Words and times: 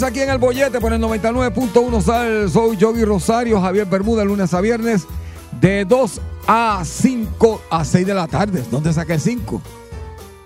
Aquí 0.00 0.20
en 0.20 0.30
el 0.30 0.38
bollete 0.38 0.80
por 0.80 0.90
el 0.90 1.02
99.1 1.02 2.00
Sal. 2.00 2.50
Soy 2.50 2.78
Yogi 2.78 3.04
Rosario, 3.04 3.60
Javier 3.60 3.84
Bermuda, 3.84 4.24
lunes 4.24 4.54
a 4.54 4.62
viernes, 4.62 5.06
de 5.60 5.84
2 5.84 6.20
a 6.46 6.82
5 6.82 7.60
a 7.68 7.84
6 7.84 8.06
de 8.06 8.14
la 8.14 8.26
tarde. 8.26 8.64
¿Dónde 8.70 8.90
saqué 8.90 9.12
el 9.14 9.20
5? 9.20 9.60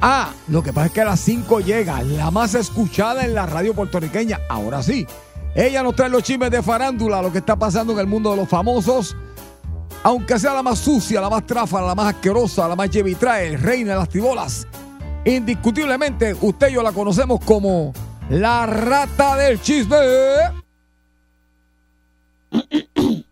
Ah, 0.01 0.33
lo 0.49 0.65
que 0.65 0.73
pasa 0.73 0.87
es 0.87 0.93
que 0.93 1.01
a 1.01 1.05
las 1.05 1.21
5 1.21 1.61
llega 1.61 2.03
la 2.03 2.33
más 2.33 2.55
escuchada 2.55 3.25
en 3.25 3.35
la 3.35 3.47
radio 3.47 3.73
puertorriqueña. 3.73 4.41
Ahora 4.49 4.83
sí, 4.83 5.07
ella 5.55 5.85
nos 5.85 5.95
trae 5.95 6.09
los 6.09 6.25
chismes 6.25 6.51
de 6.51 6.61
farándula, 6.61 7.23
lo 7.23 7.31
que 7.31 7.39
está 7.39 7.55
pasando 7.55 7.93
en 7.93 8.01
el 8.01 8.09
mundo 8.09 8.33
de 8.33 8.39
los 8.39 8.49
famosos. 8.49 9.17
Aunque 10.03 10.41
sea 10.41 10.55
la 10.55 10.65
más 10.65 10.81
sucia, 10.81 11.21
la 11.21 11.31
más 11.31 11.47
tráfala, 11.47 11.87
la 11.87 11.95
más 11.95 12.15
asquerosa, 12.17 12.67
la 12.67 12.75
más 12.75 12.91
llevitrae, 12.91 13.57
reina 13.57 13.93
de 13.93 13.99
las 14.01 14.09
tribolas. 14.09 14.67
Indiscutiblemente, 15.25 16.35
usted 16.41 16.69
y 16.71 16.73
yo 16.73 16.83
la 16.83 16.91
conocemos 16.91 17.39
como 17.45 17.93
la 18.31 18.67
rata 18.67 19.37
del 19.37 19.61
chisme. 19.61 19.97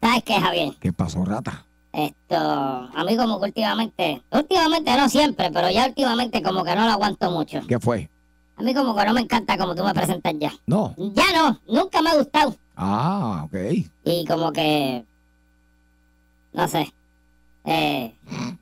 ¿Sabes 0.00 0.22
qué, 0.24 0.40
Javier? 0.40 0.74
¿Qué 0.80 0.92
pasó, 0.92 1.24
rata? 1.24 1.64
Esto, 1.92 2.36
a 2.36 3.04
mí 3.04 3.16
como 3.16 3.40
que 3.40 3.46
últimamente, 3.46 4.22
últimamente 4.30 4.96
no 4.96 5.08
siempre, 5.08 5.50
pero 5.50 5.70
ya 5.70 5.86
últimamente 5.86 6.42
como 6.42 6.62
que 6.62 6.74
no 6.76 6.84
lo 6.84 6.92
aguanto 6.92 7.30
mucho. 7.30 7.60
¿Qué 7.66 7.80
fue? 7.80 8.08
A 8.56 8.62
mí 8.62 8.74
como 8.74 8.94
que 8.94 9.04
no 9.04 9.14
me 9.14 9.22
encanta 9.22 9.56
como 9.56 9.74
tú 9.74 9.84
me 9.84 9.94
presentas 9.94 10.34
ya. 10.38 10.52
No. 10.66 10.94
Ya 10.96 11.24
no, 11.34 11.60
nunca 11.66 12.02
me 12.02 12.10
ha 12.10 12.16
gustado. 12.16 12.54
Ah, 12.76 13.44
ok. 13.46 13.54
Y 14.04 14.24
como 14.26 14.52
que, 14.52 15.04
no 16.52 16.68
sé. 16.68 16.92
Eh, 17.70 18.14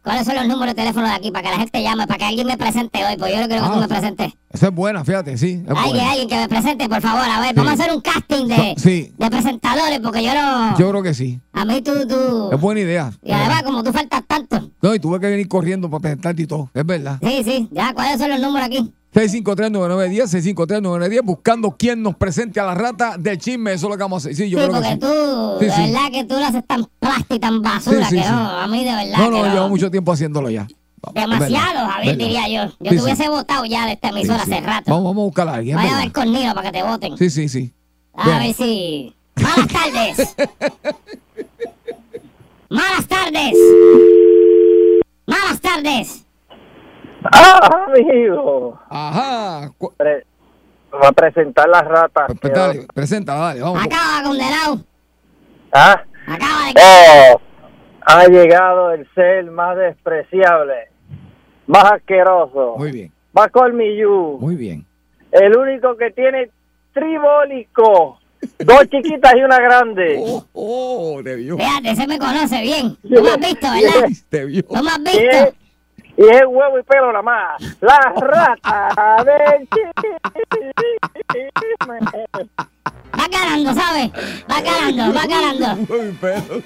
¿Cuáles 0.03 0.27
son 0.27 0.35
los 0.35 0.47
números 0.49 0.75
de 0.75 0.83
teléfono 0.83 1.07
de 1.07 1.13
aquí 1.15 1.31
para 1.31 1.45
que 1.45 1.51
la 1.55 1.59
gente 1.61 1.81
llame, 1.83 2.07
para 2.07 2.19
que 2.19 2.25
alguien 2.25 2.47
me 2.47 2.57
presente 2.57 3.05
hoy? 3.05 3.17
Pues 3.17 3.33
yo 3.35 3.41
no 3.41 3.47
quiero 3.47 3.63
que 3.63 3.69
Ah. 3.69 3.73
tú 3.75 3.81
me 3.81 3.89
presentes. 3.89 4.33
Esa 4.51 4.67
es 4.69 4.75
buena, 4.75 5.05
fíjate, 5.05 5.37
sí. 5.39 5.63
Alguien, 5.69 5.93
buena. 5.93 6.11
alguien 6.11 6.29
que 6.29 6.37
me 6.37 6.49
presente, 6.49 6.89
por 6.89 7.01
favor. 7.01 7.23
A 7.29 7.41
ver, 7.41 7.55
vamos 7.55 7.71
a 7.71 7.75
hacer 7.75 7.93
un 7.95 8.01
casting 8.01 8.47
de, 8.49 8.75
Sí. 8.79 9.13
de 9.17 9.31
presentadores, 9.31 10.01
porque 10.01 10.25
yo 10.25 10.35
no... 10.35 10.79
Yo 10.79 10.91
creo 10.91 11.03
que 11.03 11.15
sí. 11.15 11.39
A 11.53 11.65
mí 11.65 11.83
tú, 11.83 11.93
tú... 12.09 12.51
Es 12.53 12.61
buena 12.61 12.81
idea. 12.81 13.13
Y 13.23 13.31
además, 13.33 13.63
como 13.63 13.83
tú 13.85 13.93
faltas 13.93 14.23
tanto. 14.27 14.71
No, 14.83 14.95
y 14.95 14.99
tuve 15.01 15.21
que 15.21 15.27
venir 15.29 15.47
corriendo 15.49 15.89
para 15.91 16.01
presentarte 16.01 16.43
y 16.43 16.47
todo. 16.47 16.71
Es 16.75 16.85
verdad. 16.87 17.19
Sí, 17.23 17.43
sí, 17.45 17.69
ya, 17.71 17.93
¿cuáles 17.95 18.19
son 18.19 18.31
los 18.31 18.41
números 18.41 18.67
aquí? 18.67 18.93
653-9910, 19.17 20.55
653-9910, 20.55 21.21
buscando 21.25 21.75
quién 21.79 22.03
nos 22.03 22.17
presente 22.17 22.61
a 22.61 22.65
la 22.67 22.75
rata 22.75 23.17
del 23.19 23.39
chisme. 23.39 23.73
Eso 23.73 23.87
es 23.87 23.91
lo 23.91 23.97
que 23.97 24.03
vamos 24.03 24.27
a 24.27 24.29
hacer. 24.29 24.37
Sí, 24.37 24.51
yo 24.51 24.59
sí, 24.61 24.65
creo 24.69 24.83
que 24.83 24.89
porque 24.89 24.93
sí. 24.93 24.99
tú, 25.01 25.57
Sí, 25.59 25.65
de 25.65 25.71
sí. 25.73 25.81
verdad 25.93 26.11
que 26.13 26.25
tú 26.25 26.35
lo 26.35 26.45
haces 26.45 26.67
tan 26.67 26.87
plástico 26.99 27.35
y 27.35 27.39
tan 27.39 27.63
basura 27.63 28.09
que 28.11 28.17
no, 28.17 28.51
a 28.51 28.67
mí 28.69 28.85
de 28.85 28.91
verdad 28.95 29.19
No, 29.19 29.31
no, 29.31 29.43
que 29.43 29.49
llevo 29.51 29.69
mucho 29.71 29.91
tiempo 29.91 30.13
haciéndolo 30.13 30.51
ya. 30.51 30.67
Demasiado, 31.15 31.89
Javier, 31.89 32.17
diría 32.19 32.49
yo. 32.49 32.73
Yo 32.81 32.91
te 32.91 33.03
hubiese 33.03 33.29
votado 33.31 33.65
ya 33.65 33.87
de 33.87 33.93
esta 33.93 34.09
emisora 34.11 34.43
hace 34.43 34.61
rato. 34.61 34.91
Vamos, 34.91 35.05
vamos 35.05 35.23
a 35.23 35.25
buscar 35.25 35.49
a 35.49 35.55
alguien. 35.55 35.77
Vaya 35.77 35.97
a 35.99 36.01
ver 36.03 36.13
con 36.13 36.31
Nilo 36.33 36.53
para 36.55 36.71
que 36.71 36.79
te 36.79 36.85
voten. 36.85 37.17
Sí, 37.17 37.31
sí, 37.31 37.49
sí. 37.49 37.73
A 38.13 38.25
Bien. 38.25 38.39
ver 38.41 38.55
si... 38.55 39.15
Malas 39.37 39.69
tardes. 39.69 40.37
Malas 42.69 43.07
tardes. 43.07 43.55
Malas 45.27 45.61
tardes. 45.61 46.26
Ah, 47.33 47.87
amigo. 47.89 48.79
Ajá. 48.89 49.71
Pre- 49.97 50.27
va 51.03 51.09
a 51.09 51.13
presentar 51.13 51.69
la 51.69 51.83
rata. 51.83 52.27
Pues, 52.41 52.53
dale, 52.55 52.87
presenta, 52.95 53.35
dale, 53.35 53.61
vamos. 53.61 53.85
Acaba 53.85 54.23
condenado. 54.25 54.81
Ah, 55.73 56.03
Acaba 56.27 56.67
de... 56.75 56.81
oh, 57.35 57.41
ha 58.03 58.25
llegado 58.27 58.93
el 58.93 59.07
ser 59.15 59.45
más 59.51 59.77
despreciable, 59.77 60.89
más 61.67 61.85
asqueroso, 61.93 62.75
Muy 62.79 62.93
bien, 62.93 63.13
más 63.33 63.49
colmillú, 63.51 64.39
muy 64.41 64.57
bien. 64.57 64.87
el 65.33 65.57
único 65.57 65.97
que 65.97 66.11
tiene 66.13 66.51
tribólico, 66.95 68.19
dos 68.59 68.81
chiquitas 68.91 69.35
y 69.37 69.41
una 69.43 69.59
grande. 69.61 70.17
Oh, 70.21 70.45
oh, 70.55 71.21
te 71.23 71.37
vio. 71.37 71.57
Fíjate, 71.57 71.91
ese 71.91 72.07
me 72.07 72.19
conoce 72.19 72.61
bien. 72.63 72.97
Tú 73.03 73.23
me 73.23 73.31
has 73.31 73.39
visto, 73.39 73.67
¿verdad? 73.71 74.09
Te 74.29 74.45
vio. 74.47 74.63
Tú 74.65 74.75
me 74.83 74.91
has 74.91 75.03
visto. 75.03 75.55
Y 76.17 76.23
es 76.25 76.43
huevo 76.47 76.79
y 76.79 76.83
pelo 76.85 77.09
nada 77.13 77.23
más. 77.23 77.61
La 77.81 77.99
rata 78.17 79.25
del 79.25 79.69
chisme. 79.69 80.17
Va 83.19 83.27
ganando, 83.29 83.75
¿sabes? 83.75 84.11
Va 84.51 84.61
ganando, 84.61 85.15
va 85.15 85.27
ganando. 85.27 85.95
Uy, 85.95 86.17
pero- 86.21 86.63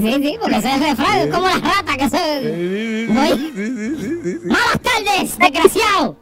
Sí, 0.00 0.12
sí, 0.22 0.36
porque 0.40 0.56
ese 0.56 0.68
es 0.68 0.74
el 0.74 0.80
refrán, 0.80 1.18
es 1.18 1.28
como 1.34 1.46
las 1.46 1.60
ratas 1.62 1.96
que 1.96 2.08
se... 2.08 2.18
Sí, 2.40 3.06
sí, 3.08 3.12
sí, 3.54 3.56
sí, 3.56 3.96
sí, 3.96 4.08
sí, 4.22 4.32
sí. 4.40 4.46
¡Malas 4.46 4.80
tardes, 4.80 5.38
desgraciado! 5.38 6.16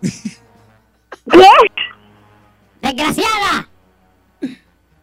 ¡Desgraciada! 2.82 3.68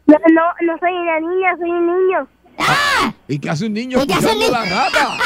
No, 0.08 0.18
no, 0.34 0.42
no 0.62 0.78
soy 0.80 0.94
una 0.94 1.20
niña, 1.20 1.56
soy 1.60 1.70
un 1.70 1.88
niño. 1.88 2.28
¡Ah! 2.60 3.12
¿Y 3.28 3.40
qué 3.40 3.50
hace 3.50 3.66
un 3.66 3.74
niño 3.74 4.00
¿Y 4.02 4.08
qué 4.08 4.14
hace 4.14 4.28
un 4.28 4.32
escuchando 4.42 4.52
la 4.52 4.64
niño? 4.66 4.76
rata? 4.76 5.18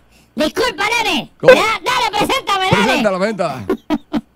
Disculpa, 0.44 0.84
nene. 1.04 1.30
¿Cómo? 1.38 1.52
Ya, 1.52 1.80
dale, 1.84 2.10
preséntame, 2.10 2.64
dale. 2.64 2.76
Preséntala, 2.82 3.18
preséntala. 3.18 3.60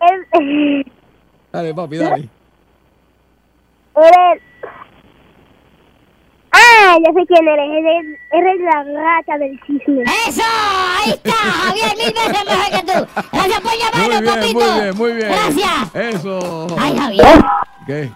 Él, 0.00 0.84
Dale, 1.52 1.74
papi, 1.74 1.96
dale. 1.96 2.28
eres... 3.96 4.42
Ah, 6.52 6.96
ya 7.04 7.12
sé 7.12 7.26
quién 7.26 7.48
eres. 7.48 7.70
Eres, 7.70 8.18
eres 8.32 8.60
la 8.60 8.82
rata 9.02 9.38
del 9.38 9.60
chisme. 9.66 10.02
¡Eso! 10.26 10.42
¡Ahí 10.42 11.10
está! 11.10 11.32
Javier, 11.32 11.96
mil 11.96 12.12
veces 12.12 12.44
mejor 12.44 12.70
que 12.70 12.92
tú. 12.92 13.22
Gracias 13.32 13.60
por 13.60 13.72
llamarnos, 13.72 14.34
papito. 14.34 14.58
muy 14.58 14.80
bien, 14.80 14.96
muy 14.96 15.12
bien. 15.12 15.28
Gracias. 15.28 15.94
Eso. 15.94 16.66
Ay, 16.78 16.96
Javier. 16.98 17.44
¿Qué? 17.86 18.10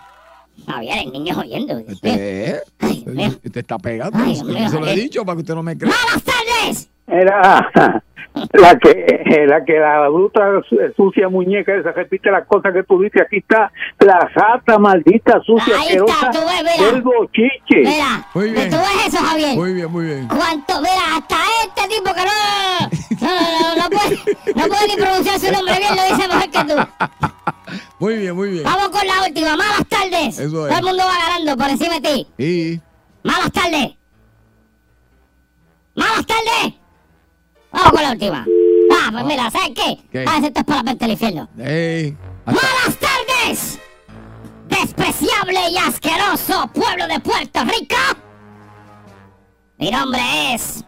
Javier, 0.67 0.99
el 1.05 1.13
niño 1.13 1.39
oyendo. 1.39 1.79
¿Usted? 1.87 2.61
Ay. 2.81 3.05
Usted 3.45 3.57
está 3.61 3.79
pegando. 3.79 4.19
Ay, 4.19 4.35
Dios 4.35 4.45
mío, 4.45 4.69
se 4.69 4.75
lo 4.81 4.87
he 4.87 4.89
Javier. 4.91 4.97
dicho 5.05 5.25
para 5.25 5.37
que 5.37 5.41
usted 5.43 5.55
no 5.55 5.63
me 5.63 5.77
crea. 5.79 5.93
¡Malas 5.93 6.23
tardes! 6.25 6.91
Era 7.07 7.71
la 8.55 8.79
que 8.79 9.45
la 9.47 9.65
que 9.65 9.75
la 9.79 10.09
bruta 10.09 10.41
su- 10.69 10.77
sucia 10.97 11.29
muñeca 11.29 11.73
esa 11.77 11.93
repite 11.93 12.31
las 12.33 12.47
cosas 12.47 12.73
que 12.73 12.83
tú 12.83 13.01
dices 13.01 13.23
aquí 13.23 13.37
está 13.37 13.71
la 14.01 14.19
rata 14.35 14.77
maldita 14.79 15.41
sucia 15.45 15.77
Ahí 15.79 15.97
está, 15.97 16.31
tú 16.33 16.39
ves, 16.41 16.63
mira. 16.79 16.91
del 16.93 17.03
bochiche 17.03 17.77
Mira, 17.85 18.27
Muy 18.35 18.51
bien. 18.51 18.71
¿tú 18.71 18.77
ves 18.77 19.07
eso, 19.15 19.19
Javier? 19.25 19.55
Muy 19.57 19.73
bien, 19.75 19.93
muy 19.93 20.05
bien. 20.07 20.27
¿Cuánto? 20.29 20.81
Mira, 20.81 21.17
hasta 21.17 21.37
este 21.65 21.95
tipo 21.97 22.11
que 22.13 22.23
no, 22.25 23.29
no, 23.29 23.77
no, 23.77 23.83
no 23.85 23.91
puede, 23.91 24.17
no 24.57 24.67
puede 24.67 24.89
ni 24.89 24.97
pronunciar 24.97 25.39
su 25.39 25.53
nombre 25.53 25.77
bien, 25.79 25.95
lo 25.95 26.17
dice 26.17 26.27
mejor 26.29 26.51
que 26.51 26.75
tú. 26.75 27.54
Muy 27.99 28.17
bien, 28.17 28.35
muy 28.37 28.51
bien. 28.51 28.65
Vamos 28.65 28.89
con 28.89 29.07
la 29.07 29.23
última. 29.27 29.57
Malas 29.57 29.87
tardes. 29.89 30.39
Eso 30.39 30.67
es. 30.67 30.69
Todo 30.69 30.79
el 30.79 30.85
mundo 30.85 31.05
va 31.05 31.19
ganando 31.19 31.57
por 31.57 31.71
encima 31.71 32.01
de 32.01 32.01
ti. 32.01 32.27
Y 32.39 32.81
Malas 33.23 33.53
tardes. 33.53 33.97
Malas 35.95 36.27
tardes. 36.27 36.75
Vamos 37.73 37.91
con 37.93 38.03
la 38.03 38.13
última. 38.13 38.47
Ah, 38.93 39.09
pues 39.13 39.25
mira, 39.25 39.51
¿sabes 39.51 39.71
qué? 39.75 39.99
¿Qué? 40.13 40.25
Ah, 40.29 40.41
esto 40.43 40.61
es 40.61 40.65
para 40.65 40.77
la 40.79 40.83
mente 40.83 41.05
del 41.05 41.13
infierno. 41.13 41.49
Buenas 41.57 42.99
tardes, 43.01 43.79
despreciable 44.69 45.71
y 45.71 45.77
asqueroso 45.79 46.69
pueblo 46.73 47.07
de 47.09 47.21
Puerto 47.21 47.65
Rico. 47.65 47.97
Mi 49.79 49.91
nombre 49.91 50.55
es 50.55 50.85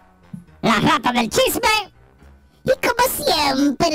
la 0.63 0.77
rata 0.81 1.13
del 1.13 1.29
chisme 1.29 1.91
y 2.65 2.71
como 2.87 3.25
siempre, 3.25 3.89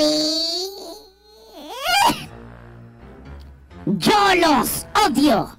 yo 3.86 4.34
los 4.46 4.86
odio. 5.06 5.56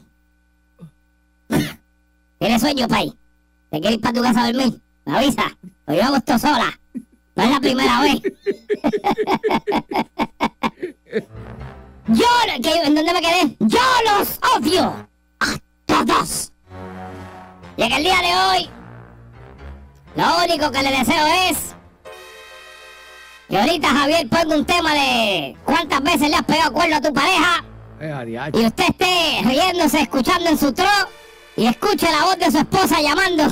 ¿Tienes 2.40 2.62
sueño, 2.62 2.88
Pay? 2.88 3.14
¿Te 3.70 3.80
quieres 3.80 3.98
ir 3.98 4.02
para 4.02 4.14
tu 4.14 4.22
casa 4.22 4.44
a 4.44 4.52
dormir? 4.52 4.82
Me 5.06 5.18
avisa. 5.18 5.44
Yo 5.88 6.04
hago 6.04 6.16
esto 6.18 6.38
sola. 6.40 6.80
No 7.36 7.44
es 7.44 7.50
la 7.50 7.60
primera 7.60 8.02
vez. 8.02 8.22
Yo, 12.08 12.26
¿qué- 12.62 12.82
¿en 12.84 12.96
dónde 12.96 13.14
me 13.14 13.22
quedé? 13.22 13.56
Yo 13.60 13.80
los 14.06 14.40
odio 14.58 15.08
a 15.40 15.58
todos. 15.86 16.52
Y 17.78 17.84
en 17.84 17.92
el 17.92 18.04
día 18.04 18.18
de 18.22 18.36
hoy, 18.36 18.70
lo 20.16 20.44
único 20.44 20.70
que 20.72 20.84
le 20.84 20.92
deseo 20.92 21.26
es 21.50 21.76
que 23.50 23.58
ahorita 23.58 23.88
Javier 23.88 24.28
ponga 24.30 24.56
un 24.56 24.66
tema 24.66 24.94
de 24.94 25.58
cuántas 25.66 26.02
veces 26.04 26.30
le 26.30 26.36
has 26.36 26.44
pegado 26.44 26.74
cuerno 26.74 26.98
a 26.98 27.02
tu 27.02 27.14
pareja. 27.14 27.64
Y 28.54 28.66
usted 28.66 28.84
esté 28.90 29.42
riéndose, 29.46 30.02
escuchando 30.02 30.50
en 30.50 30.58
su 30.58 30.74
tro 30.74 30.90
y 31.56 31.68
escuche 31.68 32.06
la 32.12 32.24
voz 32.26 32.38
de 32.38 32.52
su 32.52 32.58
esposa 32.58 33.00
llamando. 33.02 33.44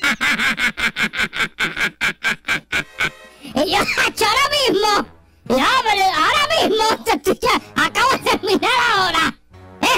y 3.42 3.70
yo, 3.72 3.78
"Hacho, 3.78 4.24
ahora 4.24 4.48
mismo, 4.68 5.06
ya, 5.48 5.68
pero 5.82 6.04
ahora 6.04 6.68
mismo, 6.68 6.84
te 7.04 7.10
estoy 7.12 7.38
ya- 7.42 7.60
acabo 7.84 8.10
de 8.12 8.18
terminar 8.30 8.70
ahora. 8.96 9.34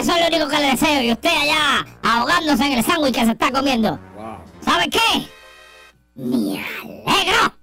Eso 0.00 0.16
es 0.16 0.20
lo 0.20 0.26
único 0.36 0.48
que 0.48 0.58
le 0.58 0.66
deseo 0.72 1.02
y 1.02 1.12
usted 1.12 1.30
allá 1.30 1.86
ahogándose 2.02 2.64
en 2.64 2.72
el 2.78 2.84
sándwich 2.84 3.14
que 3.14 3.24
se 3.24 3.30
está 3.32 3.52
comiendo. 3.52 4.00
Wow. 4.16 4.38
¿Sabe 4.64 4.88
qué? 4.90 5.28
Me 6.16 6.64
alegro. 7.06 7.54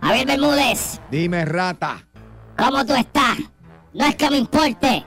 Javier 0.00 0.26
Bermúdez, 0.26 1.00
Dime, 1.10 1.44
rata. 1.44 1.98
¿cómo 2.56 2.86
tú 2.86 2.94
estás? 2.94 3.36
No 3.92 4.06
es 4.06 4.14
que 4.16 4.30
me 4.30 4.38
importe, 4.38 5.04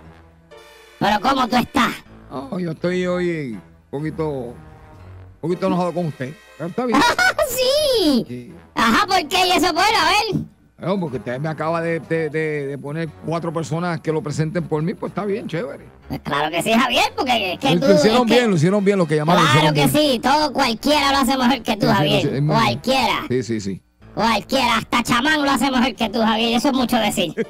pero 1.01 1.19
¿cómo 1.19 1.48
tú 1.50 1.57
estás? 1.57 1.92
Oh, 2.30 2.57
yo 2.57 2.71
estoy 2.71 3.06
hoy 3.06 3.51
un 3.92 4.00
poquito, 4.00 4.30
un 4.30 4.56
poquito 5.42 5.68
enojado 5.68 5.94
con 5.94 6.06
usted. 6.06 6.33
Pero 6.57 6.69
está 6.69 6.86
bien. 6.86 7.00
¡Ah, 7.18 7.33
sí! 7.50 8.24
Sí. 8.27 8.53
Ajá, 8.75 9.06
¿por 9.06 9.27
qué? 9.27 9.48
¿Y 9.48 9.51
eso 9.51 9.74
bueno? 9.74 9.98
A 10.00 10.06
ver. 10.33 10.42
No, 10.77 11.00
porque 11.00 11.18
usted 11.18 11.39
me 11.39 11.50
acaba 11.50 11.81
de, 11.81 12.00
de- 12.00 12.30
de- 12.30 12.68
de 12.68 12.77
poner 12.77 13.07
cuatro 13.25 13.51
personas 13.53 14.00
que 14.01 14.12
lo 14.12 14.21
presenten 14.24 14.63
por 14.63 14.81
mí, 14.81 14.94
pues 14.95 15.12
está 15.12 15.25
bien, 15.25 15.48
chévere. 15.48 15.86
Pues 16.07 16.19
claro 16.21 16.50
que 16.50 16.63
sí, 16.63 16.71
Javier, 16.74 17.03
porque 17.15 17.53
es 17.53 17.59
que 17.59 17.75
Lo, 17.75 17.81
tú... 17.81 17.88
lo 17.88 17.94
hicieron 17.95 18.21
es 18.21 18.27
que- 18.27 18.33
bien, 18.39 18.50
lo 18.50 18.56
hicieron 18.56 18.86
bien 18.86 18.98
lo 18.98 19.06
que 19.07 19.15
llamaron. 19.18 19.44
Claro 19.45 19.68
que 19.74 19.86
bien. 19.88 19.92
sí, 19.92 20.19
todo 20.19 20.53
cualquiera 20.53 21.12
lo 21.12 21.18
hace 21.19 21.38
mejor 21.38 21.62
que 21.62 21.77
tú, 21.77 21.86
Sí, 21.88 21.94
Javier. 21.94 22.21
sí, 22.21 22.27
bien. 22.30 22.48
Cualquiera, 22.48 23.25
Sí, 23.30 23.44
sí, 23.44 23.59
sí. 23.62 23.81
cualquiera, 24.15 24.77
hasta 24.77 25.03
chamán 25.03 25.44
lo 25.44 25.51
hace 25.51 25.69
mejor 25.69 25.94
que 25.95 26.09
tú, 26.09 26.19
Javier. 26.21 26.57
Eso 26.57 26.69
es 26.69 26.74
mucho 26.74 26.98
decir. 26.98 27.33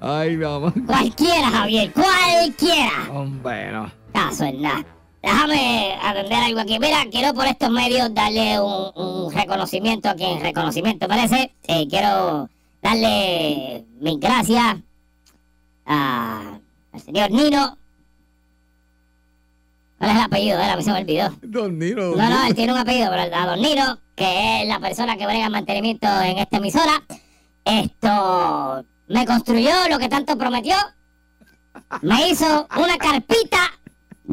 Ay, 0.00 0.36
mamá. 0.36 0.72
Cualquiera, 0.86 1.50
Javier, 1.50 1.92
cualquiera. 1.92 3.08
Hombre, 3.12 3.72
no. 3.72 3.90
Caso 4.12 4.44
en 4.44 4.62
nada. 4.62 4.84
Déjame 5.22 5.96
atender 6.02 6.38
algo 6.38 6.60
aquí. 6.60 6.78
Mira, 6.78 6.98
quiero 7.10 7.34
por 7.34 7.46
estos 7.46 7.70
medios 7.70 8.12
darle 8.14 8.60
un, 8.60 8.92
un 8.94 9.32
reconocimiento 9.32 10.08
a 10.08 10.14
quien 10.14 10.40
reconocimiento 10.40 11.08
merece. 11.08 11.52
Eh, 11.64 11.86
quiero 11.88 12.48
darle 12.82 13.84
mis 14.00 14.20
gracias 14.20 14.76
a- 15.84 16.58
al 16.92 17.00
señor 17.00 17.30
Nino. 17.32 17.76
¿Cuál 19.98 20.10
es 20.10 20.16
el 20.16 20.22
apellido? 20.22 20.60
Era, 20.60 20.74
a 20.74 20.76
mí 20.76 20.82
se 20.82 20.92
me 20.92 21.00
olvidó. 21.00 21.30
Don 21.42 21.78
Nino. 21.78 22.02
don 22.04 22.18
No, 22.18 22.28
no, 22.30 22.46
él 22.46 22.54
tiene 22.54 22.72
un 22.72 22.78
apellido, 22.78 23.10
pero 23.10 23.34
a 23.34 23.46
Don 23.46 23.60
Nino, 23.60 23.98
que 24.14 24.62
es 24.62 24.68
la 24.68 24.78
persona 24.78 25.16
que 25.16 25.26
brega 25.26 25.46
el 25.46 25.52
mantenimiento 25.52 26.06
en 26.22 26.38
esta 26.38 26.58
emisora, 26.58 27.02
esto 27.64 28.84
me 29.08 29.24
construyó 29.26 29.72
lo 29.88 29.98
que 29.98 30.08
tanto 30.08 30.36
prometió. 30.36 30.76
Me 32.02 32.28
hizo 32.28 32.66
una 32.76 32.96
carpita 32.96 33.58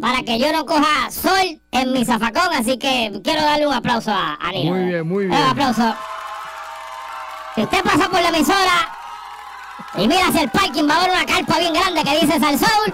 para 0.01 0.23
que 0.23 0.39
yo 0.39 0.51
no 0.51 0.65
coja 0.65 1.11
sol 1.11 1.61
en 1.71 1.91
mi 1.91 2.03
zafacón, 2.05 2.53
así 2.53 2.77
que 2.77 3.11
quiero 3.23 3.41
darle 3.43 3.67
un 3.67 3.73
aplauso 3.73 4.11
a, 4.11 4.35
a 4.41 4.51
Nino. 4.51 4.71
Muy 4.75 4.85
bien, 4.85 5.07
muy 5.07 5.23
Un 5.25 5.31
bien. 5.31 5.43
aplauso. 5.43 5.93
Si 7.55 7.61
usted 7.61 7.83
pasa 7.83 8.09
por 8.09 8.21
la 8.21 8.29
emisora 8.29 8.89
y 9.95 10.07
mira 10.07 10.27
hacia 10.27 10.41
el 10.41 10.49
parking, 10.49 10.89
va 10.89 10.95
a 10.95 10.97
haber 11.03 11.11
una 11.11 11.25
carpa 11.25 11.59
bien 11.59 11.73
grande 11.73 12.03
que 12.03 12.19
dice 12.21 12.39
Salsoul. 12.39 12.93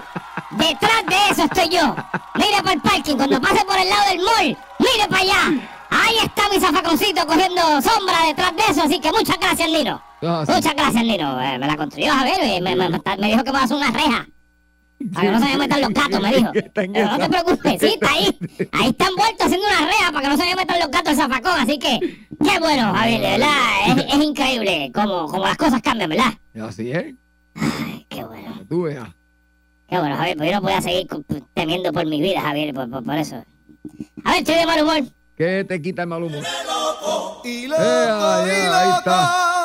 Detrás 0.50 1.06
de 1.06 1.16
eso 1.30 1.44
estoy 1.44 1.68
yo. 1.70 1.94
Mire 2.34 2.58
para 2.62 2.72
el 2.72 2.80
parking, 2.82 3.16
cuando 3.16 3.40
pase 3.40 3.64
por 3.64 3.78
el 3.78 3.88
lado 3.88 4.08
del 4.10 4.18
mall, 4.18 4.58
mire 4.78 5.08
para 5.08 5.22
allá. 5.22 5.68
Ahí 5.90 6.16
está 6.22 6.48
mi 6.50 6.60
zafaconcito 6.60 7.26
cogiendo 7.26 7.62
sombra 7.80 8.24
detrás 8.26 8.54
de 8.54 8.62
eso, 8.70 8.82
así 8.82 9.00
que 9.00 9.10
muchas 9.12 9.38
gracias, 9.38 9.68
Nino. 9.70 10.02
Sí. 10.20 10.26
Muchas 10.52 10.74
gracias, 10.74 11.04
Nino. 11.04 11.40
Eh, 11.40 11.58
me 11.58 11.66
la 11.66 11.76
construyó 11.76 12.12
Javier 12.12 12.56
y 12.56 12.60
me, 12.60 12.76
me- 12.76 12.88
me- 12.90 13.00
me 13.18 13.26
dijo 13.28 13.42
que 13.44 13.50
me 13.50 13.56
va 13.56 13.60
a 13.60 13.64
hacer 13.64 13.76
una 13.76 13.90
reja. 13.90 14.26
Para 15.14 15.26
que 15.26 15.32
no 15.32 15.38
se 15.38 15.44
me 15.46 15.56
metan 15.56 15.80
los 15.80 15.90
gatos, 15.94 16.20
me 16.20 16.34
dijo. 16.34 16.50
Pero 16.74 16.92
no 16.92 17.18
te 17.18 17.28
preocupes, 17.30 17.80
sí, 17.80 17.86
está 17.94 18.10
ahí. 18.12 18.38
Ahí 18.72 18.88
está 18.90 19.06
envuelto 19.08 19.44
haciendo 19.44 19.66
una 19.66 19.86
reja 19.86 20.12
para 20.12 20.20
que 20.22 20.28
no 20.28 20.36
se 20.36 20.44
me 20.44 20.54
metan 20.56 20.78
los 20.78 20.90
gatos 20.90 21.12
el 21.12 21.16
zafacón. 21.16 21.58
Así 21.58 21.78
que, 21.78 21.98
qué 22.44 22.58
bueno, 22.60 22.92
Javier, 22.94 23.20
de 23.22 23.28
verdad. 23.30 23.48
Es, 23.88 24.14
es 24.14 24.22
increíble 24.24 24.92
cómo, 24.94 25.26
cómo 25.26 25.44
las 25.46 25.56
cosas 25.56 25.80
cambian, 25.80 26.10
¿verdad? 26.10 26.34
Y 26.54 26.60
Así 26.60 26.92
es. 26.92 27.14
Ay, 27.54 28.06
qué 28.10 28.22
bueno. 28.24 28.58
que 28.58 28.64
Tú 28.66 28.82
veas. 28.82 29.08
Qué 29.88 29.98
bueno, 29.98 30.16
Javier, 30.16 30.36
pues 30.36 30.50
yo 30.50 30.56
no 30.56 30.62
podía 30.62 30.82
seguir 30.82 31.08
cu- 31.08 31.24
temiendo 31.54 31.92
por 31.92 32.04
mi 32.06 32.20
vida, 32.20 32.42
Javier, 32.42 32.74
por, 32.74 32.90
por, 32.90 33.02
por 33.02 33.14
eso. 33.16 33.42
A 34.24 34.30
ver, 34.32 34.38
estoy 34.40 34.54
de 34.56 34.66
mal 34.66 34.82
humor. 34.82 35.00
¿Qué 35.34 35.64
te 35.66 35.80
quita 35.80 36.02
el 36.02 36.08
mal 36.08 36.22
humor? 36.22 36.44
Eh, 37.44 37.68
ahí, 37.72 38.50
ahí 38.50 38.90
está. 38.98 39.59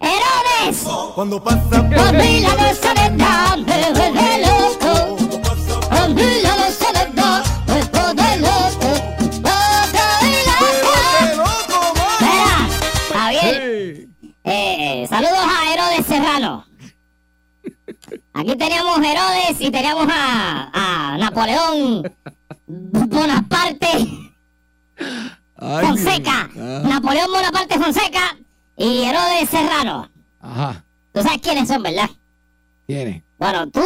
¡Herodes! 0.00 0.84
Cuando 1.14 1.42
pasa 1.42 1.68
Por 1.70 1.90
la 1.90 2.12
de 2.12 2.74
soledad 2.74 3.56
me 3.58 3.92
vuelve 3.92 4.46
loco. 4.46 5.16
Por 5.88 6.08
mí 6.10 6.22
la 6.42 6.56
de 6.56 6.72
soledad 6.72 7.44
me 7.66 7.84
pone 7.86 8.36
loco. 8.38 8.90
Javier, 13.12 14.08
eh, 14.44 15.06
saludos 15.08 15.38
a 15.38 15.72
Herodes 15.72 16.06
Serrano. 16.06 16.66
Aquí 18.34 18.56
teníamos 18.56 18.98
Herodes 18.98 19.60
y 19.60 19.70
teníamos 19.70 20.06
a, 20.10 20.70
a 21.14 21.18
Napoleón 21.18 22.02
Bonaparte 22.66 23.88
Ay, 25.56 25.86
Fonseca. 25.86 26.48
ah, 26.56 26.82
Napoleón 26.84 27.30
Bonaparte 27.32 27.78
Fonseca 27.78 28.36
y 28.82 29.04
Herodes 29.04 29.48
Serrano. 29.50 30.10
Ajá. 30.40 30.84
Tú 31.12 31.22
sabes 31.22 31.40
quiénes 31.42 31.68
son, 31.68 31.82
¿verdad? 31.82 32.08
Tiene. 32.86 33.22
Bueno, 33.38 33.68
tú, 33.70 33.80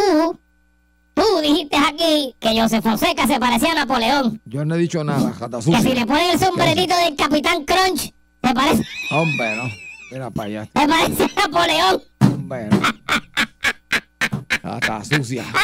tú 1.13 1.23
dijiste 1.41 1.75
aquí 1.77 2.35
que 2.39 2.59
José 2.61 2.81
Fonseca 2.81 3.27
se 3.27 3.39
parecía 3.39 3.71
a 3.73 3.75
Napoleón. 3.75 4.41
Yo 4.45 4.63
no 4.65 4.75
he 4.75 4.77
dicho 4.77 5.03
nada, 5.03 5.33
jata 5.33 5.57
Que 5.57 5.63
si 5.63 5.71
le 5.71 5.77
sucia. 5.81 6.05
ponen 6.05 6.31
el 6.31 6.39
sombrerito 6.39 6.95
del 6.95 7.15
Capitán 7.15 7.65
Crunch, 7.65 8.13
te 8.41 8.53
parece, 8.53 8.83
Hombre, 9.11 9.55
no. 9.57 9.63
Mira 10.11 10.29
para 10.29 10.47
allá. 10.47 10.65
te 10.71 10.87
parece 10.87 11.23
a 11.23 11.41
Napoleón. 11.47 12.01
Hombre, 12.21 12.69
no. 12.69 12.81
Jata 14.63 15.03
sucia. 15.03 15.45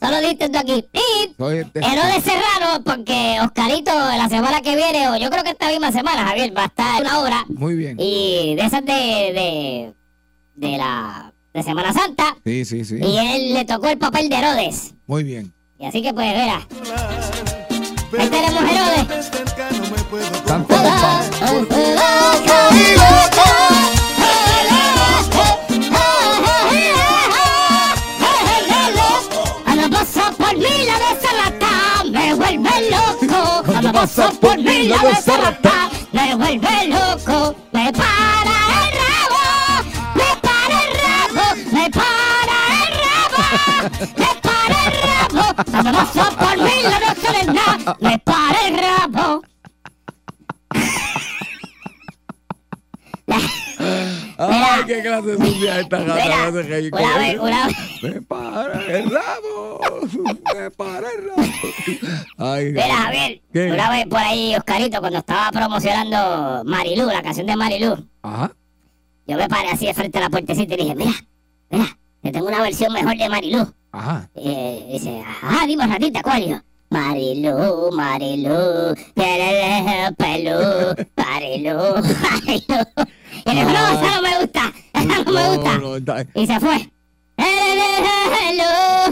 Solo 0.00 0.20
dijiste 0.20 0.48
tú 0.48 0.58
aquí. 0.58 0.84
Este- 0.92 1.80
Herodes 1.80 2.22
Serrano, 2.24 2.82
porque 2.84 3.38
Oscarito 3.42 3.92
la 3.92 4.28
semana 4.28 4.60
que 4.60 4.76
viene, 4.76 5.08
o 5.08 5.16
yo 5.16 5.30
creo 5.30 5.42
que 5.42 5.50
esta 5.50 5.68
misma 5.68 5.90
semana, 5.92 6.24
Javier, 6.26 6.56
va 6.56 6.64
a 6.64 6.66
estar 6.66 7.00
una 7.00 7.20
obra. 7.20 7.44
Muy 7.48 7.74
bien. 7.76 7.96
Y 7.98 8.54
de 8.56 8.62
esas 8.62 8.84
de, 8.84 8.92
de, 8.92 9.94
de 10.54 10.76
la 10.78 11.32
de 11.54 11.62
Semana 11.62 11.92
Santa. 11.92 12.36
Sí, 12.44 12.64
sí, 12.64 12.84
sí. 12.84 12.96
Y 13.00 13.16
él 13.16 13.54
le 13.54 13.64
tocó 13.64 13.88
el 13.88 13.98
papel 13.98 14.28
de 14.28 14.36
Herodes. 14.36 14.94
Muy 15.06 15.24
bien. 15.24 15.52
Y 15.78 15.86
así 15.86 16.02
que 16.02 16.12
pues, 16.12 16.28
mira. 16.34 16.66
Ahí 18.18 18.28
tenemos 18.28 18.62
Herodes. 18.62 19.30
Tanto 20.46 20.74
loco. 33.96 34.06
Cuando 34.06 34.12
pasa 34.12 34.30
por 34.40 34.58
mí 34.58 34.88
la 34.88 34.98
desarrata 34.98 35.90
me 36.12 36.34
vuelve 36.34 36.88
loco. 36.88 37.54
Me 37.72 37.92
para 37.92 38.56
el 38.82 38.92
rabo, 39.00 39.42
me 40.14 40.30
para 40.42 40.76
el 40.82 40.90
rabo, 41.02 41.44
me 41.72 41.90
para 41.90 42.66
el 42.82 42.90
rabo, 43.04 43.38
me 44.16 44.30
para 44.42 44.76
el 44.86 44.92
rabo. 45.02 45.44
Cuando 45.70 45.92
pasa 45.92 46.24
por 46.36 46.56
mí 46.58 46.76
la 46.82 46.98
desarrata 47.00 47.96
me 48.00 48.18
para 48.18 48.45
Ay, 54.38 54.84
qué 54.86 55.00
clase 55.02 55.36
sucia 55.36 55.80
esta 55.80 55.98
gata. 55.98 56.48
Una 56.50 57.18
vez, 57.18 57.38
una 57.38 57.66
vez. 57.66 57.76
Me 58.02 58.22
para 58.22 58.86
el 58.86 59.10
rabo. 59.10 59.80
Me 60.54 60.70
para 60.70 61.08
el 61.10 61.24
rabo. 61.28 61.42
Ay, 62.38 62.66
Mira, 62.72 62.96
Javier, 62.96 63.40
¿Qué? 63.52 63.72
una 63.72 63.90
vez 63.90 64.06
por 64.06 64.18
ahí, 64.18 64.54
Oscarito, 64.56 65.00
cuando 65.00 65.18
estaba 65.20 65.50
promocionando 65.52 66.62
Marilú, 66.64 67.06
la 67.06 67.22
canción 67.22 67.46
de 67.46 67.56
Marilú, 67.56 68.06
Ajá. 68.22 68.52
yo 69.26 69.36
me 69.36 69.48
paré 69.48 69.70
así 69.70 69.86
de 69.86 69.94
frente 69.94 70.18
a 70.18 70.22
la 70.22 70.30
puertecita 70.30 70.74
y 70.74 70.76
dije, 70.78 70.94
mira, 70.94 71.12
mira, 71.70 71.98
te 72.22 72.32
tengo 72.32 72.46
una 72.48 72.60
versión 72.62 72.92
mejor 72.92 73.16
de 73.16 73.28
Marilú. 73.28 73.72
Ajá. 73.92 74.28
Eh, 74.34 74.86
dice, 74.92 75.22
ah, 75.42 75.64
dime 75.66 75.86
ratita, 75.86 76.22
¿cuál? 76.22 76.42
Y 76.42 76.48
yo, 76.50 76.60
Marilú, 76.90 77.90
Marilú, 77.92 78.94
tiene 79.14 80.12
pelú, 80.16 80.58
Marilú, 81.16 81.78
Marilú. 82.22 82.84
Y 83.46 83.50
él 83.50 83.56
dijo, 83.56 83.68
no, 83.70 83.88
esa 83.88 84.16
no 84.16 84.22
me 84.22 84.38
gusta, 84.40 84.72
esa 84.92 85.04
no 85.24 85.32
me 85.32 85.48
gusta. 85.56 85.72
No, 85.74 85.78
no, 85.80 85.96
está- 85.96 86.26
Y 86.34 86.46
se 86.46 86.60
fue. 86.60 86.90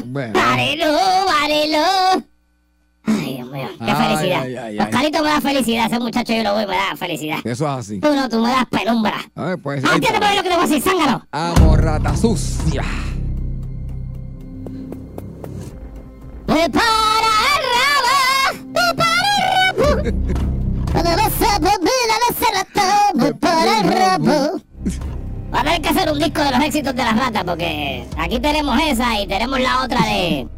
Bueno. 0.07 0.33
Marilú. 0.41 0.87
Ay, 3.07 3.35
Dios 3.37 3.49
mío, 3.50 3.69
qué 3.79 3.85
Ay, 3.91 3.95
felicidad. 4.17 4.43
ay, 4.43 4.57
ay, 4.57 4.79
ay. 4.79 4.79
Oscarito 4.79 5.23
me 5.23 5.29
da 5.29 5.41
felicidad, 5.41 5.87
ese 5.87 5.99
muchacho 6.00 6.33
yo 6.33 6.43
lo 6.43 6.55
voy, 6.55 6.67
me 6.67 6.76
da 6.76 6.97
felicidad. 6.97 7.38
Eso 7.45 7.64
es 7.64 7.71
así. 7.71 8.00
Tú 8.00 8.14
no, 8.14 8.29
tú 8.29 8.41
me 8.41 8.49
das 8.50 8.64
penumbra. 8.71 9.14
A 9.35 9.43
ver, 9.45 9.59
pues. 9.59 9.85
Ah, 9.85 9.88
por 9.91 10.00
lo 10.37 10.43
que 10.43 10.49
te 10.49 10.55
voy 10.57 10.64
a 10.64 10.67
decir, 10.69 10.83
zángano. 10.83 11.26
Amo 11.31 11.76
rata 11.76 12.17
sucia. 12.17 12.83
Me 16.47 16.69
para 16.71 16.85
el 17.55 17.64
rabo, 17.75 18.64
me 18.73 18.95
para 18.95 20.03
el 20.03 20.25
rabo. 20.35 20.50
Va 25.55 25.61
a 25.61 25.63
tener 25.65 25.81
que 25.83 25.89
hacer 25.89 26.11
un 26.11 26.19
disco 26.19 26.43
de 26.43 26.51
los 26.51 26.61
éxitos 26.65 26.95
de 26.97 27.05
las 27.05 27.17
ratas, 27.17 27.45
porque 27.45 28.07
aquí 28.19 28.41
tenemos 28.41 28.79
esa 28.89 29.21
y 29.21 29.27
tenemos 29.27 29.61
la 29.61 29.83
otra 29.85 30.01
de. 30.05 30.49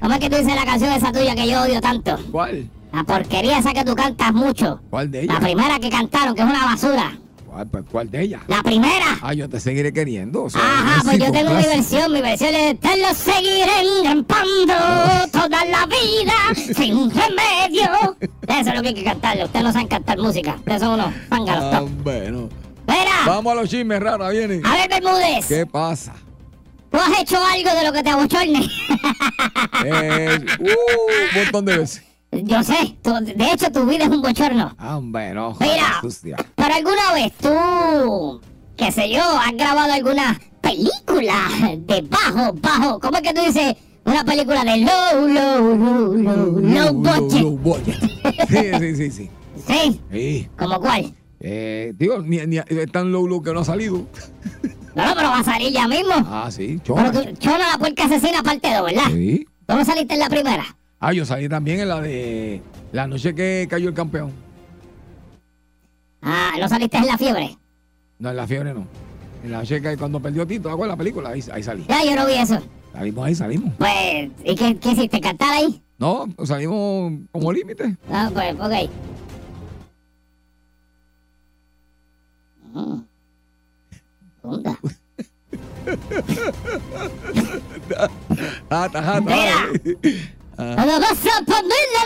¿Cómo 0.00 0.14
es 0.14 0.20
que 0.20 0.30
tú 0.30 0.36
dices 0.36 0.54
la 0.54 0.64
canción 0.64 0.92
esa 0.92 1.10
tuya 1.10 1.34
que 1.34 1.48
yo 1.48 1.62
odio 1.62 1.80
tanto? 1.80 2.16
¿Cuál? 2.30 2.68
La 2.92 3.02
porquería 3.04 3.58
esa 3.58 3.72
que 3.72 3.84
tú 3.84 3.94
cantas 3.94 4.32
mucho. 4.32 4.80
¿Cuál 4.90 5.10
de 5.10 5.24
La 5.24 5.34
ellas? 5.34 5.40
primera 5.44 5.78
que 5.80 5.90
cantaron, 5.90 6.34
que 6.34 6.42
es 6.42 6.48
una 6.48 6.64
basura. 6.64 7.18
¿Cuál, 7.56 7.68
pues, 7.68 7.84
¿Cuál 7.90 8.10
de 8.10 8.20
ellas? 8.20 8.42
La 8.48 8.62
primera. 8.62 9.16
Ah, 9.22 9.32
yo 9.32 9.48
te 9.48 9.58
seguiré 9.60 9.90
queriendo. 9.90 10.44
o 10.44 10.50
sea, 10.50 10.60
Ajá, 10.60 11.00
pues 11.04 11.18
yo 11.18 11.32
tengo 11.32 11.54
mi 11.54 11.62
versión, 11.62 12.12
mi 12.12 12.20
versión 12.20 12.54
es 12.54 12.78
Te 12.78 13.00
lo 13.00 13.14
seguiré 13.14 13.80
engrampando 13.98 14.74
toda 15.32 15.64
la 15.64 15.86
vida 15.86 16.34
sin 16.54 17.10
remedio. 17.10 18.16
Eso 18.46 18.68
es 18.70 18.74
lo 18.74 18.82
que 18.82 18.88
hay 18.88 18.94
que 18.94 19.04
cantarle. 19.04 19.44
Ustedes 19.44 19.64
no 19.64 19.72
saben 19.72 19.88
cantar 19.88 20.18
música. 20.18 20.56
Ustedes 20.56 20.80
son 20.82 21.00
unos 21.00 21.14
zánganos 21.30 21.64
Ah, 21.74 21.78
top. 21.80 21.88
bueno. 22.02 22.48
Mira, 22.86 23.10
Vamos 23.26 23.50
a 23.52 23.56
los 23.56 23.70
chismes, 23.70 24.00
rara, 24.00 24.28
viene. 24.28 24.60
a 24.62 24.74
ver, 24.74 24.90
Bermúdez. 24.90 25.46
¿Qué 25.48 25.64
pasa? 25.64 26.12
¿Tú 26.90 26.98
has 26.98 27.20
hecho 27.20 27.38
algo 27.42 27.70
de 27.74 27.84
lo 27.86 27.92
que 27.94 28.02
te 28.02 28.10
abochorne? 28.10 28.68
Eh, 29.84 30.38
uh, 30.58 30.62
un 30.64 31.42
montón 31.42 31.64
de 31.64 31.78
veces. 31.78 32.02
Yo 32.32 32.62
sé, 32.62 32.96
tú- 33.02 33.14
de 33.24 33.52
hecho 33.52 33.70
tu 33.72 33.84
vida 33.86 34.04
es 34.04 34.10
un 34.10 34.20
bochorno. 34.20 34.74
Ah, 34.78 34.98
bueno, 35.02 35.56
Mira. 35.60 35.74
rata 35.76 36.00
sucia. 36.02 36.36
Pero 36.54 36.74
alguna 36.74 37.12
vez 37.14 37.32
tú, 37.40 38.40
qué 38.76 38.92
sé 38.92 39.10
yo, 39.10 39.22
has 39.22 39.52
grabado 39.52 39.92
alguna 39.92 40.38
película 40.60 41.34
de 41.78 42.02
bajo, 42.02 42.52
bajo, 42.54 43.00
¿cómo 43.00 43.16
es 43.18 43.22
que 43.22 43.32
tú 43.34 43.40
dices? 43.42 43.76
Una 44.04 44.24
película 44.24 44.64
de 44.64 44.76
low, 44.78 45.28
low, 45.28 45.74
low, 45.76 46.14
low, 46.14 46.60
low 46.60 46.92
budget. 46.92 47.40
Low 47.42 47.56
budget. 47.56 47.96
Sí, 48.48 48.58
sí, 48.78 48.96
sí, 48.96 49.10
sí. 49.10 49.30
Sí, 49.66 50.00
Sí. 50.12 50.48
¿como 50.58 50.78
cuál? 50.80 51.14
Eh, 51.40 51.92
digo, 51.96 52.18
ni, 52.20 52.38
ni, 52.46 52.58
es 52.58 52.92
tan 52.92 53.10
low 53.12 53.26
low 53.26 53.42
que 53.42 53.52
no 53.52 53.60
ha 53.60 53.64
salido. 53.64 54.06
No, 54.94 55.06
no, 55.06 55.14
pero 55.14 55.28
va 55.28 55.38
a 55.40 55.44
salir 55.44 55.72
ya 55.72 55.88
mismo. 55.88 56.12
Ah, 56.14 56.48
sí, 56.50 56.80
Pero 56.84 56.96
chona. 56.96 57.12
tú, 57.12 57.20
Chona 57.38 57.70
la 57.72 57.78
puerca 57.78 58.04
asesina 58.04 58.42
parte 58.42 58.72
2, 58.74 58.84
¿verdad? 58.84 59.10
Sí. 59.12 59.46
¿Tú 59.66 59.74
no 59.74 59.84
saliste 59.84 60.14
en 60.14 60.20
la 60.20 60.28
primera? 60.28 60.64
Ah, 60.98 61.12
yo 61.12 61.24
salí 61.26 61.48
también 61.48 61.80
en 61.80 61.88
la 61.88 62.00
de 62.00 62.62
la 62.92 63.06
noche 63.06 63.34
que 63.34 63.66
cayó 63.68 63.88
el 63.88 63.94
campeón. 63.94 64.32
Ah, 66.22 66.52
¿no 66.58 66.68
saliste 66.68 66.96
en 66.96 67.06
la 67.06 67.18
fiebre? 67.18 67.56
No, 68.18 68.30
en 68.30 68.36
la 68.36 68.46
fiebre 68.46 68.72
no. 68.72 68.86
En 69.44 69.52
la 69.52 69.58
noche 69.58 69.82
que 69.82 69.96
cuando 69.96 70.20
perdió 70.20 70.46
Tito, 70.46 70.68
¿te 70.68 70.70
acuerdas 70.70 70.94
la 70.94 70.98
película? 70.98 71.28
Ahí, 71.30 71.44
ahí 71.52 71.62
salí. 71.62 71.84
Ya, 71.88 72.02
yo 72.02 72.16
no 72.16 72.26
vi 72.26 72.32
eso. 72.34 72.58
Salimos 72.92 73.26
ahí, 73.26 73.34
salimos. 73.34 73.74
Pues, 73.76 74.30
¿y 74.42 74.54
qué, 74.54 74.76
qué 74.78 74.92
hiciste? 74.92 75.20
¿Cantar 75.20 75.52
ahí? 75.52 75.82
No, 75.98 76.26
salimos 76.44 77.12
como 77.30 77.52
límite. 77.52 77.94
Ah, 78.10 78.30
pues, 78.32 78.54
ok. 78.54 78.90
Mm. 82.72 83.00
Onda. 84.42 84.78
Jata, 88.68 89.02
jata. 89.02 89.20
Mira. 89.20 89.56
Ah, 90.58 90.72
Cuando 90.74 91.00
vas 91.00 91.12
a 91.12 91.44
ponerle 91.44 92.00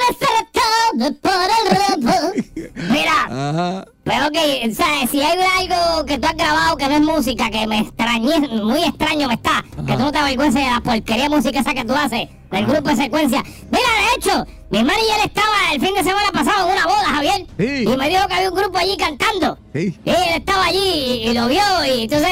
de 0.94 1.12
para 1.12 1.46
el. 1.64 2.52
Mira, 2.90 3.12
Ajá. 3.30 3.84
pero 4.02 4.26
ok, 4.26 4.74
¿sabes? 4.74 5.10
Si 5.10 5.20
hay 5.22 5.38
algo 5.58 6.04
que 6.04 6.18
tú 6.18 6.26
has 6.26 6.34
grabado 6.36 6.76
que 6.76 6.88
no 6.88 6.94
es 6.96 7.00
música, 7.02 7.48
que 7.50 7.66
me 7.68 7.78
extrañé, 7.80 8.40
muy 8.48 8.82
extraño 8.82 9.28
me 9.28 9.34
está, 9.34 9.64
que 9.86 9.92
tú 9.92 9.98
no 10.00 10.10
te 10.10 10.18
avergüences 10.18 10.64
de 10.64 10.70
la 10.70 10.80
porquería 10.80 11.28
música 11.28 11.60
esa 11.60 11.74
que 11.74 11.84
tú 11.84 11.94
haces, 11.94 12.28
del 12.50 12.66
grupo 12.66 12.88
de 12.90 12.96
secuencia. 12.96 13.42
Mira, 13.70 13.88
de 14.00 14.16
hecho, 14.16 14.46
mi 14.70 14.78
manager 14.82 15.26
estaba 15.26 15.72
el 15.72 15.80
fin 15.80 15.94
de 15.94 16.02
semana 16.02 16.30
pasado 16.32 16.66
en 16.66 16.72
una 16.76 16.86
boda, 16.86 17.04
Javier, 17.04 17.46
Sí. 17.56 17.84
y 17.84 17.96
me 17.96 18.08
dijo 18.08 18.26
que 18.26 18.34
había 18.34 18.50
un 18.50 18.56
grupo 18.56 18.78
allí 18.78 18.96
cantando. 18.96 19.58
Sí. 19.72 19.96
Y 20.04 20.10
él 20.10 20.16
estaba 20.34 20.64
allí 20.66 20.78
y, 21.24 21.28
y 21.28 21.34
lo 21.34 21.46
vio 21.46 21.62
y 21.86 22.02
entonces 22.02 22.28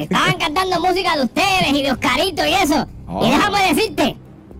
estaban 0.00 0.32
cantando 0.38 0.80
música 0.80 1.16
de 1.16 1.22
ustedes 1.24 1.68
y 1.72 1.82
de 1.82 1.92
Oscarito 1.92 2.44
y 2.44 2.54
eso. 2.54 2.86
Oh. 3.06 3.24
Y 3.24 3.30
déjame 3.30 3.72
decirte, 3.74 4.16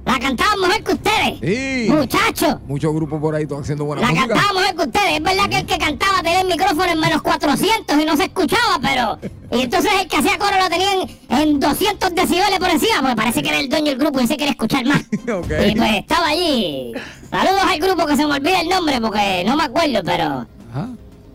la 0.07 0.19
cantaban 0.19 0.61
mejor 0.61 0.83
que 0.83 0.93
ustedes. 0.93 1.39
Sí. 1.41 1.91
Muchachos, 1.91 2.57
Muchos 2.67 2.93
grupos 2.95 3.21
por 3.21 3.35
ahí 3.35 3.47
todos 3.47 3.63
haciendo 3.63 3.85
buena 3.85 4.03
la 4.03 4.09
música. 4.09 4.29
cantaba 4.35 4.61
mejor 4.61 4.77
que 4.77 4.83
ustedes. 4.83 5.13
Es 5.17 5.23
verdad 5.23 5.49
que 5.49 5.57
el 5.59 5.67
que 5.67 5.79
cantaba 5.79 6.23
tenía 6.23 6.41
el 6.41 6.47
micrófono 6.49 6.85
en 6.85 6.99
menos 7.01 7.23
400 7.23 8.01
y 8.01 8.05
no 8.05 8.17
se 8.17 8.25
escuchaba, 8.25 8.79
pero... 8.81 9.19
Y 9.53 9.63
entonces 9.63 9.91
el 10.01 10.09
que 10.09 10.17
hacía 10.17 10.39
coro 10.39 10.57
lo 10.59 10.69
tenían 10.69 11.09
en 11.29 11.61
200 11.61 12.15
decibeles 12.15 12.59
por 12.59 12.71
encima, 12.71 13.01
porque 13.01 13.17
parece 13.17 13.43
que 13.43 13.49
era 13.51 13.59
el 13.61 13.69
dueño 13.69 13.87
del 13.91 13.99
grupo 13.99 14.21
y 14.21 14.27
se 14.27 14.37
quería 14.37 14.53
escuchar 14.53 14.85
más. 14.87 15.03
Y 15.11 15.75
pues 15.77 15.93
estaba 15.97 16.29
allí. 16.29 16.93
Saludos 17.31 17.63
al 17.69 17.79
grupo 17.79 18.07
que 18.07 18.17
se 18.17 18.27
me 18.27 18.35
olvida 18.35 18.61
el 18.61 18.69
nombre 18.69 19.01
porque 19.01 19.45
no 19.47 19.57
me 19.57 19.65
acuerdo, 19.65 20.01
pero... 20.05 20.25
Ajá. 20.73 20.89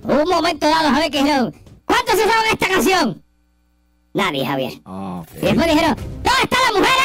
Hubo 0.04 0.22
un 0.24 0.30
momento 0.30 0.68
dado, 0.68 0.90
Javier, 0.90 1.12
que 1.12 1.18
dijeron, 1.24 1.56
¿cuántos 1.86 2.16
se 2.16 2.22
saben 2.24 2.52
esta 2.52 2.68
canción? 2.68 3.24
Nadie, 4.14 4.46
Javier. 4.46 4.74
Ah, 4.86 5.22
ok. 5.24 5.30
Y 5.42 5.46
después 5.46 5.68
dijeron, 5.68 5.96
¿dónde 5.96 6.42
están 6.44 6.60
las 6.64 6.72
mujeres? 6.74 7.04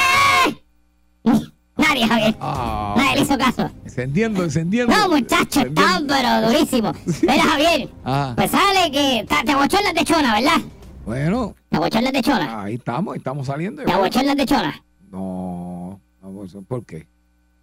Nadie, 1.76 2.06
Javier. 2.06 2.36
Ah, 2.40 2.94
Nadie 2.96 3.14
le 3.16 3.20
hizo 3.22 3.38
caso. 3.38 3.70
encendiendo, 3.84 4.44
encendiendo. 4.44 4.94
No, 4.94 5.08
muchachos, 5.08 5.64
estaban 5.64 6.06
pero 6.06 6.48
durísimos. 6.48 6.96
Mira, 7.22 7.42
Javier, 7.42 7.88
Ah, 8.04 8.32
pues 8.36 8.50
sale 8.50 8.90
que 8.92 9.26
te 9.44 9.52
abochornas 9.52 9.94
de 9.94 10.04
chona, 10.04 10.34
¿verdad? 10.34 10.60
bueno, 11.06 11.54
Te 11.70 11.76
abochornas 11.76 12.12
de 12.12 12.22
chona. 12.22 12.62
ahí 12.62 12.74
estamos, 12.74 13.16
estamos 13.16 13.46
saliendo. 13.46 13.82
Te 13.84 13.92
abochornas 13.92 14.36
de 14.36 14.46
chona. 14.46 14.82
No, 15.10 15.98
no, 16.22 16.62
¿por 16.68 16.84
qué? 16.84 17.06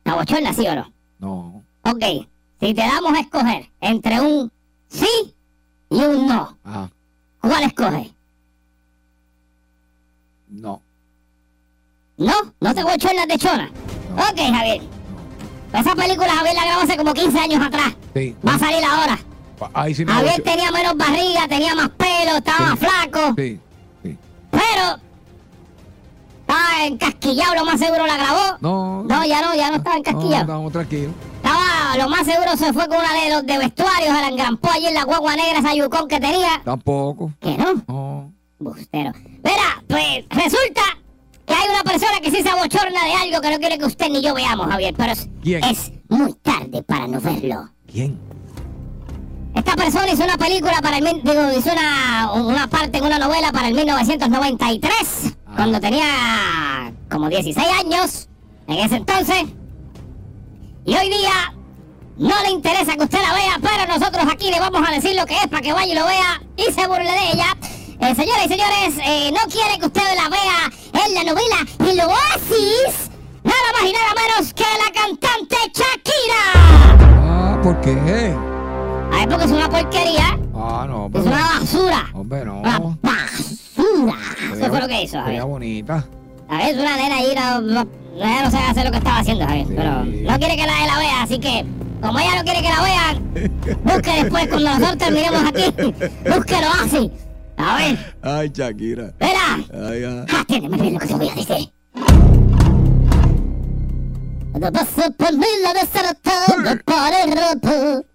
Te 0.03 0.09
abochornas, 0.11 0.55
¿sí 0.55 0.67
o 0.67 0.75
no? 0.75 0.91
No. 1.19 1.63
Ok, 1.83 2.03
si 2.59 2.73
te 2.73 2.81
damos 2.81 3.13
a 3.13 3.19
escoger 3.21 3.69
entre 3.81 4.19
un 4.19 4.51
sí 4.87 5.33
y 5.89 5.95
un 5.95 6.27
no, 6.27 6.57
Ah, 6.65 6.89
¿cuál 7.39 7.63
escoges? 7.63 8.11
no. 10.49 10.81
¿No? 12.17 12.33
¿No 12.59 12.73
te 12.73 12.81
abochornas 12.81 13.27
de 13.27 13.37
chona? 13.37 13.69
Ok, 14.13 14.37
Javier. 14.37 14.81
Esa 15.73 15.95
película 15.95 16.29
Javier 16.33 16.55
la 16.55 16.65
grabó 16.65 16.81
hace 16.81 16.97
como 16.97 17.13
15 17.13 17.39
años 17.39 17.65
atrás. 17.65 17.93
Sí. 18.15 18.35
Va 18.47 18.55
a 18.55 18.59
salir 18.59 18.83
ahora. 18.83 19.19
Pa- 19.59 19.69
Ahí 19.73 19.93
sí 19.93 20.05
me 20.05 20.11
Javier 20.13 20.41
tenía 20.43 20.71
menos 20.71 20.95
barriga, 20.97 21.47
tenía 21.47 21.75
más 21.75 21.89
pelo, 21.89 22.37
estaba 22.37 22.57
Sí. 22.57 22.63
más 22.63 22.79
flaco. 22.79 23.33
Sí, 23.37 23.59
sí. 24.03 24.17
Pero 24.49 24.99
estaba 26.41 26.85
encasquillado, 26.85 27.55
lo 27.55 27.65
más 27.65 27.79
seguro 27.79 28.05
la 28.07 28.17
grabó. 28.17 28.57
No. 28.61 29.03
No, 29.03 29.25
ya 29.25 29.41
no, 29.41 29.53
ya 29.55 29.69
no 29.69 29.77
estaba 29.77 29.95
No, 29.95 29.99
encasquillado. 29.99 30.41
estamos 30.41 30.71
tranquilos. 30.71 31.11
Estaba, 31.35 31.97
lo 31.97 32.09
más 32.09 32.25
seguro 32.25 32.57
se 32.57 32.73
fue 32.73 32.87
con 32.87 32.97
una 32.97 33.13
de 33.13 33.29
los 33.29 33.45
de 33.45 33.57
vestuarios, 33.59 34.15
se 34.15 34.21
la 34.21 34.27
engrampó 34.29 34.69
allí 34.71 34.87
en 34.87 34.93
la 34.95 35.03
guagua 35.03 35.35
negra, 35.35 35.59
esa 35.59 35.73
yucón 35.75 36.07
que 36.07 36.19
tenía. 36.19 36.61
Tampoco. 36.63 37.31
Que 37.39 37.57
no, 37.57 37.73
No. 37.87 38.33
bustero. 38.59 39.11
Mira, 39.43 39.83
pues 39.87 40.25
resulta 40.29 40.81
que 41.47 41.53
hay 41.53 41.69
una 41.69 41.83
persona 41.83 42.19
que 42.21 42.29
sí 42.29 42.43
se 42.43 42.49
abochorna 42.49 43.03
de 43.05 43.13
algo 43.13 43.41
que 43.41 43.49
no 43.51 43.57
quiere 43.57 43.77
que 43.79 43.85
usted 43.85 44.09
ni 44.09 44.21
yo 44.21 44.33
veamos, 44.35 44.67
Javier. 44.69 44.93
Pero 44.97 45.13
es, 45.13 45.29
¿Quién? 45.41 45.63
es 45.63 45.91
muy 46.09 46.33
tarde 46.33 46.83
para 46.83 47.07
no 47.07 47.19
verlo. 47.21 47.69
¿Quién? 47.91 48.19
Esta 49.55 49.75
persona 49.75 50.07
hizo 50.11 50.23
una 50.23 50.37
película 50.37 50.79
para 50.83 50.97
el... 50.97 51.05
Digo, 51.23 51.51
hizo 51.57 51.71
una, 51.71 52.31
una 52.33 52.67
parte 52.67 52.99
en 52.99 53.05
una 53.05 53.17
novela 53.17 53.51
para 53.51 53.69
el 53.69 53.73
1993, 53.73 55.35
Ah. 55.47 55.53
cuando 55.55 55.79
tenía 55.79 56.93
como 57.09 57.29
16 57.29 57.65
años, 57.79 58.27
en 58.67 58.77
ese 58.77 58.97
entonces. 58.97 59.45
Y 60.85 60.95
hoy 60.95 61.09
día 61.09 61.53
no 62.17 62.35
le 62.43 62.51
interesa 62.51 62.95
que 62.95 63.03
usted 63.05 63.19
la 63.21 63.33
vea, 63.33 63.57
pero 63.61 63.87
nosotros 63.97 64.25
aquí 64.31 64.51
le 64.51 64.59
vamos 64.59 64.87
a 64.87 64.91
decir 64.91 65.15
lo 65.15 65.25
que 65.25 65.35
es 65.37 65.47
para 65.47 65.61
que 65.61 65.73
vaya 65.73 65.91
y 65.91 65.95
lo 65.95 66.05
vea 66.05 66.41
y 66.57 66.71
se 66.71 66.85
burle 66.87 67.11
de 67.11 67.31
ella. 67.33 67.57
Eh, 67.99 68.15
señores 68.15 68.45
y 68.45 68.49
señores, 68.49 68.93
eh, 69.05 69.31
no 69.31 69.39
quiere 69.51 69.79
que 69.79 69.85
usted 69.87 70.01
la 70.15 70.29
vea 70.29 71.05
en 71.05 71.13
la 71.15 71.23
novela 71.23 71.57
El 71.79 71.99
Oasis. 72.01 73.09
Nada 73.43 73.71
más 73.73 73.89
y 73.89 73.93
nada 73.93 74.13
menos 74.15 74.53
que 74.53 74.63
la 74.63 74.91
cantante 74.93 75.55
Shakira. 75.73 76.43
Ah, 77.23 77.59
¿por 77.63 77.79
qué? 77.81 78.33
A 79.11 79.15
ver, 79.19 79.29
porque 79.29 79.45
es 79.45 79.51
una 79.51 79.69
porquería. 79.69 80.39
Ah, 80.55 80.85
no, 80.87 81.05
Es 81.07 81.11
pero. 81.13 81.25
una 81.25 81.41
basura. 81.59 82.09
Hombre, 82.13 82.45
no. 82.45 82.59
Una 82.59 82.79
basura. 83.01 84.17
Eso 84.53 84.69
fue 84.69 84.79
lo 84.81 84.87
que 84.87 85.01
hizo, 85.03 85.17
Javier. 85.21 85.43
bonita. 85.43 86.05
A 86.49 86.57
ver, 86.57 86.75
es 86.75 86.81
una 86.81 86.95
nena 86.97 87.15
ahí, 87.17 87.33
no, 87.35 87.61
no, 87.61 87.83
no 87.83 88.51
sabe 88.51 88.65
hacer 88.69 88.85
lo 88.85 88.91
que 88.91 88.97
estaba 88.97 89.19
haciendo, 89.19 89.45
Javier. 89.45 89.67
Pero 89.75 90.03
no 90.05 90.37
quiere 90.39 90.55
que 90.55 90.65
nadie 90.67 90.87
la 90.87 90.97
vea, 90.99 91.21
así 91.23 91.39
que, 91.39 91.65
como 92.01 92.19
ella 92.19 92.35
no 92.35 92.43
quiere 92.43 92.61
que 92.61 92.69
la 92.69 92.81
vean, 92.81 93.51
busque 93.83 94.11
después, 94.23 94.47
cuando 94.47 94.69
nosotros 94.69 94.97
terminemos 94.97 95.41
aquí, 95.43 95.63
búsquelo 96.29 96.67
así. 96.83 97.11
A 97.57 97.75
ver, 97.77 98.15
Ay, 98.21 98.49
Shakira. 98.53 99.13
mira. 99.19 99.89
Ay, 99.89 100.03
ay. 100.03 100.25
Atiéndeme 100.39 100.77
bien 100.77 100.93
lo 100.93 100.99
que 100.99 101.07
te 101.07 101.13
voy 101.15 101.29
a 101.29 101.35
decir. 101.35 101.71
Cuando 104.51 104.71
paso 104.71 105.11
por 105.17 105.33
mí 105.33 105.45
la 105.63 105.73
desatada 105.73 106.81
para 106.85 107.23
el 107.23 107.31
rato. 107.31 108.05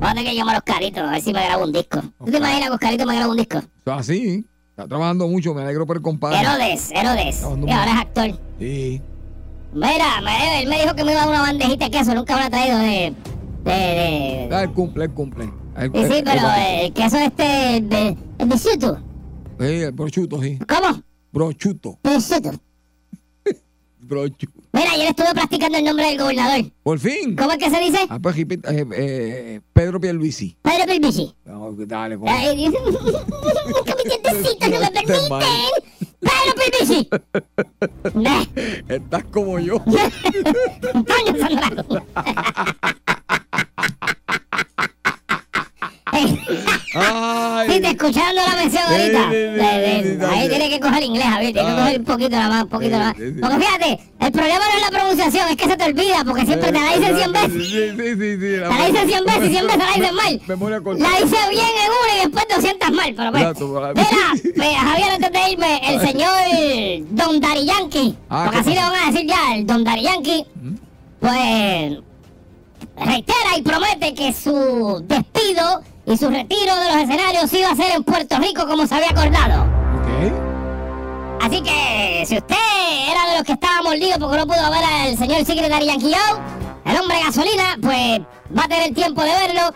Voy 0.00 0.08
a 0.08 0.14
tener 0.14 0.24
que 0.24 0.34
llamar 0.36 0.54
a 0.54 0.58
Oscarito 0.58 1.00
a 1.00 1.10
ver 1.10 1.20
si 1.20 1.32
me 1.32 1.44
grabo 1.44 1.64
un 1.64 1.72
disco. 1.72 2.00
¿Tú 2.24 2.30
te 2.30 2.36
imaginas 2.38 2.68
que 2.68 2.74
Oscarito 2.74 3.06
me 3.06 3.16
graba 3.16 3.30
un 3.32 3.36
disco? 3.36 3.60
Así. 3.86 4.46
Está 4.70 4.86
trabajando 4.86 5.26
mucho, 5.26 5.54
me 5.54 5.62
alegro 5.62 5.86
por 5.86 5.96
el 5.96 6.02
compadre. 6.02 6.38
Herodes, 6.40 6.92
Herodes. 6.92 7.42
Y 7.66 7.70
ahora 7.72 7.90
es 7.92 7.98
actor. 8.00 8.40
Sí. 8.60 9.02
Mira, 9.74 10.20
me- 10.22 10.62
él 10.62 10.68
me 10.68 10.80
dijo 10.80 10.94
que 10.94 11.02
me 11.04 11.10
iba 11.12 11.22
a 11.22 11.26
dar 11.26 11.30
una 11.34 11.42
bandejita 11.42 11.86
de 11.86 11.90
queso, 11.90 12.14
nunca 12.14 12.34
me 12.34 12.40
la 12.42 12.46
ha 12.46 12.50
traído 12.50 12.78
de. 12.78 13.12
de. 13.64 13.72
de. 13.72 14.48
Ah, 14.52 14.62
el 14.62 14.70
cumple, 14.72 15.06
el 15.06 15.10
cumple. 15.12 15.50
El, 15.78 15.92
Sí, 15.92 15.98
sí, 16.08 16.14
el- 16.18 16.24
pero 16.24 16.40
el- 16.40 16.80
el 16.86 16.92
queso 16.92 17.16
este. 17.18 17.42
de. 17.82 18.16
el. 18.38 18.98
Sí, 19.58 19.66
el 19.66 19.92
brochuto, 19.92 20.40
sí. 20.42 20.58
¿Cómo? 20.68 21.02
Brochuto. 21.32 21.98
El 22.04 22.22
Chuto. 22.22 22.50
Brochuto. 24.00 24.52
Mira, 24.72 24.90
ayer 24.92 25.08
estuve 25.08 25.32
practicando 25.34 25.78
el 25.78 25.84
nombre 25.84 26.06
del 26.06 26.18
gobernador. 26.18 26.64
Por 26.82 26.98
fin. 26.98 27.36
¿Cómo 27.36 27.52
es 27.52 27.58
que 27.58 27.70
se 27.70 27.78
dice? 27.80 27.98
Ah, 28.08 28.18
pues, 28.20 28.36
eh, 28.38 28.46
eh, 28.64 29.60
Pedro 29.72 30.00
Pierluisi. 30.00 30.56
Pedro 30.62 30.86
Pelvici. 30.86 31.34
No, 31.44 31.72
dale, 31.72 32.18
con- 32.18 32.28
Ay, 32.28 32.56
que 32.56 32.70
me 34.70 34.78
Este 34.78 35.28
mal. 35.28 35.42
permiten. 35.42 35.82
Pedro 36.20 36.54
Pelvici. 36.56 37.08
Nah, 38.14 38.44
Estás 38.88 39.24
como 39.24 39.58
yo. 39.58 39.76
Antonio 40.94 41.36
Sandrago. 41.38 41.98
Eh, 46.07 46.07
Ay. 46.94 47.68
Sí, 47.70 47.80
te 47.80 47.88
escucharon 47.88 48.34
la 48.36 48.56
mención 48.56 48.82
ahorita. 48.86 49.28
Ahí 50.30 50.48
tiene 50.48 50.70
que 50.70 50.80
coger 50.80 51.02
inglés, 51.02 51.24
Javier. 51.26 51.52
Tiene 51.52 51.68
que 51.68 51.74
coger 51.76 51.98
un 51.98 52.04
poquito 52.04 52.30
nada 52.30 52.48
más, 52.48 52.62
un 52.64 52.68
poquito 52.68 52.90
nada 52.98 53.04
más. 53.06 53.16
Porque 53.16 53.64
fíjate, 53.66 54.00
el 54.20 54.32
problema 54.32 54.58
no 54.58 54.74
es 54.76 54.80
la 54.82 54.98
pronunciación, 54.98 55.48
es 55.48 55.56
que 55.56 55.64
se 55.68 55.76
te 55.76 55.84
olvida, 55.84 56.24
porque 56.24 56.46
siempre 56.46 56.72
te 56.72 56.80
la 56.80 56.94
dicen 56.96 57.16
100 57.16 57.32
veces. 57.32 57.68
Sí, 57.68 57.90
sí, 57.90 57.96
sí. 57.96 58.32
sí 58.32 58.38
Te 58.38 58.58
la 58.68 58.86
dicen 58.86 59.08
100 59.08 59.24
veces 59.24 59.44
y 59.44 59.50
100 59.50 59.66
veces 59.66 59.78
la 59.84 59.94
dicen 59.94 60.14
mal. 60.14 60.40
Memoria 60.46 60.80
corta. 60.80 61.02
La 61.02 61.10
dice 61.24 61.36
bien 61.50 61.66
en 61.66 61.90
una 62.04 62.16
y 62.16 62.20
después 62.26 62.44
200 62.54 62.90
mal. 62.92 63.14
Pero 63.16 63.32
para- 63.32 63.92
mira, 63.94 64.08
pues, 64.56 64.76
Javier, 64.76 65.10
antes 65.12 65.32
de 65.32 65.50
irme, 65.50 65.80
el 65.94 66.00
señor 66.00 67.06
Don 67.10 67.40
Dari 67.40 67.64
Yankee, 67.66 68.16
Ah, 68.30 68.44
porque 68.46 68.56
¿qué 68.62 68.70
así 68.70 68.74
le 68.74 68.82
van 68.82 68.94
a 68.94 69.10
decir 69.10 69.26
ya, 69.28 69.54
el 69.56 69.66
Don 69.66 69.84
Dari 69.84 70.02
Yankee, 70.02 70.44
pues 71.20 71.98
reitera 72.96 73.56
y 73.56 73.62
promete 73.62 74.14
que 74.14 74.32
su 74.32 75.04
despido 75.06 75.82
y 76.10 76.16
su 76.16 76.28
retiro 76.30 76.74
de 76.76 76.86
los 76.86 76.96
escenarios 76.96 77.52
iba 77.52 77.70
a 77.70 77.76
ser 77.76 77.94
en 77.94 78.02
Puerto 78.04 78.38
Rico 78.38 78.66
como 78.66 78.86
se 78.86 78.94
había 78.94 79.10
acordado. 79.10 79.66
Así 81.40 81.62
que 81.62 82.24
si 82.26 82.36
usted 82.36 82.56
era 83.10 83.30
de 83.30 83.36
los 83.36 83.44
que 83.44 83.52
estaba 83.52 83.82
mordido 83.82 84.18
porque 84.18 84.36
no 84.38 84.46
pudo 84.46 84.70
ver 84.70 84.82
al 84.84 85.16
señor 85.16 85.44
Secretary 85.44 85.86
Yankee 85.86 86.12
Joe, 86.12 86.40
el 86.84 87.00
hombre 87.00 87.20
gasolina, 87.24 87.76
pues 87.80 88.20
va 88.56 88.64
a 88.64 88.68
tener 88.68 88.92
tiempo 88.94 89.22
de 89.22 89.30
verlo. 89.30 89.72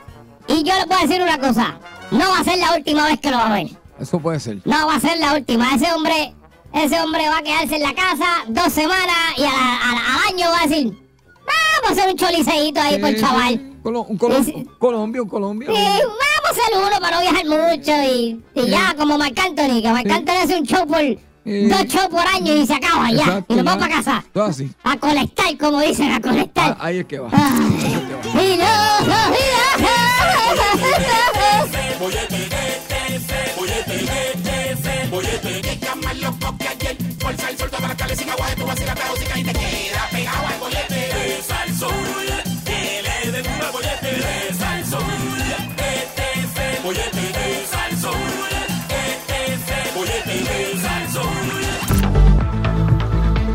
Y 0.48 0.64
yo 0.64 0.74
le 0.76 0.87
puedo 0.87 1.00
decir 1.02 1.22
una 1.22 1.38
cosa, 1.38 1.76
no 2.11 2.28
va 2.30 2.40
a 2.40 2.44
ser 2.44 2.59
la 2.59 2.74
última 2.74 3.07
vez 3.07 3.20
que 3.20 3.30
lo 3.30 3.37
va 3.37 3.46
a 3.46 3.52
ver. 3.54 3.68
Eso 4.00 4.18
puede 4.18 4.40
ser. 4.40 4.59
No 4.64 4.87
va 4.88 4.96
a 4.96 5.00
ser 5.00 5.18
la 5.18 5.35
última. 5.35 5.74
Ese 5.74 5.92
hombre, 5.92 6.35
ese 6.74 7.00
hombre 7.00 7.28
va 7.28 7.38
a 7.38 7.42
quedarse 7.42 7.76
en 7.76 7.83
la 7.83 7.94
casa 7.94 8.26
dos 8.48 8.72
semanas 8.72 9.16
y 9.37 9.42
a 9.42 9.50
la- 9.52 9.76
a 9.76 9.94
la- 9.94 10.14
al 10.14 10.33
año 10.35 10.46
va 10.50 10.59
a 10.64 10.66
decir, 10.66 10.87
vamos 11.26 11.88
a 11.88 11.92
hacer 11.92 12.11
un 12.11 12.16
choliceíto 12.16 12.80
ahí 12.80 12.98
por 12.98 13.11
el 13.11 13.20
chaval. 13.20 13.71
Colo- 13.83 14.07
un 14.09 14.16
colo- 14.18 14.38
un 14.38 14.64
Colombia, 14.79 15.23
un 15.23 15.29
Colombia. 15.29 15.68
Sí, 15.73 15.75
vamos 15.83 16.47
a 16.47 16.51
hacer 16.51 16.79
uno 16.79 17.01
para 17.01 17.16
no 17.16 17.23
viajar 17.23 17.45
mucho 17.47 17.92
y, 18.14 18.40
y 18.55 18.66
ya, 18.71 18.95
como 18.97 19.18
Marc 19.18 19.38
Anthony, 19.38 19.83
que 19.83 19.92
Marc. 19.92 20.11
Anthony 20.11 20.37
hace 20.45 20.59
un 20.59 20.64
show 20.66 20.87
por, 20.87 21.01
dos 21.45 21.85
shows 21.87 22.07
por 22.09 22.21
año 22.27 22.55
y 22.55 22.66
se 22.66 22.75
acaba 22.75 23.11
ya. 23.11 23.23
Exacto, 23.23 23.53
y 23.53 23.57
nos 23.57 23.64
ya. 23.64 23.71
vamos 23.71 23.83
para 23.88 23.95
casa. 23.97 24.25
Todo 24.33 24.45
así. 24.45 24.71
A 24.85 24.97
colectar, 24.97 25.59
como 25.59 25.81
dicen, 25.81 26.12
a 26.12 26.21
colectar. 26.21 26.77
Ah, 26.79 26.87
ahí 26.87 26.99
es 26.99 27.07
que 27.07 27.18
va. 27.18 27.29
Ay, 27.33 27.42
Ahí 27.85 27.95
es 27.95 28.01
que 28.01 28.14
va. 28.14 28.32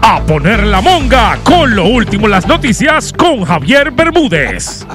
A 0.10 0.24
poner 0.26 0.66
la 0.66 0.80
monga 0.80 1.38
con 1.44 1.76
lo 1.76 1.84
último 1.84 2.30
las 2.30 2.48
noticias 2.48 3.12
con 3.12 3.44
Javier 3.44 3.92
Bermúdez. 3.92 4.88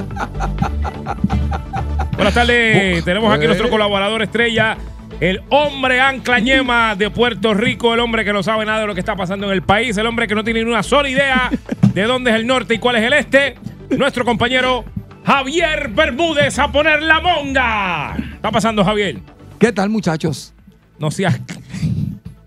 Buenas 2.15 2.33
tardes, 2.33 3.05
tenemos 3.05 3.31
aquí 3.31 3.43
eh. 3.43 3.47
nuestro 3.47 3.69
colaborador 3.69 4.23
estrella, 4.23 4.75
el 5.19 5.43
hombre 5.49 6.01
ancla 6.01 6.39
ñema 6.39 6.95
de 6.95 7.11
Puerto 7.11 7.53
Rico, 7.53 7.93
el 7.93 7.99
hombre 7.99 8.25
que 8.25 8.33
no 8.33 8.41
sabe 8.41 8.65
nada 8.65 8.79
de 8.79 8.87
lo 8.87 8.95
que 8.95 9.01
está 9.01 9.15
pasando 9.15 9.45
en 9.45 9.53
el 9.53 9.61
país, 9.61 9.95
el 9.97 10.07
hombre 10.07 10.27
que 10.27 10.33
no 10.33 10.43
tiene 10.43 10.63
ni 10.63 10.71
una 10.71 10.81
sola 10.81 11.07
idea 11.07 11.51
de 11.93 12.03
dónde 12.05 12.31
es 12.31 12.35
el 12.35 12.47
norte 12.47 12.73
y 12.73 12.79
cuál 12.79 12.95
es 12.95 13.03
el 13.03 13.13
este, 13.13 13.53
nuestro 13.91 14.25
compañero 14.25 14.83
Javier 15.23 15.89
Bermúdez 15.89 16.57
a 16.57 16.71
poner 16.71 17.03
la 17.03 17.19
monga. 17.21 18.15
¿Qué 18.17 18.23
está 18.33 18.49
pasando, 18.49 18.83
Javier? 18.83 19.19
¿Qué 19.59 19.71
tal, 19.71 19.91
muchachos? 19.91 20.55
No 20.97 21.11
seas. 21.11 21.39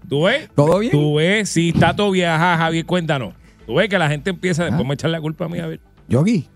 ¿Tú 0.08 0.22
ves? 0.24 0.48
¿Todo 0.54 0.78
bien? 0.78 0.92
Tú 0.92 1.14
ves, 1.16 1.48
sí, 1.48 1.70
está 1.74 1.94
todo 1.96 2.10
bien. 2.10 2.28
Ajá, 2.28 2.56
Javier, 2.58 2.84
cuéntanos. 2.86 3.34
Tú 3.66 3.74
ves 3.74 3.88
que 3.88 3.98
la 3.98 4.08
gente 4.08 4.30
empieza, 4.30 4.64
después 4.64 4.84
Ah. 4.84 4.88
me 4.88 4.94
echar 4.94 5.10
la 5.10 5.20
culpa 5.20 5.46
a 5.46 5.48
mí, 5.48 5.58
Javier. 5.58 5.80
Yogi. 6.08 6.48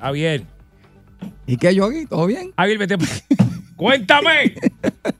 Javier, 0.00 0.44
¿Y 1.46 1.56
qué, 1.56 1.72
Yogi? 1.74 2.06
¿Todo 2.06 2.26
bien? 2.26 2.52
Javier, 2.56 2.78
vete. 2.78 2.96
Cuéntame. 3.76 4.54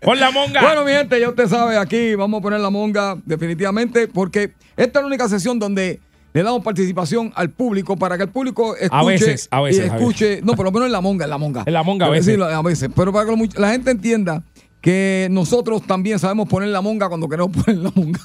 Pon 0.00 0.18
la 0.20 0.30
monga. 0.30 0.60
Bueno, 0.60 0.84
mi 0.84 0.92
gente, 0.92 1.18
ya 1.20 1.28
usted 1.28 1.48
sabe, 1.48 1.76
aquí 1.76 2.14
vamos 2.14 2.38
a 2.38 2.42
poner 2.42 2.60
la 2.60 2.70
monga 2.70 3.16
definitivamente, 3.24 4.08
porque 4.08 4.52
esta 4.76 4.98
es 4.98 5.02
la 5.02 5.06
única 5.06 5.28
sesión 5.28 5.58
donde 5.58 6.00
le 6.32 6.42
damos 6.42 6.62
participación 6.62 7.32
al 7.34 7.50
público 7.50 7.96
para 7.96 8.16
que 8.16 8.24
el 8.24 8.28
público 8.30 8.76
escuche. 8.76 9.04
veces, 9.06 9.48
a 9.50 9.60
veces, 9.60 9.84
y 9.84 9.88
escuche, 9.88 10.40
no, 10.42 10.54
por 10.54 10.64
lo 10.64 10.72
menos 10.72 10.86
en 10.86 10.92
la 10.92 11.00
monga, 11.00 11.24
en 11.24 11.30
la 11.30 11.38
monga. 11.38 11.62
En 11.66 11.72
la 11.72 11.82
monga, 11.82 12.06
a 12.06 12.10
veces. 12.10 12.36
sí, 12.36 12.40
a 12.42 12.62
veces. 12.62 12.88
Pero 12.94 13.12
para 13.12 13.26
que 13.30 13.48
la 13.60 13.70
gente 13.72 13.90
entienda 13.90 14.42
que 14.82 15.28
nosotros 15.30 15.80
también 15.86 16.18
sabemos 16.18 16.48
poner 16.48 16.68
la 16.68 16.80
monga 16.82 17.08
cuando 17.08 17.28
queremos 17.28 17.56
poner 17.64 17.80
la 17.80 17.92
monga. 17.94 18.20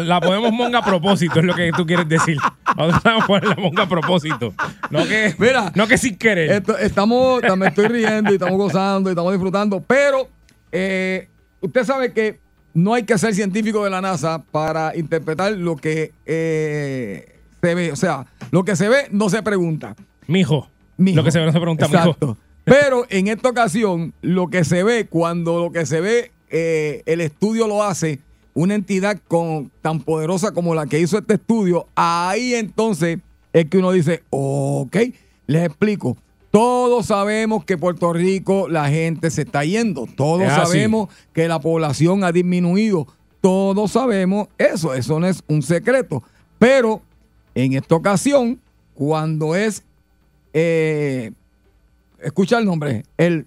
La 0.00 0.20
ponemos 0.20 0.52
monga 0.52 0.80
a 0.80 0.84
propósito, 0.84 1.38
es 1.40 1.44
lo 1.46 1.54
que 1.54 1.70
tú 1.76 1.86
quieres 1.86 2.06
decir. 2.08 2.36
Nosotros 2.76 3.22
a 3.22 3.26
poner 3.26 3.44
la 3.48 3.54
monga 3.56 3.84
a 3.84 3.88
propósito. 3.88 4.52
No 4.90 5.04
que, 5.06 5.34
Mira, 5.38 5.72
no 5.74 5.86
que 5.86 5.96
sin 5.96 6.16
querer. 6.16 6.50
Esto- 6.52 6.76
estamos, 6.76 7.40
también 7.40 7.70
estoy 7.70 7.86
riendo 7.88 8.30
y 8.30 8.34
estamos 8.34 8.58
gozando 8.58 9.08
y 9.08 9.12
estamos 9.12 9.32
disfrutando, 9.32 9.80
pero 9.80 10.28
eh, 10.72 11.28
usted 11.60 11.84
sabe 11.84 12.12
que 12.12 12.38
no 12.74 12.94
hay 12.94 13.04
que 13.04 13.16
ser 13.18 13.34
científico 13.34 13.84
de 13.84 13.90
la 13.90 14.00
NASA 14.00 14.42
para 14.50 14.96
interpretar 14.96 15.52
lo 15.52 15.76
que 15.76 16.12
eh, 16.26 17.38
se 17.62 17.74
ve. 17.74 17.92
O 17.92 17.96
sea, 17.96 18.26
lo 18.50 18.64
que 18.64 18.74
se 18.76 18.88
ve 18.88 19.06
no 19.12 19.28
se 19.30 19.42
pregunta. 19.42 19.94
Mijo. 20.26 20.68
Mijo. 20.96 21.16
Lo 21.16 21.24
que 21.24 21.30
se 21.30 21.38
ve 21.38 21.46
no 21.46 21.52
se 21.52 21.60
pregunta, 21.60 21.86
Exacto. 21.86 22.16
mijo. 22.20 22.38
Pero 22.64 23.06
en 23.08 23.28
esta 23.28 23.48
ocasión, 23.48 24.12
lo 24.22 24.48
que 24.48 24.64
se 24.64 24.84
ve, 24.84 25.06
cuando 25.06 25.58
lo 25.58 25.72
que 25.72 25.86
se 25.86 26.00
ve, 26.00 26.30
eh, 26.50 27.02
el 27.06 27.20
estudio 27.20 27.66
lo 27.66 27.82
hace, 27.82 28.20
una 28.54 28.74
entidad 28.74 29.18
con, 29.28 29.70
tan 29.80 30.00
poderosa 30.00 30.52
como 30.52 30.74
la 30.74 30.86
que 30.86 31.00
hizo 31.00 31.18
este 31.18 31.34
estudio, 31.34 31.86
ahí 31.94 32.54
entonces 32.54 33.18
es 33.52 33.66
que 33.66 33.78
uno 33.78 33.92
dice, 33.92 34.22
ok, 34.30 34.96
les 35.46 35.66
explico. 35.66 36.16
Todos 36.50 37.06
sabemos 37.06 37.64
que 37.64 37.78
Puerto 37.78 38.12
Rico 38.12 38.68
la 38.68 38.90
gente 38.90 39.30
se 39.30 39.42
está 39.42 39.64
yendo. 39.64 40.06
Todos 40.16 40.42
Es 40.42 40.52
sabemos 40.52 41.08
que 41.32 41.48
la 41.48 41.60
población 41.60 42.24
ha 42.24 42.32
disminuido. 42.32 43.06
Todos 43.40 43.92
sabemos 43.92 44.48
eso. 44.58 44.92
Eso 44.92 45.18
no 45.18 45.26
es 45.26 45.42
un 45.48 45.62
secreto. 45.62 46.22
Pero 46.58 47.00
en 47.54 47.72
esta 47.72 47.94
ocasión, 47.94 48.60
cuando 48.92 49.56
es 49.56 49.82
eh, 50.52 51.32
escucha 52.22 52.58
el 52.58 52.64
nombre, 52.64 53.04
el 53.16 53.46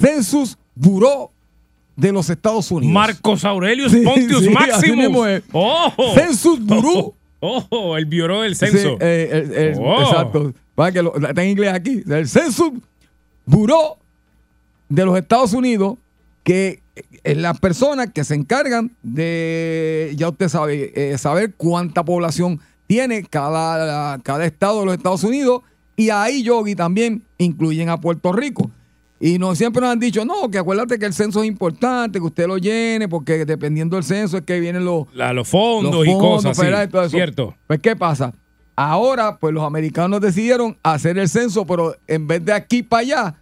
Census 0.00 0.56
Bureau 0.74 1.30
de 1.96 2.12
los 2.12 2.28
Estados 2.30 2.70
Unidos. 2.70 2.92
Marcos 2.92 3.44
Aurelius 3.44 3.92
Sí, 3.92 4.02
Pontius 4.02 4.44
sí, 4.44 4.50
Maximus. 4.50 5.42
¡Ojo! 5.52 6.14
Census 6.14 6.60
Bureau. 6.64 7.14
¡Ojo! 7.40 7.96
El 7.96 8.06
Bureau 8.06 8.42
del 8.42 8.56
Sí, 8.56 8.66
Censo. 8.66 8.96
eh, 9.00 9.28
el- 9.32 9.52
el- 9.54 9.78
Oh. 9.80 10.02
Exacto. 10.02 10.52
Para 10.74 10.92
que 10.92 11.02
lo- 11.02 11.16
está 11.16 11.42
en 11.42 11.50
inglés 11.50 11.72
aquí. 11.72 12.02
El 12.08 12.28
Census 12.28 12.72
Bureau 13.46 13.96
de 14.88 15.04
los 15.04 15.16
Estados 15.18 15.52
Unidos, 15.52 15.96
que 16.44 16.80
es 17.24 17.36
las 17.36 17.58
personas 17.60 18.08
que 18.12 18.24
se 18.24 18.34
encargan 18.34 18.92
de, 19.02 20.12
ya 20.16 20.28
usted 20.28 20.48
sabe, 20.48 20.92
eh, 20.94 21.16
saber 21.18 21.54
cuánta 21.56 22.04
población 22.04 22.60
tiene 22.86 23.22
cada, 23.24 24.18
cada 24.20 24.44
estado 24.44 24.80
de 24.80 24.86
los 24.86 24.94
Estados 24.96 25.24
Unidos. 25.24 25.62
Y 25.96 26.10
ahí, 26.10 26.42
Yogi, 26.42 26.74
también 26.74 27.22
incluyen 27.38 27.88
a 27.88 27.98
Puerto 28.00 28.32
Rico. 28.32 28.70
Y 29.18 29.38
no 29.38 29.54
siempre 29.54 29.80
nos 29.80 29.90
han 29.92 29.98
dicho, 29.98 30.26
no, 30.26 30.50
que 30.50 30.58
acuérdate 30.58 30.98
que 30.98 31.06
el 31.06 31.14
censo 31.14 31.40
es 31.42 31.48
importante, 31.48 32.18
que 32.18 32.24
usted 32.26 32.46
lo 32.46 32.58
llene, 32.58 33.08
porque 33.08 33.46
dependiendo 33.46 33.96
del 33.96 34.04
censo 34.04 34.36
es 34.36 34.42
que 34.44 34.60
vienen 34.60 34.84
los, 34.84 35.06
La- 35.14 35.32
los 35.32 35.48
fondos 35.48 36.06
los 36.06 36.06
y 36.06 36.12
cosas. 36.18 36.54
sí. 36.56 36.62
federales 36.62 36.88
y 36.88 36.92
todo 36.92 37.02
eso. 37.02 37.16
Cierto. 37.16 37.54
Pues, 37.66 37.80
¿qué 37.80 37.96
pasa? 37.96 38.34
Ahora, 38.74 39.38
pues 39.38 39.54
los 39.54 39.64
americanos 39.64 40.20
decidieron 40.20 40.76
hacer 40.82 41.16
el 41.16 41.30
censo, 41.30 41.64
pero 41.66 41.96
en 42.06 42.26
vez 42.26 42.44
de 42.44 42.52
aquí 42.52 42.82
para 42.82 43.00
allá, 43.00 43.34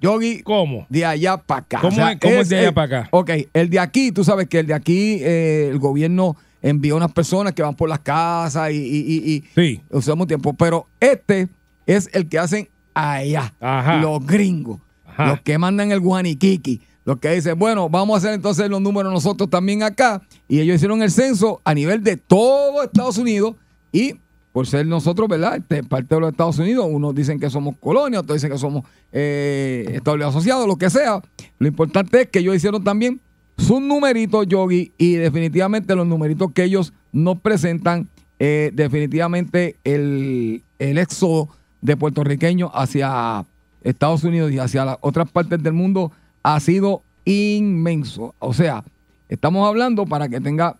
Yogi, 0.00 0.42
¿Cómo? 0.42 0.86
de 0.90 1.06
allá 1.06 1.38
para 1.38 1.60
acá. 1.60 1.78
¿Cómo 1.80 2.06
es- 2.06 2.18
cómo 2.20 2.34
es 2.34 2.48
de 2.50 2.58
allá 2.58 2.68
el- 2.68 2.74
pa' 2.74 2.82
acá? 2.82 3.08
Ok, 3.10 3.30
el 3.54 3.70
de 3.70 3.78
aquí, 3.78 4.12
tú 4.12 4.24
sabes 4.24 4.46
que 4.46 4.58
el 4.58 4.66
de 4.66 4.74
aquí, 4.74 5.20
eh, 5.22 5.68
el 5.70 5.78
gobierno 5.78 6.36
envió 6.60 6.96
unas 6.96 7.12
personas 7.12 7.54
que 7.54 7.62
van 7.62 7.74
por 7.74 7.88
las 7.88 8.00
casas 8.00 8.70
y, 8.72 8.76
y, 8.76 8.98
y, 9.06 9.32
y 9.36 9.44
Sí. 9.54 9.80
usamos 9.90 10.26
tiempo, 10.26 10.52
pero 10.52 10.86
este 11.00 11.48
es 11.86 12.08
el 12.12 12.28
que 12.28 12.38
hacen 12.38 12.68
allá, 12.94 13.52
Ajá. 13.60 13.96
los 13.98 14.24
gringos, 14.26 14.80
Ajá. 15.06 15.28
los 15.28 15.40
que 15.40 15.58
mandan 15.58 15.92
el 15.92 16.00
guaniquiqui, 16.00 16.80
los 17.04 17.18
que 17.18 17.30
dicen, 17.30 17.58
bueno, 17.58 17.88
vamos 17.88 18.14
a 18.14 18.18
hacer 18.18 18.34
entonces 18.34 18.68
los 18.70 18.80
números 18.80 19.12
nosotros 19.12 19.50
también 19.50 19.82
acá, 19.82 20.22
y 20.48 20.60
ellos 20.60 20.76
hicieron 20.76 21.02
el 21.02 21.10
censo 21.10 21.60
a 21.64 21.74
nivel 21.74 22.02
de 22.02 22.16
todo 22.16 22.82
Estados 22.82 23.18
Unidos 23.18 23.56
y 23.92 24.14
por 24.52 24.68
ser 24.68 24.86
nosotros, 24.86 25.28
¿verdad? 25.28 25.56
Este, 25.56 25.82
parte 25.82 26.14
de 26.14 26.20
los 26.20 26.30
Estados 26.30 26.58
Unidos, 26.60 26.86
unos 26.88 27.12
dicen 27.12 27.40
que 27.40 27.50
somos 27.50 27.74
colonia, 27.80 28.20
otros 28.20 28.36
dicen 28.36 28.52
que 28.52 28.58
somos 28.58 28.84
eh, 29.10 29.84
Estados 29.94 30.14
Unidos 30.14 30.32
asociados, 30.36 30.68
lo 30.68 30.76
que 30.76 30.90
sea. 30.90 31.20
Lo 31.58 31.66
importante 31.66 32.20
es 32.20 32.28
que 32.28 32.38
ellos 32.38 32.54
hicieron 32.54 32.84
también 32.84 33.20
sus 33.58 33.80
numeritos, 33.80 34.46
Yogi, 34.46 34.92
y 34.96 35.14
definitivamente 35.14 35.96
los 35.96 36.06
numeritos 36.06 36.52
que 36.52 36.62
ellos 36.62 36.92
nos 37.10 37.40
presentan, 37.40 38.08
eh, 38.38 38.70
definitivamente 38.72 39.76
el, 39.82 40.62
el 40.78 40.98
éxodo 40.98 41.48
de 41.84 41.98
puertorriqueños 41.98 42.70
hacia 42.72 43.44
Estados 43.82 44.24
Unidos 44.24 44.50
y 44.50 44.58
hacia 44.58 44.86
las 44.86 44.96
otras 45.02 45.30
partes 45.30 45.62
del 45.62 45.74
mundo 45.74 46.10
ha 46.42 46.58
sido 46.58 47.02
inmenso. 47.26 48.34
O 48.38 48.54
sea, 48.54 48.82
estamos 49.28 49.68
hablando 49.68 50.06
para 50.06 50.30
que 50.30 50.40
tenga 50.40 50.76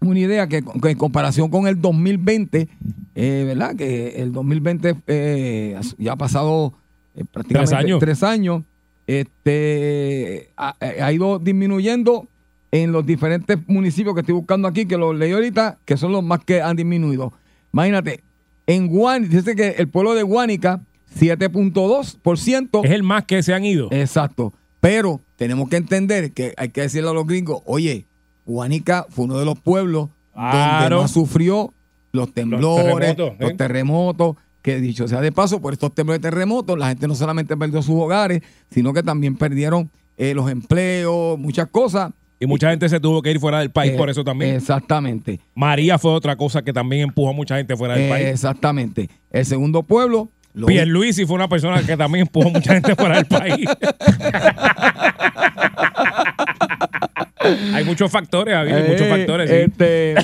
una 0.00 0.18
idea 0.18 0.46
que, 0.46 0.62
que 0.62 0.90
en 0.90 0.98
comparación 0.98 1.48
con 1.48 1.66
el 1.66 1.80
2020, 1.80 2.68
eh, 3.14 3.44
¿verdad? 3.46 3.74
Que 3.74 4.20
el 4.20 4.32
2020 4.32 4.96
eh, 5.06 5.80
ya 5.96 6.12
ha 6.12 6.16
pasado 6.16 6.74
eh, 7.16 7.24
prácticamente 7.32 7.70
Tres 7.70 7.84
años. 7.84 7.98
tres 7.98 8.22
años, 8.22 8.62
este, 9.06 10.50
ha, 10.58 10.74
ha 10.78 11.10
ido 11.10 11.38
disminuyendo 11.38 12.28
en 12.70 12.92
los 12.92 13.06
diferentes 13.06 13.58
municipios 13.66 14.14
que 14.14 14.20
estoy 14.20 14.34
buscando 14.34 14.68
aquí, 14.68 14.84
que 14.84 14.98
los 14.98 15.16
leí 15.16 15.32
ahorita, 15.32 15.78
que 15.86 15.96
son 15.96 16.12
los 16.12 16.22
más 16.22 16.44
que 16.44 16.60
han 16.60 16.76
disminuido. 16.76 17.32
Imagínate, 17.72 18.22
en 18.68 18.86
Guánica, 18.86 19.34
dice 19.34 19.56
que 19.56 19.68
el 19.78 19.88
pueblo 19.88 20.14
de 20.14 20.22
Guánica, 20.22 20.82
7.2%. 21.18 22.84
Es 22.84 22.90
el 22.90 23.02
más 23.02 23.24
que 23.24 23.42
se 23.42 23.54
han 23.54 23.64
ido. 23.64 23.88
Exacto. 23.90 24.52
Pero 24.78 25.22
tenemos 25.36 25.70
que 25.70 25.76
entender 25.76 26.32
que 26.32 26.52
hay 26.58 26.68
que 26.68 26.82
decirle 26.82 27.08
a 27.08 27.14
los 27.14 27.26
gringos, 27.26 27.62
oye, 27.64 28.06
Guánica 28.44 29.06
fue 29.08 29.24
uno 29.24 29.38
de 29.38 29.46
los 29.46 29.58
pueblos 29.58 30.10
donde 30.34 30.96
más 30.96 31.10
sufrió 31.10 31.72
los 32.12 32.32
temblores, 32.32 33.16
los 33.16 33.56
terremotos, 33.56 33.56
terremotos, 33.56 34.36
¿eh? 34.36 34.40
que 34.60 34.80
dicho 34.80 35.08
sea 35.08 35.22
de 35.22 35.32
paso, 35.32 35.60
por 35.60 35.72
estos 35.72 35.94
temblores 35.94 36.20
y 36.20 36.22
terremotos, 36.22 36.78
la 36.78 36.88
gente 36.88 37.08
no 37.08 37.14
solamente 37.14 37.56
perdió 37.56 37.80
sus 37.80 37.96
hogares, 37.96 38.42
sino 38.70 38.92
que 38.92 39.02
también 39.02 39.36
perdieron 39.36 39.90
eh, 40.18 40.34
los 40.34 40.50
empleos, 40.50 41.38
muchas 41.38 41.68
cosas. 41.68 42.12
Y 42.40 42.46
mucha 42.46 42.70
gente 42.70 42.88
se 42.88 43.00
tuvo 43.00 43.20
que 43.20 43.30
ir 43.32 43.40
fuera 43.40 43.58
del 43.58 43.70
país 43.70 43.92
Eh, 43.92 43.96
por 43.96 44.08
eso 44.10 44.22
también. 44.24 44.54
Exactamente. 44.56 45.40
María 45.54 45.98
fue 45.98 46.12
otra 46.12 46.36
cosa 46.36 46.62
que 46.62 46.72
también 46.72 47.02
empujó 47.02 47.30
a 47.30 47.32
mucha 47.32 47.56
gente 47.56 47.76
fuera 47.76 47.94
del 47.94 48.04
Eh, 48.04 48.08
país. 48.08 48.26
Exactamente. 48.26 49.08
El 49.30 49.44
segundo 49.44 49.82
pueblo. 49.82 50.28
lo- 50.54 50.66
Pierluisi 50.66 51.24
fue 51.26 51.34
una 51.36 51.48
persona 51.48 51.82
que 51.82 51.96
también 51.96 52.22
empujó 52.26 52.48
a 52.48 52.52
mucha 52.52 52.74
gente 52.74 52.94
fuera 52.96 53.16
del 53.16 53.26
país. 53.26 53.68
Hay 57.74 57.84
muchos 57.84 58.10
factores, 58.10 58.54
Javier, 58.54 58.78
Eh, 58.84 58.88
muchos 58.90 59.08
factores. 59.08 59.50
sí. 59.50 59.56
este, 59.56 60.14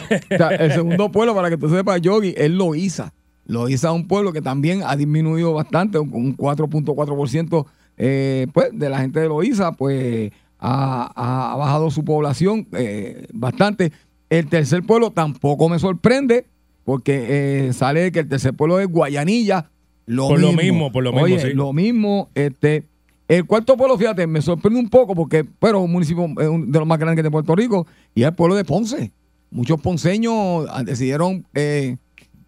el 0.65 0.73
segundo 0.73 1.11
pueblo, 1.11 1.35
para 1.35 1.51
que 1.51 1.57
tú 1.57 1.69
sepas, 1.69 2.01
Yogi, 2.01 2.35
es 2.37 2.51
Loíza. 2.51 3.13
Loíza 3.47 3.89
es 3.89 3.95
un 3.95 4.07
pueblo 4.09 4.33
que 4.33 4.41
también 4.43 4.83
ha 4.85 4.97
disminuido 4.97 5.53
bastante, 5.53 5.99
un, 5.99 6.11
un 6.13 6.37
4.4% 6.37 7.67
eh, 7.97 8.47
pues, 8.53 8.69
de 8.73 8.89
la 8.89 8.99
gente 8.99 9.21
de 9.21 9.29
Loíza, 9.29 9.73
pues 9.73 10.33
ha, 10.65 11.57
bajado 11.57 11.91
su 11.91 12.05
población 12.05 12.67
eh, 12.73 13.27
bastante. 13.33 13.93
El 14.31 14.49
tercer 14.49 14.83
pueblo 14.83 15.11
tampoco 15.11 15.69
me 15.69 15.79
sorprende, 15.79 16.47
porque 16.85 17.67
eh, 17.69 17.73
sale 17.73 18.11
que 18.13 18.21
el 18.21 18.29
tercer 18.29 18.55
pueblo 18.55 18.81
es 18.81 18.89
Guayanilla. 18.89 19.71
Lo 20.07 20.29
Por 20.29 20.41
lo 20.41 20.49
mismo. 20.49 20.63
mismo, 20.63 20.93
por 20.93 21.05
lo 21.05 21.13
mismo, 21.13 21.25
Oye, 21.25 21.41
sí. 21.41 21.53
Lo 21.55 21.73
mismo, 21.73 22.31
este. 22.35 22.85
El 23.27 23.47
cuarto 23.47 23.77
pueblo, 23.77 23.97
fíjate, 23.97 24.27
me 24.27 24.43
sorprende 24.43 24.79
un 24.79 24.91
poco 24.91 25.15
porque, 25.15 25.45
pero 25.45 25.81
un 25.81 25.91
municipio 25.91 26.25
eh, 26.25 26.65
de 26.67 26.79
los 26.79 26.87
más 26.87 26.99
grandes 26.99 27.23
de 27.23 27.31
Puerto 27.31 27.55
Rico 27.55 27.87
y 28.15 28.23
es 28.23 28.29
el 28.29 28.35
pueblo 28.35 28.55
de 28.55 28.65
Ponce. 28.65 29.13
Muchos 29.51 29.81
ponceños 29.81 30.67
ah, 30.71 30.83
decidieron 30.83 31.47
eh, 31.55 31.97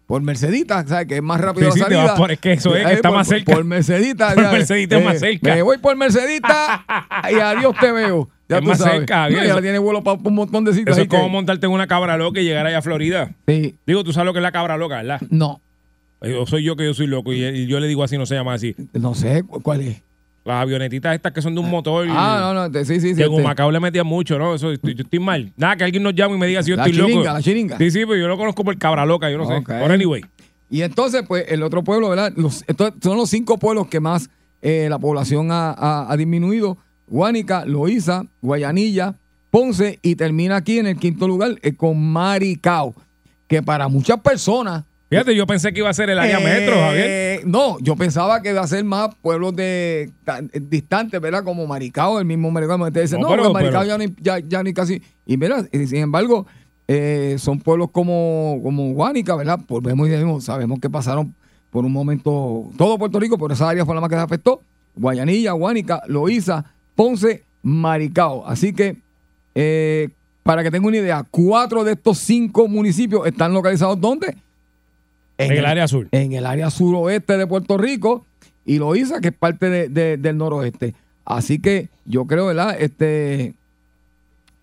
por 0.07 0.21
Mercedita, 0.21 0.87
¿sabes? 0.87 1.05
Que 1.07 1.17
es 1.17 1.21
más 1.21 1.39
rápido 1.41 1.69
Sí, 1.71 1.79
la 1.79 1.85
sí, 1.85 1.89
te 1.89 1.95
salida. 1.95 2.11
vas 2.11 2.19
por- 2.19 2.31
es 2.31 2.39
que 2.39 2.53
eso 2.53 2.75
es, 2.75 2.85
que 2.85 2.91
Eh, 2.91 2.95
está 2.95 3.09
por- 3.09 3.17
más 3.17 3.27
cerca. 3.27 3.53
Por 3.53 3.63
Mercedita. 3.65 4.33
Por. 4.33 4.51
Mercedita 4.51 4.97
es 4.97 5.05
más 5.05 5.19
cerca. 5.19 5.53
Me 5.55 5.61
voy 5.61 5.77
por 5.77 5.95
Mercedita 5.95 6.85
y 7.31 7.35
adiós 7.35 7.75
te 7.79 7.91
veo. 7.91 8.29
Ya 8.49 8.55
Es 8.57 8.61
tú 8.63 8.69
más 8.69 8.77
sabes. 8.77 8.99
cerca, 8.99 9.29
No, 9.29 9.43
ya 9.43 9.61
tiene 9.61 9.77
vuelo 9.77 10.01
para 10.03 10.17
un 10.23 10.33
montón 10.33 10.63
de 10.63 10.71
sitios. 10.73 10.95
Eso 10.97 11.03
es 11.03 11.09
como 11.09 11.25
que- 11.25 11.29
montarte 11.31 11.65
en 11.65 11.71
una 11.73 11.85
cabra 11.87 12.15
loca 12.17 12.39
y 12.39 12.45
llegar 12.45 12.65
allá 12.65 12.77
a 12.77 12.81
Florida. 12.81 13.31
Sí. 13.47 13.75
Digo, 13.85 14.03
tú 14.05 14.13
sabes 14.13 14.25
lo 14.27 14.33
que 14.33 14.39
es 14.39 14.43
la 14.43 14.53
cabra 14.53 14.77
loca, 14.77 14.95
¿verdad? 14.97 15.19
No, 15.29 15.59
Yo 16.21 16.45
soy 16.47 16.63
yo 16.63 16.75
que 16.77 16.85
yo 16.85 16.93
soy 16.95 17.05
loco 17.07 17.31
y, 17.33 17.43
y 17.43 17.67
yo 17.67 17.79
le 17.79 17.87
digo 17.87 18.03
así, 18.03 18.17
no 18.17 18.25
se 18.25 18.33
llama 18.35 18.53
así. 18.53 18.75
no 18.93 19.13
sé 19.13 19.43
cu- 19.43 19.61
cuál 19.61 19.81
es. 19.81 20.01
Las 20.47 20.61
avionetitas 20.61 21.13
estas 21.13 21.33
que 21.33 21.41
son 21.41 21.53
de 21.53 21.59
un 21.61 21.69
motor. 21.69 22.07
Ah, 22.09 22.39
no, 22.41 22.53
no, 22.53 22.71
te- 22.71 22.85
sí, 22.85 22.95
sí, 23.01 23.09
sí. 23.09 23.15
Que 23.15 23.23
en 23.23 23.31
este. 23.31 23.41
Humacao 23.41 23.69
le 23.69 23.79
metía 23.79 24.03
mucho, 24.03 24.39
¿no? 24.39 24.55
Eso, 24.55 24.71
yo 24.73 24.79
estoy 25.03 25.19
mal. 25.19 25.51
Nada, 25.57 25.75
que 25.75 25.83
alguien 25.83 26.01
nos 26.03 26.15
llame 26.15 26.35
y 26.35 26.37
me 26.37 26.47
diga 26.47 26.63
si 26.63 26.69
yo 26.69 26.77
La 26.77 26.85
estoy 26.85 26.99
chiringa, 27.01 27.23
loco. 27.23 27.33
la 27.33 27.41
chiringa. 27.41 27.77
Sí, 27.77 27.91
sí, 27.91 27.99
pero 28.05 28.15
yo 28.15 28.27
lo 28.27 28.37
conozco 28.37 28.63
por 28.63 28.77
cabra 28.77 29.05
loca, 29.05 29.29
yo 29.29 29.37
no 29.37 29.43
Ok. 29.43 29.49
sé. 29.49 29.63
Pero 29.67 29.93
anyway. 29.93 30.23
Y 30.69 30.81
entonces, 30.81 31.23
pues, 31.27 31.45
el 31.49 31.63
otro 31.63 31.83
pueblo, 31.83 32.09
¿verdad? 32.09 32.31
Los, 32.35 32.63
estos 32.67 32.93
son 33.01 33.17
los 33.17 33.29
cinco 33.29 33.57
pueblos 33.57 33.87
que 33.87 33.99
más 33.99 34.29
eh, 34.61 34.87
la 34.89 34.97
población 34.99 35.51
ha, 35.51 35.71
ha- 35.71 36.11
ha 36.11 36.17
disminuido. 36.17 36.77
Guánica, 37.07 37.63
Loíza, 37.65 38.23
Guayanilla, 38.41 39.15
Ponce 39.49 39.99
y 40.01 40.15
termina 40.15 40.57
aquí 40.57 40.79
en 40.79 40.87
el 40.87 40.97
quinto 40.97 41.27
lugar 41.27 41.55
eh, 41.61 41.73
con 41.73 42.01
Maricao, 42.11 42.93
que 43.47 43.61
para 43.63 43.87
muchas 43.87 44.19
personas... 44.21 44.83
Fíjate, 45.09 45.35
yo 45.35 45.47
pensé 45.47 45.71
que 45.71 45.79
iba 45.79 45.89
a 45.89 45.93
ser 45.93 46.09
el 46.09 46.19
área 46.19 46.39
eh, 46.39 46.43
metro, 46.43 46.75
Javier. 46.75 47.47
No, 47.47 47.77
yo 47.79 47.95
pensaba 47.95 48.41
que 48.41 48.49
iba 48.49 48.61
a 48.61 48.67
ser 48.67 48.83
más 48.83 49.15
pueblos 49.21 49.55
de 49.55 50.11
tan- 50.25 50.49
eh, 50.53 50.59
distantes, 50.61 51.21
¿verdad? 51.21 51.43
Como 51.45 51.65
Maricao, 51.65 52.19
el 52.19 52.25
mismo 52.25 52.51
Maricao. 52.51 52.77
Ustedes 52.83 53.11
dicen, 53.11 53.21
No, 53.21 53.29
no, 53.29 53.35
pero- 53.37 53.53
Maricao 53.53 53.81
pero- 53.83 53.97
ya, 53.97 53.97
ni, 53.97 54.13
ya, 54.19 54.39
ya 54.39 54.63
ni 54.63 54.73
casi... 54.73 55.01
Y 55.25 55.37
mira, 55.37 55.65
y 55.71 55.87
sin 55.87 55.99
embargo, 55.99 56.45
eh, 56.89 57.35
son 57.39 57.59
pueblos 57.59 57.89
como, 57.91 58.59
como 58.61 58.91
Guánica, 58.93 59.35
¿verdad? 59.37 59.59
Volvemos 59.67 60.07
y 60.07 60.11
decimos, 60.11 60.43
sabemos 60.43 60.79
que 60.79 60.89
pasaron 60.89 61.33
por 61.69 61.85
un 61.85 61.93
momento 61.93 62.69
todo 62.77 62.97
Puerto 62.97 63.19
Rico, 63.19 63.37
pero 63.37 63.53
esa 63.53 63.69
área 63.69 63.85
fue 63.85 63.95
la 63.95 64.01
más 64.01 64.09
que 64.09 64.15
se 64.15 64.21
afectó. 64.21 64.61
Guayanilla, 64.95 65.51
Guánica, 65.53 66.01
Loíza, 66.07 66.65
Ponce, 66.95 67.43
Maricao. 67.61 68.45
Así 68.45 68.73
que, 68.73 68.97
eh, 69.55 70.09
para 70.43 70.63
que 70.63 70.71
tenga 70.71 70.87
una 70.87 70.97
idea, 70.97 71.25
cuatro 71.29 71.83
de 71.85 71.93
estos 71.93 72.17
cinco 72.17 72.67
municipios 72.67 73.25
están 73.27 73.53
localizados 73.53 73.99
¿dónde? 74.01 74.35
En 75.37 75.51
el 75.51 75.65
área 75.65 75.87
sur. 75.87 76.07
En 76.11 76.33
el 76.33 76.45
área 76.45 76.69
suroeste 76.69 77.37
de 77.37 77.45
Puerto 77.47 77.77
Rico 77.77 78.25
y 78.65 78.79
Loíza, 78.79 79.21
que 79.21 79.29
es 79.29 79.33
parte 79.33 79.69
de- 79.69 79.89
de- 79.89 80.17
del 80.17 80.37
noroeste. 80.37 80.93
Así 81.25 81.59
que 81.59 81.89
yo 82.05 82.25
creo, 82.25 82.47
¿verdad? 82.47 82.75
Este, 82.79 83.53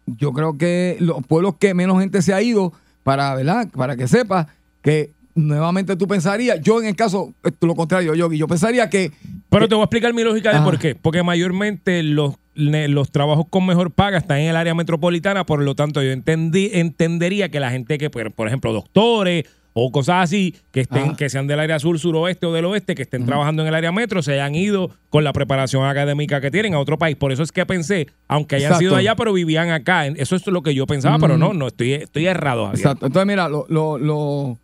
yo 0.06 0.32
creo 0.32 0.58
que 0.58 0.96
los 1.00 1.24
pueblos 1.26 1.54
que 1.58 1.74
menos 1.74 2.00
gente 2.00 2.22
se 2.22 2.34
ha 2.34 2.42
ido, 2.42 2.72
para, 3.02 3.34
¿verdad? 3.34 3.68
Para 3.74 3.96
que 3.96 4.08
sepas 4.08 4.46
que 4.82 5.10
nuevamente 5.34 5.96
tú 5.96 6.06
pensarías, 6.06 6.60
yo 6.60 6.80
en 6.80 6.86
el 6.88 6.96
caso, 6.96 7.32
esto, 7.42 7.66
lo 7.66 7.74
contrario, 7.74 8.14
yo, 8.14 8.32
yo 8.32 8.46
pensaría 8.46 8.88
que 8.88 9.10
Pero 9.50 9.68
te 9.68 9.74
voy 9.74 9.82
a 9.82 9.84
explicar 9.84 10.12
mi 10.14 10.22
lógica 10.22 10.50
de 10.50 10.56
Ajá. 10.56 10.64
por 10.64 10.78
qué. 10.78 10.94
Porque 10.94 11.22
mayormente 11.22 12.02
los, 12.02 12.34
los 12.54 13.10
trabajos 13.10 13.46
con 13.50 13.66
mejor 13.66 13.90
paga 13.90 14.18
están 14.18 14.38
en 14.38 14.48
el 14.50 14.56
área 14.56 14.74
metropolitana, 14.74 15.44
por 15.44 15.60
lo 15.62 15.74
tanto 15.74 16.02
yo 16.02 16.10
entendí, 16.12 16.70
entendería 16.72 17.48
que 17.50 17.60
la 17.60 17.70
gente 17.70 17.98
que, 17.98 18.10
por 18.10 18.46
ejemplo, 18.46 18.72
doctores 18.72 19.44
o 19.76 19.90
cosas 19.90 20.22
así, 20.24 20.54
que 20.70 20.80
estén, 20.82 21.16
que 21.16 21.28
sean 21.28 21.48
del 21.48 21.58
área 21.58 21.78
sur, 21.80 21.98
suroeste 21.98 22.46
o 22.46 22.52
del 22.52 22.64
oeste, 22.64 22.94
que 22.94 23.02
estén 23.02 23.26
trabajando 23.26 23.62
en 23.62 23.68
el 23.68 23.74
área 23.74 23.90
metro, 23.90 24.22
se 24.22 24.34
hayan 24.34 24.54
ido 24.54 24.90
con 25.10 25.24
la 25.24 25.32
preparación 25.32 25.84
académica 25.84 26.40
que 26.40 26.50
tienen 26.52 26.74
a 26.74 26.78
otro 26.78 26.96
país. 26.96 27.16
Por 27.16 27.32
eso 27.32 27.42
es 27.42 27.50
que 27.50 27.66
pensé, 27.66 28.06
aunque 28.28 28.54
hayan 28.56 28.68
Exacto. 28.68 28.80
sido 28.84 28.96
allá, 28.96 29.16
pero 29.16 29.32
vivían 29.32 29.70
acá. 29.70 30.06
Eso 30.06 30.36
es 30.36 30.46
lo 30.46 30.62
que 30.62 30.74
yo 30.74 30.86
pensaba, 30.86 31.18
pero 31.18 31.36
no, 31.36 31.52
no, 31.54 31.66
estoy, 31.66 31.94
estoy 31.94 32.26
errado, 32.26 32.66
Javier. 32.66 32.78
Exacto. 32.86 33.06
Entonces, 33.06 33.26
mira, 33.26 33.48
lo- 33.48 33.66
lo- 33.68 33.98
lo- 33.98 34.58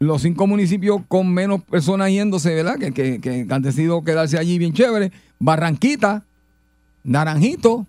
los 0.00 0.20
cinco 0.20 0.46
municipios 0.46 1.00
con 1.08 1.32
menos 1.32 1.62
personas 1.62 2.10
yéndose, 2.10 2.54
¿verdad? 2.54 2.76
Que, 2.78 2.92
que- 2.92 3.20
que 3.22 3.46
han 3.48 3.62
decidido 3.62 4.04
quedarse 4.04 4.36
allí 4.36 4.58
bien 4.58 4.74
chévere. 4.74 5.12
Barranquita, 5.38 6.24
Naranjito, 7.04 7.86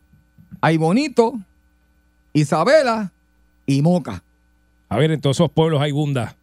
Ay 0.61 0.77
Bonito, 0.77 1.33
Isabela 2.33 3.11
y 3.65 3.81
Moca. 3.81 4.23
Javier, 4.89 5.11
en 5.11 5.21
todos 5.21 5.37
esos 5.37 5.51
pueblos 5.51 5.81
hay 5.81 5.91
bunda, 5.91 6.35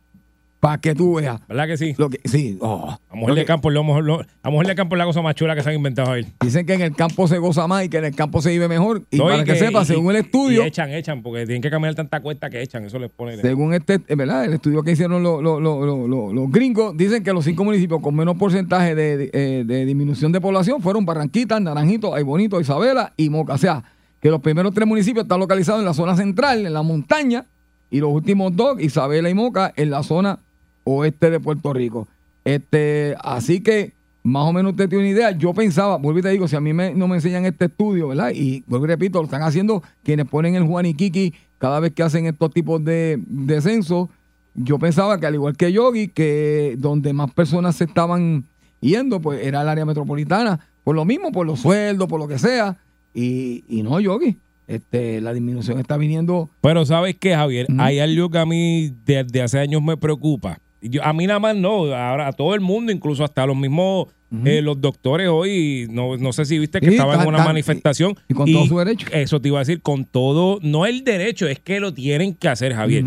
Para 0.61 0.77
que 0.79 0.95
tú 0.95 1.15
veas. 1.15 1.41
¿verdad 1.49 1.67
que 1.67 1.79
sí? 1.79 1.95
Lo 1.97 2.11
que, 2.11 2.21
sí, 2.27 2.59
oh. 2.61 2.95
A 3.09 3.17
mujer 3.17 3.35
de 3.35 3.45
campo, 3.47 3.71
lo, 3.71 3.83
lo- 4.03 4.23
a 4.43 4.51
mujer 4.51 4.67
de 4.67 4.75
campo 4.75 4.95
es 4.95 4.99
la 4.99 5.07
cosa 5.07 5.23
más 5.23 5.35
chula 5.35 5.55
que 5.57 5.63
se 5.63 5.71
han 5.71 5.75
inventado, 5.77 6.09
Javier. 6.09 6.27
Dicen 6.43 6.67
que 6.67 6.75
en 6.75 6.83
el 6.83 6.95
campo 6.95 7.27
se 7.29 7.39
goza 7.39 7.67
más 7.67 7.85
y 7.85 7.89
que 7.89 7.97
en 7.97 8.05
el 8.05 8.15
campo 8.15 8.43
se 8.43 8.51
vive 8.51 8.69
mejor. 8.69 9.03
Y 9.11 9.17
No, 9.17 9.25
para 9.25 9.43
que, 9.43 9.57
sepa, 9.57 9.81
y- 9.81 9.85
según 9.87 10.11
el 10.15 10.17
estudio, 10.23 10.63
Y 10.63 10.67
echan, 10.67 10.91
echan, 10.91 11.23
porque 11.23 11.47
tienen 11.47 11.63
que 11.63 11.71
caminar 11.71 11.95
tanta 11.95 12.21
cuesta 12.21 12.51
que 12.51 12.61
echan, 12.61 12.85
eso 12.85 12.99
les 12.99 13.11
pone. 13.11 13.39
según 13.39 13.73
este, 13.73 14.01
eh, 14.07 14.15
¿verdad? 14.15 14.45
El 14.45 14.53
estudio 14.53 14.83
que 14.83 14.93
hicieron 14.93 15.23
los, 15.23 15.43
los- 15.43 15.63
los- 15.63 16.09
los- 16.35 16.51
gringos, 16.51 16.95
dicen 16.95 17.25
que 17.25 17.33
los 17.33 17.47
cinco 17.47 17.65
municipios 17.65 18.01
con 18.03 18.15
menos 18.15 18.37
porcentaje 18.37 18.95
de, 18.95 19.17
de, 19.17 19.31
eh, 19.33 19.65
de 19.67 19.87
disminución 19.87 20.31
de 20.31 20.43
población 20.43 20.83
fueron 20.83 21.07
Barranquita, 21.07 21.59
Naranjito, 21.59 22.15
Ay 22.15 22.23
Bonito, 22.23 22.61
Isabela 22.61 23.15
y 23.17 23.31
Moca. 23.31 23.55
O 23.55 23.59
sea, 23.59 23.83
que 24.21 24.29
los 24.29 24.43
primeros 24.43 24.75
tres 24.75 24.87
municipios 24.87 25.23
están 25.25 25.41
localizados 25.41 25.81
en 25.81 25.87
la 25.87 25.95
zona 25.95 26.15
central, 26.17 26.67
en 26.67 26.75
la 26.75 26.83
montaña, 26.83 27.47
y 27.91 27.99
los 28.01 28.13
últimos 28.13 28.55
dos, 28.55 28.79
Isabela 28.79 29.31
y 29.31 29.35
Moca, 29.35 29.73
en 29.75 29.89
la 29.91 30.03
zona 30.03 30.39
oeste 30.85 31.31
de 31.31 31.41
Puerto 31.41 31.73
Rico. 31.73 32.09
Este, 32.45 33.15
así 33.23 33.61
que 33.61 33.93
más 34.23 34.45
o 34.47 34.53
menos 34.53 34.73
usted 34.73 34.89
tiene 34.89 35.05
una 35.05 35.13
idea. 35.13 35.31
Yo 35.33 35.53
pensaba, 35.55 35.97
vuelvo 35.97 36.19
y 36.19 36.23
te 36.23 36.29
digo, 36.31 36.49
si 36.49 36.57
a 36.57 36.61
mí 36.61 36.73
me- 36.73 36.95
no 36.95 37.09
me 37.09 37.17
enseñan 37.17 37.45
este 37.47 37.67
estudio, 37.67 38.09
¿verdad? 38.09 38.33
Y 38.35 38.65
vuelvo 38.67 38.87
y 38.87 38.89
repito, 38.89 39.19
lo 39.19 39.25
están 39.25 39.43
haciendo 39.43 39.83
quienes 40.03 40.27
ponen 40.27 40.55
el 40.55 40.65
Juan 40.65 40.87
y 40.87 40.95
Kiki 40.95 41.35
cada 41.59 41.81
vez 41.81 41.93
que 41.93 42.03
hacen 42.03 42.27
estos 42.27 42.51
tipos 42.53 42.85
de, 42.85 43.19
de 43.27 43.61
censos. 43.61 44.09
Yo 44.55 44.79
pensaba 44.79 45.19
que 45.21 45.27
al 45.27 45.35
igual 45.35 45.57
que 45.57 45.73
Yogi, 45.73 46.09
que 46.09 46.75
donde 46.79 47.13
más 47.13 47.33
personas 47.33 47.77
se 47.77 47.85
estaban 47.85 48.45
yendo, 48.81 49.21
pues 49.21 49.45
era 49.47 49.63
el 49.63 49.69
área 49.69 49.85
metropolitana. 49.85 50.61
Por 50.85 50.97
lo 50.97 51.05
mismo, 51.05 51.31
por 51.31 51.47
los 51.47 51.61
sueldos, 51.61 52.09
por 52.09 52.19
lo 52.19 52.27
que 52.27 52.39
sea. 52.39 52.77
Y, 53.15 53.65
y 53.69 53.83
no, 53.83 54.01
Yogi. 54.01 54.37
Este, 54.67 55.21
la 55.21 55.33
disminución 55.33 55.79
está 55.79 55.97
viniendo. 55.97 56.49
Pero 56.61 56.85
¿sabes 56.87 57.17
qué, 57.19 57.35
Javier? 57.35 57.67
Hay 57.79 57.99
algo 57.99 58.31
que 58.31 58.39
a 58.39 58.47
mí 58.47 58.93
desde 59.05 59.43
hace 59.43 59.59
años 59.59 59.83
me 59.83 59.97
preocupa. 59.97 60.59
Yo- 60.83 61.05
a 61.05 61.13
mí 61.13 61.27
nada 61.27 61.39
más 61.41 61.57
no, 61.57 61.95
ahora 61.95 62.29
a 62.29 62.33
todo 62.33 62.55
el 62.55 62.61
mundo, 62.61 62.91
incluso 62.93 63.23
hasta 63.25 63.45
los 63.47 63.57
mismos, 63.57 64.09
eh, 64.45 64.63
los 64.63 64.81
doctores 64.81 65.29
hoy, 65.29 65.87
no, 65.91 66.17
no 66.17 66.33
sé 66.33 66.45
si 66.45 66.59
viste 66.59 66.81
que 66.81 66.87
Sí, 66.89 66.93
estaban 66.95 67.21
en 67.21 67.27
una 67.29 67.45
manifestación. 67.45 68.17
y 68.29 68.35
con 68.35 68.51
todo 68.51 68.67
su 68.67 68.79
derecho. 68.79 69.07
Eso 69.13 69.41
te 69.41 69.49
iba 69.49 69.59
a 69.59 69.63
decir, 69.63 69.83
con 69.83 70.05
todo, 70.05 70.59
no 70.63 70.87
el 70.87 71.03
derecho, 71.05 71.49
es 71.49 71.59
que 71.59 71.81
lo 71.81 71.93
tienen 71.93 72.35
que 72.35 72.49
hacer, 72.49 72.73
Javier. 72.75 73.05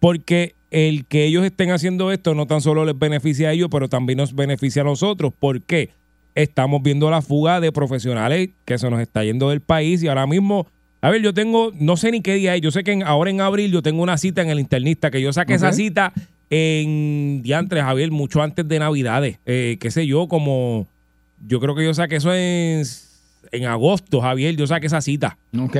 Porque 0.00 0.54
el 0.70 1.06
que 1.06 1.24
ellos 1.24 1.44
estén 1.44 1.70
haciendo 1.70 2.12
esto 2.12 2.34
no 2.34 2.46
tan 2.46 2.60
solo 2.60 2.84
les 2.84 2.98
beneficia 2.98 3.48
a 3.48 3.52
ellos, 3.52 3.68
pero 3.70 3.88
también 3.88 4.18
nos 4.18 4.34
beneficia 4.34 4.82
a 4.82 4.84
nosotros. 4.84 5.32
¿Por 5.38 5.62
qué? 5.62 5.88
Estamos 6.34 6.82
viendo 6.82 7.10
la 7.10 7.22
fuga 7.22 7.60
de 7.60 7.72
profesionales 7.72 8.50
que 8.64 8.78
se 8.78 8.88
nos 8.90 9.00
está 9.00 9.24
yendo 9.24 9.48
del 9.50 9.60
país 9.60 10.02
y 10.02 10.08
ahora 10.08 10.26
mismo, 10.26 10.66
a 11.00 11.10
ver, 11.10 11.22
yo 11.22 11.32
tengo, 11.34 11.72
no 11.80 11.96
sé 11.96 12.12
ni 12.12 12.20
qué 12.20 12.34
día 12.34 12.54
es, 12.54 12.60
yo 12.60 12.70
sé 12.70 12.84
que 12.84 12.92
en- 12.92 13.02
ahora 13.02 13.30
en 13.30 13.40
abril 13.40 13.72
yo 13.72 13.82
tengo 13.82 14.02
una 14.02 14.18
cita 14.18 14.42
en 14.42 14.50
el 14.50 14.60
internista, 14.60 15.10
que 15.10 15.20
yo 15.20 15.32
saqué 15.32 15.54
esa 15.54 15.72
cita 15.72 16.12
en 16.50 17.42
diantres, 17.42 17.82
Javier, 17.82 18.10
mucho 18.10 18.42
antes 18.42 18.66
de 18.66 18.78
Navidades, 18.78 19.38
eh, 19.46 19.76
qué 19.80 19.90
sé 19.90 20.06
yo, 20.06 20.28
como, 20.28 20.86
yo 21.46 21.60
creo 21.60 21.74
que 21.74 21.84
yo 21.84 21.94
saqué 21.94 22.16
eso 22.16 22.32
en, 22.34 22.82
en 23.52 23.64
agosto, 23.66 24.20
Javier, 24.20 24.56
yo 24.56 24.66
saqué 24.66 24.86
esa 24.86 25.00
cita. 25.00 25.38
¿Ok? 25.58 25.76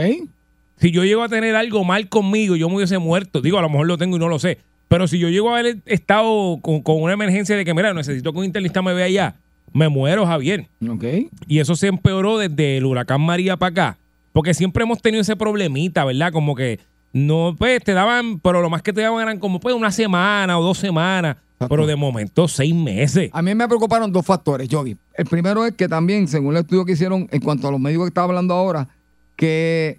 Si 0.77 0.91
yo 0.93 1.05
llego 1.05 1.23
a 1.23 1.29
tener 1.29 1.57
algo 1.57 1.85
mal 1.85 2.09
conmigo, 2.09 2.55
yo 2.55 2.69
me 2.69 2.77
hubiese 2.77 2.99
muerto. 2.99 3.41
Digo, 3.41 3.59
a 3.59 3.63
lo 3.63 3.69
mejor 3.69 3.87
lo 3.87 3.99
tengo 3.99 4.17
y 4.17 4.21
no 4.21 4.29
lo 4.29 4.39
sé. 4.39 4.59
Pero 4.87 5.09
si 5.09 5.19
yo 5.19 5.29
llego 5.29 5.51
a 5.51 5.59
haber 5.59 5.79
estado 5.87 6.59
con, 6.63 6.83
con 6.83 7.03
una 7.03 7.13
emergencia 7.13 7.57
de 7.57 7.65
que, 7.65 7.75
mira, 7.75 7.93
necesito 7.93 8.33
que 8.33 8.39
un 8.39 8.45
internista 8.45 8.81
me 8.81 8.95
vea 8.95 9.07
allá, 9.07 9.35
me 9.73 9.89
muero, 9.89 10.25
Javier. 10.25 10.67
¿Ok? 10.89 11.05
Y 11.47 11.59
eso 11.59 11.75
se 11.75 11.89
empeoró 11.89 12.39
desde 12.39 12.79
el 12.79 12.87
huracán 12.87 13.21
María 13.21 13.57
para 13.57 13.71
acá. 13.71 13.99
Porque 14.33 14.55
siempre 14.55 14.85
hemos 14.85 15.03
tenido 15.03 15.21
ese 15.21 15.37
problemita, 15.37 16.05
¿verdad? 16.05 16.33
Como 16.33 16.55
que 16.55 16.79
no, 17.13 17.55
pues 17.59 17.83
te 17.83 17.93
daban, 17.93 18.39
pero 18.41 18.61
lo 18.61 18.71
más 18.71 18.83
que 18.83 18.93
te 18.93 19.01
daban 19.01 19.23
eran 19.23 19.39
como 19.39 19.61
pues 19.61 19.75
una 19.75 19.91
semana 19.91 20.59
o 20.59 20.63
dos 20.63 20.79
semanas. 20.79 21.37
Pero 21.69 21.87
de 21.87 21.97
momento 21.97 22.47
seis 22.47 22.73
meses. 22.73 23.31
A 23.33 23.43
mí 23.43 23.53
me 23.53 23.67
preocuparon 23.67 24.13
dos 24.13 24.25
factores, 24.25 24.69
Yogi. 24.69 24.97
El 25.15 25.27
primero 25.27 25.67
es 25.67 25.75
que 25.75 25.89
también, 25.89 26.29
según 26.29 26.55
el 26.55 26.61
estudio 26.63 26.85
que 26.85 26.93
hicieron 26.93 27.27
en 27.33 27.41
cuanto 27.41 27.67
a 27.67 27.73
los 27.73 27.81
médicos 27.81 28.05
que 28.05 28.09
estaba 28.11 28.27
hablando 28.27 28.55
ahora, 28.55 28.89
que 29.35 29.99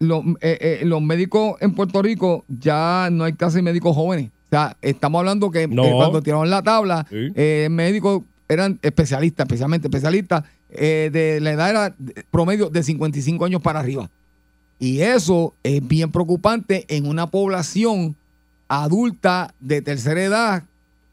los, 0.00 0.22
eh, 0.42 0.58
eh, 0.60 0.80
los 0.84 1.00
médicos 1.00 1.56
en 1.60 1.74
Puerto 1.74 2.02
Rico 2.02 2.44
ya 2.48 3.08
no 3.10 3.24
hay 3.24 3.32
casi 3.32 3.62
médicos 3.62 3.94
jóvenes. 3.96 4.30
O 4.46 4.50
sea, 4.50 4.76
estamos 4.82 5.18
hablando 5.20 5.50
que, 5.50 5.66
No. 5.66 5.82
que 5.82 5.90
cuando 5.92 6.22
tiraron 6.22 6.50
la 6.50 6.62
tabla, 6.62 7.06
Sí. 7.08 7.28
eh, 7.34 7.68
médicos 7.70 8.22
eran 8.48 8.78
especialistas, 8.82 9.46
especialmente 9.46 9.88
especialistas, 9.88 10.44
eh, 10.70 11.08
de 11.10 11.40
la 11.40 11.52
edad 11.52 11.70
era 11.70 11.94
promedio 12.30 12.68
de 12.68 12.82
55 12.82 13.44
años 13.46 13.62
para 13.62 13.80
arriba. 13.80 14.10
Y 14.78 15.00
eso 15.00 15.54
es 15.62 15.86
bien 15.86 16.12
preocupante 16.12 16.84
en 16.88 17.06
una 17.06 17.26
población 17.26 18.16
adulta 18.68 19.54
de 19.60 19.82
tercera 19.82 20.22
edad 20.22 20.64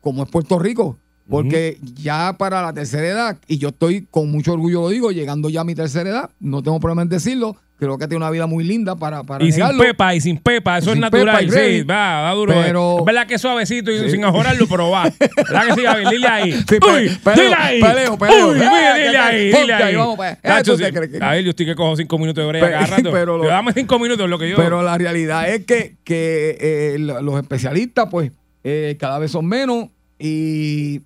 como 0.02 0.24
es 0.24 0.30
Puerto 0.30 0.60
Rico. 0.60 0.98
Porque 1.28 1.80
ya 1.96 2.36
para 2.38 2.62
la 2.62 2.72
tercera 2.72 3.08
edad, 3.08 3.38
y 3.48 3.58
yo 3.58 3.70
estoy 3.70 4.08
con 4.12 4.30
mucho 4.30 4.54
orgullo 4.54 4.82
lo 4.82 4.90
digo, 4.90 5.12
llegando 5.12 5.50
ya 5.50 5.62
a 5.62 5.64
mi 5.64 5.74
tercera 5.74 6.08
edad, 6.08 6.30
no 6.40 6.62
tengo 6.62 6.80
problema 6.80 7.02
en 7.02 7.10
decirlo, 7.10 7.56
creo 7.78 7.98
que 7.98 8.08
tiene 8.08 8.18
una 8.18 8.30
vida 8.30 8.48
muy 8.48 8.64
linda 8.64 8.96
para, 8.96 9.24
para 9.24 9.44
Y 9.44 9.52
sin 9.52 9.66
pepa, 9.78 10.16
y 10.16 10.22
sin 10.22 10.38
pepa, 10.38 10.78
eso 10.78 10.92
Sin 10.94 11.04
es 11.04 11.12
natural. 11.12 11.50
Sí, 11.52 11.84
va, 11.84 12.22
va 12.22 12.32
duro. 12.34 12.54
Pero- 12.54 13.00
es 13.00 13.06
verdad 13.06 13.28
que 13.28 13.36
es 13.36 13.42
suavecito 13.42 13.92
y 13.92 14.10
sin 14.10 14.24
ajorarlo, 14.24 14.66
pero 14.68 14.90
va. 14.90 15.04
¿Verdad 15.38 15.68
que 15.68 15.74
sí, 15.74 15.86
Javier? 15.86 16.10
Dile 16.10 16.28
ahí. 16.28 16.52
Sí, 16.54 16.76
Uy, 16.76 16.80
peleo, 17.24 17.44
dile 17.44 17.56
ahí. 17.58 17.82
peleo, 17.82 18.18
peleo. 18.18 18.48
Uy, 18.50 18.56
Eh, 18.56 18.60
mira, 18.60 18.96
dile 18.96 19.18
ahí, 19.18 19.46
dile 19.52 19.74
ahí, 19.74 19.96
vamos, 19.96 20.16
pues. 20.16 20.38
Nacho, 20.44 20.74
¿Tú 20.74 20.80
qué 20.80 20.86
sí. 20.88 20.92
crees 20.94 21.12
que- 21.12 21.24
A 21.24 21.32
ver, 21.32 21.44
yo 21.44 21.50
estoy 21.50 21.66
que 21.66 21.76
cojo 21.76 21.96
cinco 21.98 22.18
minutos 22.18 22.46
de 22.46 22.52
Pero- 22.52 22.66
agarrando. 22.66 23.12
pero 23.14 23.36
lo- 23.38 23.44
Pero 23.44 23.54
dame 23.54 23.74
cinco 23.74 24.00
minutos 24.00 24.30
lo 24.30 24.40
que 24.40 24.50
yo... 24.50 24.56
Pero 24.56 24.82
la 24.82 24.98
realidad 24.98 25.50
es 25.50 25.66
que, 25.66 25.96
que 26.04 26.58
eh, 26.60 26.96
lo- 27.00 27.22
los 27.22 27.36
especialistas, 27.42 28.08
pues, 28.10 28.32
eh, 28.64 28.96
cada 29.00 29.20
vez 29.20 29.32
son 29.32 29.46
menos. 29.46 29.90
Y 30.18 31.02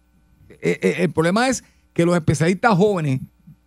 eh, 0.61 0.77
eh, 0.81 0.95
el 0.99 1.09
problema 1.11 1.47
es 1.49 1.63
que 1.93 2.05
los 2.05 2.15
especialistas 2.15 2.75
jóvenes, 2.75 3.19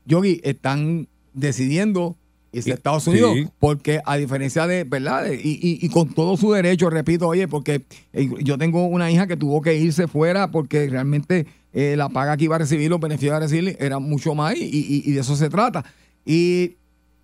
Yogi, 0.06 0.40
están 0.44 1.08
decidiendo 1.34 2.16
irse 2.52 2.70
a 2.70 2.74
Estados 2.74 3.06
Unidos. 3.06 3.34
Sí. 3.34 3.48
Porque 3.58 4.00
a 4.04 4.16
diferencia 4.16 4.66
de, 4.66 4.84
¿verdad? 4.84 5.24
De- 5.24 5.34
Y, 5.36 5.58
y- 5.62 5.78
y 5.80 5.88
con 5.88 6.12
todo 6.14 6.36
su 6.36 6.52
derecho, 6.52 6.90
repito, 6.90 7.26
oye, 7.28 7.48
porque 7.48 7.82
eh, 8.12 8.28
yo 8.42 8.58
tengo 8.58 8.86
una 8.86 9.10
hija 9.10 9.26
que 9.26 9.36
tuvo 9.36 9.62
que 9.62 9.74
irse 9.74 10.06
fuera 10.08 10.50
porque 10.50 10.88
realmente 10.88 11.46
eh, 11.72 11.94
la 11.96 12.08
paga 12.10 12.36
que 12.36 12.44
iba 12.44 12.56
a 12.56 12.58
recibir, 12.58 12.90
los 12.90 13.00
beneficios 13.00 13.20
que 13.22 13.26
iba 13.28 13.36
a 13.36 13.40
recibir, 13.40 13.76
era 13.80 13.98
mucho 13.98 14.34
más 14.34 14.54
y, 14.56 14.64
y- 14.64 15.02
y 15.06 15.12
de 15.12 15.20
eso 15.20 15.34
se 15.36 15.48
trata. 15.48 15.84
Y 16.26 16.72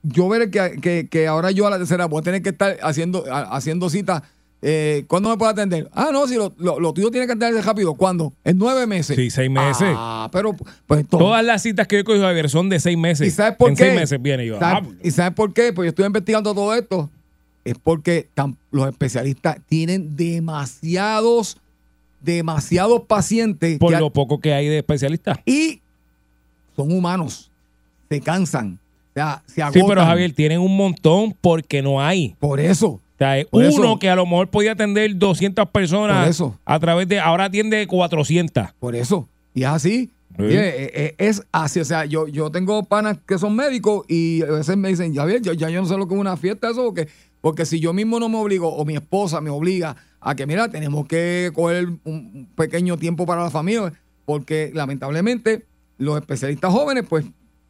yo 0.02 0.28
veré 0.28 0.50
que, 0.50 0.78
que, 0.80 1.08
que 1.10 1.26
ahora 1.26 1.50
yo 1.50 1.66
a 1.66 1.70
la 1.70 1.76
tercera 1.78 2.06
voy 2.06 2.20
a 2.20 2.22
tener 2.22 2.40
que 2.42 2.48
estar 2.50 2.78
haciendo, 2.82 3.24
haciendo 3.30 3.90
citas. 3.90 4.22
Eh, 4.60 5.04
¿Cuándo 5.06 5.28
me 5.30 5.36
puedo 5.36 5.50
atender? 5.52 5.88
Ah, 5.92 6.10
no, 6.12 6.26
si 6.26 6.34
lo, 6.34 6.52
lo, 6.58 6.80
lo 6.80 6.92
tuyo 6.92 7.10
tiene 7.12 7.26
que 7.26 7.32
atenderse 7.34 7.62
rápido. 7.62 7.94
¿Cuándo? 7.94 8.32
En 8.44 8.58
nueve 8.58 8.86
meses. 8.88 9.14
Sí, 9.16 9.30
seis 9.30 9.48
meses. 9.48 9.88
Ah, 9.96 10.28
pero 10.32 10.56
pues 10.86 11.06
todo. 11.06 11.20
Todas 11.20 11.44
las 11.44 11.62
citas 11.62 11.86
que 11.86 11.96
yo 11.96 12.00
he 12.00 12.04
cogido, 12.04 12.24
Javier, 12.24 12.50
son 12.50 12.68
de 12.68 12.80
seis 12.80 12.98
meses. 12.98 13.28
¿Y 13.28 13.30
sabes 13.30 13.56
por 13.56 13.68
en 13.70 13.76
qué? 13.76 13.84
seis 13.84 13.94
meses 13.94 14.20
viene 14.20 14.44
yo. 14.46 14.58
¿Sabes- 14.58 14.88
ah, 14.90 14.94
¿Y 15.02 15.10
sabes 15.12 15.34
por 15.34 15.52
qué? 15.52 15.72
Pues 15.72 15.86
yo 15.86 15.90
estoy 15.90 16.06
investigando 16.06 16.52
todo 16.54 16.74
esto. 16.74 17.08
Es 17.64 17.74
porque 17.82 18.28
los 18.72 18.88
especialistas 18.88 19.58
tienen 19.68 20.16
demasiados, 20.16 21.58
demasiados 22.20 23.02
pacientes 23.06 23.78
por 23.78 23.98
lo 23.98 24.10
poco 24.10 24.40
que 24.40 24.52
hay 24.54 24.66
de 24.68 24.78
especialistas. 24.78 25.38
y 25.46 25.80
son 26.74 26.92
humanos. 26.92 27.50
Se 28.08 28.20
cansan. 28.20 28.78
O 29.10 29.14
sea, 29.14 29.42
se 29.46 29.62
Sí, 29.72 29.80
pero 29.86 30.04
Javier, 30.04 30.32
tienen 30.32 30.60
un 30.60 30.76
montón 30.76 31.36
porque 31.40 31.82
no 31.82 32.00
hay. 32.00 32.34
Por 32.38 32.58
eso. 32.60 33.00
Sea, 33.18 33.44
uno 33.50 33.66
eso. 33.66 33.98
que 33.98 34.08
a 34.08 34.14
lo 34.16 34.24
mejor 34.26 34.48
podía 34.48 34.72
atender 34.72 35.16
200 35.16 35.68
personas 35.70 36.28
eso. 36.28 36.56
a 36.64 36.78
través 36.78 37.08
de, 37.08 37.18
ahora 37.18 37.44
atiende 37.44 37.86
400. 37.86 38.68
Por 38.78 38.94
eso. 38.94 39.28
Y 39.54 39.62
es 39.62 39.68
así. 39.68 40.10
Sí. 40.36 40.44
Eh, 40.44 40.90
eh, 40.94 41.14
es 41.18 41.42
así. 41.50 41.80
O 41.80 41.84
sea, 41.84 42.04
yo, 42.04 42.28
yo 42.28 42.50
tengo 42.50 42.84
panas 42.84 43.18
que 43.26 43.38
son 43.38 43.56
médicos 43.56 44.04
y 44.08 44.42
a 44.42 44.52
veces 44.52 44.76
me 44.76 44.88
dicen, 44.88 45.12
ya 45.12 45.24
ves, 45.24 45.42
yo, 45.42 45.52
ya 45.52 45.68
yo 45.68 45.80
no 45.80 45.88
sé 45.88 45.96
lo 45.96 46.06
que 46.06 46.14
es 46.14 46.20
una 46.20 46.36
fiesta 46.36 46.70
eso, 46.70 46.84
porque, 46.84 47.08
porque 47.40 47.66
si 47.66 47.80
yo 47.80 47.92
mismo 47.92 48.20
no 48.20 48.28
me 48.28 48.38
obligo 48.38 48.68
o 48.68 48.84
mi 48.84 48.94
esposa 48.94 49.40
me 49.40 49.50
obliga 49.50 49.96
a 50.20 50.36
que, 50.36 50.46
mira, 50.46 50.68
tenemos 50.68 51.06
que 51.08 51.50
coger 51.54 51.88
un 52.04 52.48
pequeño 52.54 52.96
tiempo 52.98 53.26
para 53.26 53.42
la 53.42 53.50
familia, 53.50 53.92
porque 54.26 54.70
lamentablemente 54.72 55.64
los 55.98 56.16
especialistas 56.16 56.72
jóvenes, 56.72 57.04
pues, 57.08 57.24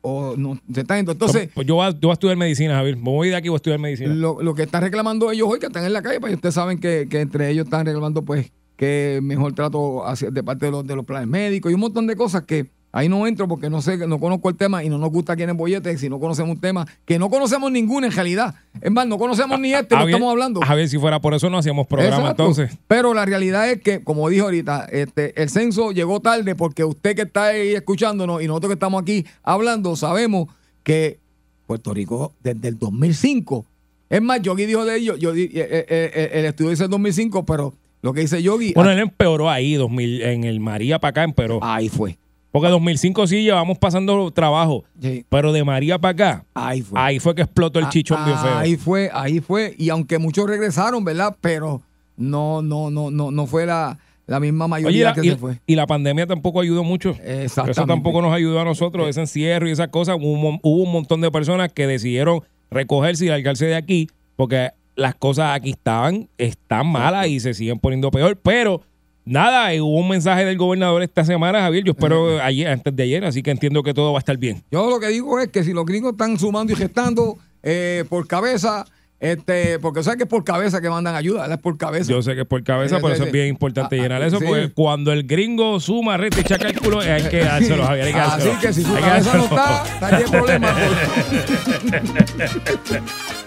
o 0.09 0.37
no 0.37 0.59
se 0.73 0.81
están 0.81 0.99
yendo. 0.99 1.13
Entonces, 1.13 1.51
Pues 1.55 1.67
yo, 1.67 1.75
voy 1.77 1.87
a, 1.87 1.91
yo 1.91 1.99
voy 2.03 2.11
a 2.11 2.13
estudiar 2.15 2.37
medicina, 2.37 2.75
Javier. 2.77 2.97
Me 2.97 3.03
voy 3.05 3.29
de 3.29 3.37
aquí 3.37 3.47
y 3.47 3.49
voy 3.51 3.57
a 3.57 3.59
estudiar 3.59 3.79
medicina. 3.81 4.15
lo, 4.15 4.41
lo 4.43 4.55
que 4.55 4.63
están 4.63 4.83
reclamando 4.83 5.31
ellos 5.31 5.49
hoy, 5.51 5.59
que 5.59 5.67
están 5.67 5.85
en 5.85 5.93
la 5.93 6.03
calle, 6.03 6.21
pues 6.21 6.35
ustedes 6.35 6.55
saben 6.55 6.79
que, 6.79 7.07
que 7.11 7.21
entre 7.21 7.51
ellos 7.51 7.65
están 7.67 7.85
reclamando, 7.87 8.23
pues, 8.25 8.51
que 8.77 9.19
mejor 9.23 9.55
trato 9.55 10.07
hacia- 10.07 10.31
de 10.31 10.43
parte 10.43 10.67
de 10.67 10.73
los, 10.73 10.87
de 10.87 10.95
los 10.97 11.05
planes 11.05 11.29
médicos 11.29 11.71
y 11.73 11.75
un 11.75 11.81
montón 11.81 12.07
de 12.07 12.15
cosas 12.17 12.43
que 12.45 12.67
ahí 12.99 13.09
no 13.09 13.27
entro 13.27 13.49
porque 13.49 13.71
no 13.71 13.81
sé, 13.83 13.97
no 14.07 14.19
conozco 14.21 14.49
el 14.49 14.57
tema 14.57 14.85
y 14.85 14.89
no 14.89 14.99
nos 14.99 15.11
gusta 15.11 15.35
quién 15.37 15.51
es 15.51 15.57
bollete 15.57 15.97
si 15.99 16.09
no 16.09 16.19
conocemos 16.21 16.53
un 16.57 16.61
tema 16.61 16.87
que 17.05 17.19
no 17.19 17.31
conocemos 17.31 17.71
ninguno 17.73 18.07
en 18.07 18.13
realidad. 18.13 18.55
Es 18.81 18.91
más, 18.91 19.07
no 19.07 19.19
conocemos 19.19 19.59
ni 19.61 19.73
este, 19.73 19.95
lo 19.95 20.03
Javier- 20.03 20.09
estamos 20.15 20.31
hablando. 20.31 20.61
Javier, 20.61 20.89
si 20.89 20.99
fuera 20.99 21.21
por 21.21 21.35
eso 21.35 21.49
no 21.51 21.59
hacíamos 21.59 21.87
programa 21.87 22.17
Exacto. 22.17 22.43
entonces. 22.45 22.79
Pero 22.87 23.15
la 23.15 23.25
realidad 23.25 23.71
es 23.71 23.81
que, 23.81 24.03
como 24.05 24.29
dijo 24.29 24.45
ahorita, 24.45 24.87
este, 24.93 25.41
el 25.41 25.49
censo 25.51 25.93
llegó 25.93 26.21
tarde 26.21 26.55
porque 26.55 26.85
usted 26.85 27.17
que 27.17 27.23
está 27.23 27.47
ahí 27.47 27.71
escuchándonos 27.75 28.43
y 28.43 28.47
nosotros 28.47 28.71
que 28.71 28.75
estamos 28.75 29.01
aquí 29.03 29.25
hablando, 29.43 29.97
sabemos 29.97 30.49
que 30.83 31.19
Puerto 31.67 31.93
Rico 31.93 32.33
desde 32.43 32.69
el 32.69 32.79
2005, 32.79 33.65
es 34.11 34.23
más, 34.23 34.41
Yogi 34.41 34.65
dijo 34.67 34.85
de 34.85 34.97
ello, 34.97 35.17
yo, 35.17 35.33
di- 35.33 35.45
eh, 35.45 35.51
eh, 35.55 35.87
eh, 35.89 36.31
el 36.33 36.45
estudio 36.47 36.71
dice 36.71 36.85
el 36.85 36.91
2005, 36.91 37.45
pero 37.45 37.75
lo 38.01 38.13
que 38.15 38.21
dice 38.23 38.43
Yogi, 38.43 38.73
Bueno, 38.75 38.91
él 38.91 38.99
empeoró 39.01 39.51
ahí, 39.51 39.75
2000, 39.75 40.23
en 40.23 40.45
el 40.45 40.61
María 40.61 40.99
para 40.99 41.11
acá 41.11 41.25
empeoró. 41.25 41.59
ahí 41.63 41.89
fue, 41.91 42.17
Porque 42.61 42.71
2005 42.71 43.27
sí 43.27 43.43
llevamos 43.43 43.79
pasando 43.79 44.31
trabajo. 44.31 44.85
Sí. 45.01 45.25
Pero 45.29 45.53
de 45.53 45.65
María 45.65 45.99
para 45.99 46.13
acá, 46.13 46.45
ahí 46.55 46.83
fue. 46.83 47.01
ahí 47.01 47.19
fue 47.19 47.35
que 47.35 47.43
explotó 47.43 47.79
el 47.79 47.87
Ah, 47.87 47.91
chichón 47.91 48.25
bien 48.25 48.39
feo. 48.39 48.57
Ahí 48.59 48.77
fue, 48.77 49.11
ahí 49.13 49.41
fue. 49.41 49.75
Y 49.79 49.89
aunque 49.91 50.19
muchos 50.19 50.47
regresaron, 50.49 51.05
¿verdad? 51.05 51.37
Pero 51.41 51.83
no, 52.17 52.63
no, 52.63 52.91
no, 52.91 53.11
no, 53.11 53.31
no 53.31 53.47
fue 53.47 53.65
la, 53.67 53.99
la 54.27 54.41
misma 54.41 54.65
Oye, 54.67 54.71
mayoría 54.71 55.05
la, 55.07 55.15
que 55.15 55.27
y- 55.27 55.31
se 55.31 55.37
fue. 55.37 55.61
y 55.67 55.75
la 55.75 55.87
pandemia 55.87 56.27
tampoco 56.27 56.61
ayudó 56.61 56.83
mucho. 56.85 57.11
Exactamente. 57.23 57.71
Eso 57.73 57.87
tampoco 57.87 58.21
nos 58.23 58.33
ayudó 58.35 58.61
a 58.61 58.65
nosotros, 58.65 59.09
ese 59.09 59.21
encierro 59.21 59.69
y 59.69 59.73
esas 59.73 59.89
cosas. 59.89 60.17
Hubo, 60.21 60.59
hubo 60.63 60.83
un 60.83 60.93
montón 60.93 61.21
de 61.21 61.31
personas 61.31 61.73
que 61.73 61.87
decidieron 61.87 62.43
recogerse 62.71 63.25
y 63.25 63.29
largarse 63.29 63.67
de 63.67 63.77
aquí 63.77 64.09
porque 64.37 64.71
las 64.97 65.15
cosas 65.15 65.55
aquí 65.57 65.71
estaban, 65.71 66.29
están 66.39 66.87
malas 66.89 67.29
y 67.29 67.39
se 67.41 67.55
siguen 67.55 67.79
poniendo 67.79 68.11
peor. 68.11 68.37
Pero 68.43 68.83
nada, 69.29 69.73
hubo 69.83 69.99
un 69.99 70.09
mensaje 70.09 70.45
del 70.45 70.57
gobernador 70.57 71.03
esta 71.03 71.25
semana, 71.25 71.61
Javier. 71.61 71.85
Yo 71.85 71.93
espero 71.93 72.41
ayer, 72.43 72.69
antes 72.69 72.95
de 72.95 73.03
ayer, 73.03 73.25
así 73.25 73.43
que 73.43 73.51
entiendo 73.51 73.83
que 73.83 73.95
todo 73.95 74.13
va 74.13 74.19
a 74.19 74.21
estar 74.21 74.37
bien. 74.37 74.63
Yo 74.71 74.89
lo 74.91 75.01
que 75.01 75.09
digo 75.09 75.39
es 75.41 75.49
que 75.49 75.65
si 75.65 75.73
los 75.73 75.87
gringos 75.87 76.13
están 76.13 76.39
sumando 76.39 76.73
y 76.73 76.77
gestando 76.77 77.39
eh, 77.63 78.05
por 78.09 78.27
cabeza, 78.27 78.87
este, 79.21 79.81
porque 79.81 80.03
sabes 80.05 80.17
que 80.17 80.23
es 80.25 80.29
por 80.29 80.45
cabeza 80.45 80.81
que 80.81 80.89
mandan 80.89 81.17
ayuda, 81.17 81.47
es 81.53 81.59
por 81.59 81.77
cabeza. 81.77 82.11
Yo 82.13 82.23
sé 82.23 82.35
que 82.37 82.43
es 82.43 82.47
por 82.47 82.63
cabeza, 82.63 82.97
Sí, 82.97 83.03
sí, 83.05 83.13
eso 83.13 83.23
sí. 83.23 83.27
es 83.27 83.33
bien 83.33 83.49
importante 83.49 83.97
Ah, 83.97 83.99
ah, 83.99 84.03
llenar 84.03 84.23
eso, 84.23 84.39
porque 84.39 84.71
cuando 84.73 85.13
el 85.13 85.25
gringo 85.25 85.81
suma, 85.81 86.17
resta 86.17 86.39
y 86.39 86.41
echa 86.43 86.59
cálculo, 86.59 87.01
hay 87.01 87.23
que 87.29 87.41
dárselo, 87.41 87.85
Javier. 87.85 88.07
Hay 88.07 88.13
que 88.13 88.21
Así 88.21 88.49
dárselo. 88.49 88.61
que 88.61 88.73
si 88.73 88.83
su 88.85 88.95
cabeza 88.95 89.37
no 89.37 89.45
está, 89.45 89.85
está 89.95 90.11
lleno 90.11 90.31
de 90.31 90.39
problemas. 90.39 90.77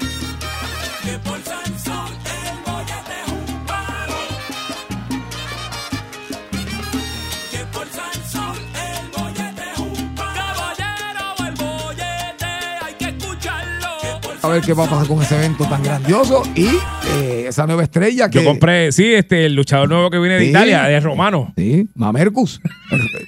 ver 14.52 14.62
qué 14.62 14.74
va 14.74 14.86
a 14.86 14.90
pasar 14.90 15.08
con 15.08 15.22
ese 15.22 15.36
evento 15.38 15.66
tan 15.66 15.82
grandioso 15.84 16.44
y 16.56 16.68
eh, 17.08 17.46
esa 17.48 17.66
nueva 17.68 17.84
estrella 17.84 18.30
que. 18.30 18.40
Yo 18.44 18.46
compré, 18.50 18.92
sí, 18.92 19.14
este, 19.14 19.46
el 19.46 19.56
luchador 19.56 19.90
nuevo 19.90 20.10
que 20.10 20.20
viene 20.20 20.36
de 20.36 20.42
Sí. 20.42 20.50
Italia, 20.50 20.84
de 20.84 21.00
romano. 21.00 21.54
Sí, 21.58 21.88
Mamercus. 21.96 22.62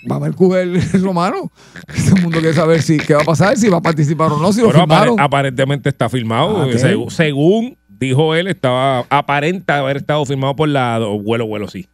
Mamercus 0.06 0.56
es 0.58 0.94
el 0.94 1.04
romano. 1.04 1.52
Todo 1.88 2.16
el 2.16 2.22
mundo 2.22 2.40
quiere 2.40 2.54
saber 2.54 2.82
si 2.82 2.98
qué 2.98 3.14
va 3.16 3.22
a 3.22 3.26
pasar, 3.26 3.58
si 3.58 3.70
va 3.70 3.78
a 3.78 3.82
participar 3.82 4.32
o 4.32 4.38
no, 4.40 4.52
si 4.54 4.62
lo 4.62 4.68
Pero 4.68 4.80
apare- 4.84 5.00
firmaron. 5.06 5.20
aparentemente 5.20 5.90
está 5.90 6.10
firmado. 6.10 6.64
Ah, 6.64 7.10
según 7.10 7.78
dijo 7.88 8.36
él, 8.36 8.48
estaba 8.48 9.06
aparenta 9.10 9.78
haber 9.80 9.98
estado 9.98 10.26
firmado 10.26 10.56
por 10.56 10.68
la 10.68 11.00
vuelo, 11.00 11.48
vuelo, 11.48 11.68
sí. 11.70 11.88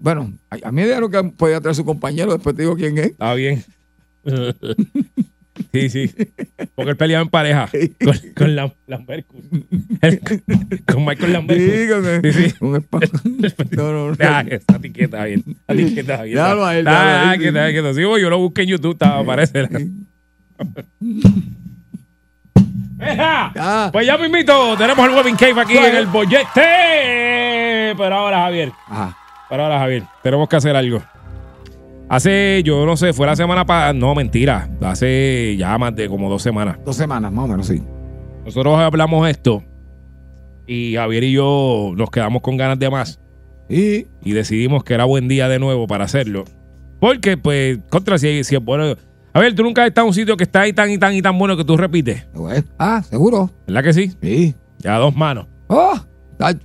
Bueno, 0.00 0.32
a, 0.50 0.56
a 0.68 0.70
mí 0.72 0.82
me 0.82 0.86
dijeron 0.86 1.10
que 1.10 1.22
podía 1.36 1.60
traer 1.60 1.74
su 1.74 1.84
compañero, 1.84 2.32
después 2.32 2.54
te 2.54 2.62
digo 2.62 2.76
quién 2.76 2.98
es. 2.98 3.06
Está 3.06 3.32
bien. 3.34 3.64
Sí, 5.72 5.88
sí. 5.90 6.14
Porque 6.74 6.90
él 6.92 6.96
peleaba 6.96 7.22
en 7.22 7.28
pareja 7.28 7.68
con, 8.02 8.14
con 8.34 8.56
Lam- 8.56 8.74
Lambercus. 8.86 9.40
con 10.86 11.04
Michael 11.04 11.32
Lambercus. 11.32 11.74
Sí, 11.74 11.88
con 11.88 12.06
el- 12.06 12.32
Sí, 12.32 12.42
sí. 12.50 12.54
un 12.60 12.72
no, 13.76 13.92
no, 13.92 14.10
no. 14.10 14.16
Ah, 14.20 14.44
está 14.48 14.78
quieta 14.78 15.24
bien. 15.24 15.44
Está 15.46 15.74
quieta 15.74 16.22
bien. 16.22 16.36
Déjalo 16.36 16.64
a 16.66 16.76
él, 16.76 16.86
Ah, 16.88 16.90
déjalo 16.90 17.28
a 17.30 17.34
él. 17.34 17.40
quieta, 17.40 17.70
quieta. 17.70 17.94
Sí, 17.94 18.00
yo 18.00 18.30
lo 18.30 18.38
busqué 18.38 18.62
en 18.62 18.68
YouTube, 18.68 18.92
estaba, 18.92 19.18
aparece. 19.20 19.68
¡Eja! 22.98 23.52
Ah. 23.56 23.90
Pues 23.92 24.06
ya 24.06 24.16
mismito, 24.16 24.76
tenemos 24.76 25.06
el 25.08 25.14
Webbing 25.14 25.36
Cave 25.36 25.60
aquí 25.60 25.76
en 25.76 25.96
el 25.96 26.06
bollete. 26.06 27.94
Pero 27.96 28.14
ahora, 28.14 28.38
Javier, 28.42 28.72
Ajá. 28.88 29.16
pero 29.48 29.62
ahora, 29.64 29.78
Javier, 29.78 30.02
tenemos 30.22 30.48
que 30.48 30.56
hacer 30.56 30.74
algo. 30.74 31.02
Hace, 32.08 32.62
yo 32.64 32.86
no 32.86 32.96
sé, 32.96 33.12
fue 33.12 33.26
la 33.26 33.34
semana 33.34 33.66
pasada, 33.66 33.92
no, 33.92 34.14
mentira, 34.14 34.70
hace 34.80 35.56
ya 35.58 35.76
más 35.76 35.94
de 35.96 36.08
como 36.08 36.30
dos 36.30 36.40
semanas. 36.42 36.78
Dos 36.84 36.94
semanas, 36.96 37.32
más 37.32 37.44
o 37.46 37.48
menos, 37.48 37.66
sí. 37.66 37.82
Nosotros 38.44 38.78
hablamos 38.78 39.28
esto 39.28 39.64
y 40.68 40.94
Javier 40.94 41.24
y 41.24 41.32
yo 41.32 41.92
nos 41.96 42.10
quedamos 42.10 42.42
con 42.42 42.56
ganas 42.56 42.78
de 42.78 42.90
más 42.90 43.20
Y 43.68 44.06
y 44.22 44.32
decidimos 44.32 44.84
que 44.84 44.94
era 44.94 45.04
buen 45.04 45.26
día 45.26 45.48
de 45.48 45.58
nuevo 45.58 45.86
para 45.88 46.04
hacerlo. 46.04 46.44
Porque, 47.00 47.36
pues, 47.36 47.78
contra 47.90 48.18
si, 48.18 48.44
si 48.44 48.54
es 48.54 48.64
bueno. 48.64 48.94
A 49.32 49.40
ver, 49.40 49.54
tú 49.54 49.62
nunca 49.64 49.82
has 49.82 49.88
estado 49.88 50.06
en 50.06 50.10
un 50.10 50.14
sitio 50.14 50.36
que 50.36 50.44
está 50.44 50.62
ahí 50.62 50.72
tan 50.72 50.90
y 50.90 50.98
tan 50.98 51.12
y 51.12 51.20
tan 51.22 51.36
bueno 51.38 51.56
que 51.56 51.64
tú 51.64 51.76
repites. 51.76 52.26
pues, 52.32 52.64
ah, 52.78 53.02
seguro. 53.02 53.50
¿Verdad 53.66 53.82
que 53.82 53.92
sí? 53.92 54.12
Sí. 54.22 54.54
Ya 54.78 54.96
dos 54.98 55.14
manos. 55.14 55.46
Oh, 55.66 55.94
ay, 56.38 56.58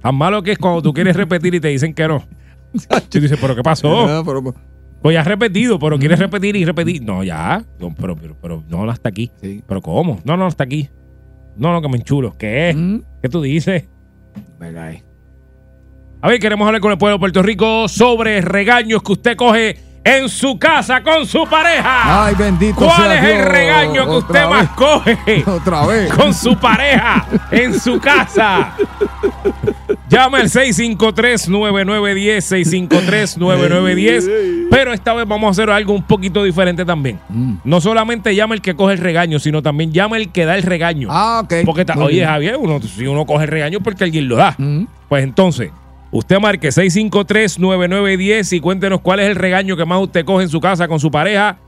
Tan 0.00 0.14
malo 0.14 0.42
que 0.42 0.52
es 0.52 0.58
cuando 0.58 0.80
tú 0.80 0.92
quieres 0.92 1.16
repetir 1.16 1.54
y 1.54 1.60
te 1.60 1.68
dicen 1.68 1.92
que 1.92 2.06
no. 2.08 2.24
Y 2.74 3.00
tú 3.08 3.20
dices, 3.20 3.38
¿pero 3.40 3.54
qué 3.54 3.62
pasó? 3.62 4.22
pero- 4.24 4.54
Pues 5.02 5.14
ya 5.14 5.20
has 5.20 5.26
repetido, 5.26 5.78
pero 5.78 5.98
quieres 5.98 6.18
repetir 6.18 6.54
y 6.56 6.64
repetir. 6.64 7.02
No, 7.02 7.22
ya. 7.24 7.64
No, 7.80 7.94
pero, 7.94 8.16
pero, 8.16 8.36
pero 8.40 8.62
no, 8.68 8.88
hasta 8.90 9.08
aquí. 9.08 9.30
Sí. 9.40 9.62
¿Pero 9.66 9.80
cómo? 9.82 10.20
No, 10.24 10.36
no, 10.36 10.46
hasta 10.46 10.64
aquí. 10.64 10.88
No, 11.56 11.72
no, 11.72 11.82
que 11.82 11.88
me 11.88 11.96
enchulo. 11.98 12.34
¿Qué? 12.38 12.72
Mm, 12.74 13.00
¿Qué 13.20 13.28
tú 13.28 13.42
dices? 13.42 13.88
verdad. 14.58 14.94
A 16.22 16.28
ver, 16.28 16.38
queremos 16.38 16.64
hablar 16.66 16.80
con 16.80 16.92
el 16.92 16.98
pueblo 16.98 17.16
de 17.16 17.20
Puerto 17.20 17.42
Rico 17.42 17.88
sobre 17.88 18.40
regaños 18.40 19.02
que 19.02 19.12
usted 19.12 19.36
coge 19.36 19.76
en 20.04 20.28
su 20.28 20.56
casa 20.58 21.02
con 21.02 21.26
su 21.26 21.44
pareja. 21.50 22.26
Ay, 22.26 22.34
bendito 22.36 22.76
¿Cuál 22.76 22.92
sea 22.96 23.14
es 23.30 23.38
el 23.40 23.44
regaño 23.50 24.04
que 24.04 24.10
Otra 24.10 24.16
usted 24.18 24.48
más 24.48 24.68
coge 24.70 25.44
Otra 25.50 25.86
vez. 25.86 26.12
con 26.14 26.32
su 26.32 26.56
pareja 26.56 27.26
en 27.50 27.78
su 27.78 27.98
casa? 28.00 28.74
Llama 30.12 30.38
al 30.38 30.48
653-9910, 30.50 32.42
653-9910. 33.38 34.68
Pero 34.70 34.92
esta 34.92 35.14
vez 35.14 35.26
vamos 35.26 35.48
a 35.48 35.50
hacer 35.50 35.70
algo 35.70 35.92
un 35.94 36.02
poquito 36.02 36.44
diferente 36.44 36.84
también. 36.84 37.18
Mm. 37.28 37.54
No 37.64 37.80
solamente 37.80 38.34
llama 38.34 38.54
el 38.54 38.60
que 38.62 38.74
coge 38.74 38.92
el 38.94 38.98
regaño, 39.00 39.38
sino 39.38 39.62
también 39.62 39.92
llama 39.92 40.16
el 40.16 40.30
que 40.30 40.44
da 40.44 40.54
el 40.56 40.62
regaño. 40.62 41.08
Ah, 41.10 41.40
ok. 41.44 41.54
Porque, 41.64 41.84
ta- 41.84 41.94
oye, 41.98 42.16
bien. 42.16 42.28
Javier, 42.28 42.56
uno, 42.58 42.80
si 42.80 43.06
uno 43.06 43.24
coge 43.26 43.44
el 43.44 43.50
regaño 43.50 43.78
es 43.78 43.84
porque 43.84 44.04
alguien 44.04 44.28
lo 44.28 44.36
da. 44.36 44.54
Mm. 44.58 44.84
Pues 45.08 45.24
entonces, 45.24 45.70
usted 46.10 46.38
marque 46.38 46.68
653-9910 46.68 48.52
y 48.56 48.60
cuéntenos 48.60 49.00
cuál 49.00 49.20
es 49.20 49.28
el 49.28 49.36
regaño 49.36 49.76
que 49.76 49.84
más 49.84 50.00
usted 50.00 50.24
coge 50.24 50.44
en 50.44 50.48
su 50.50 50.60
casa 50.60 50.88
con 50.88 51.00
su 51.00 51.10
pareja. 51.10 51.58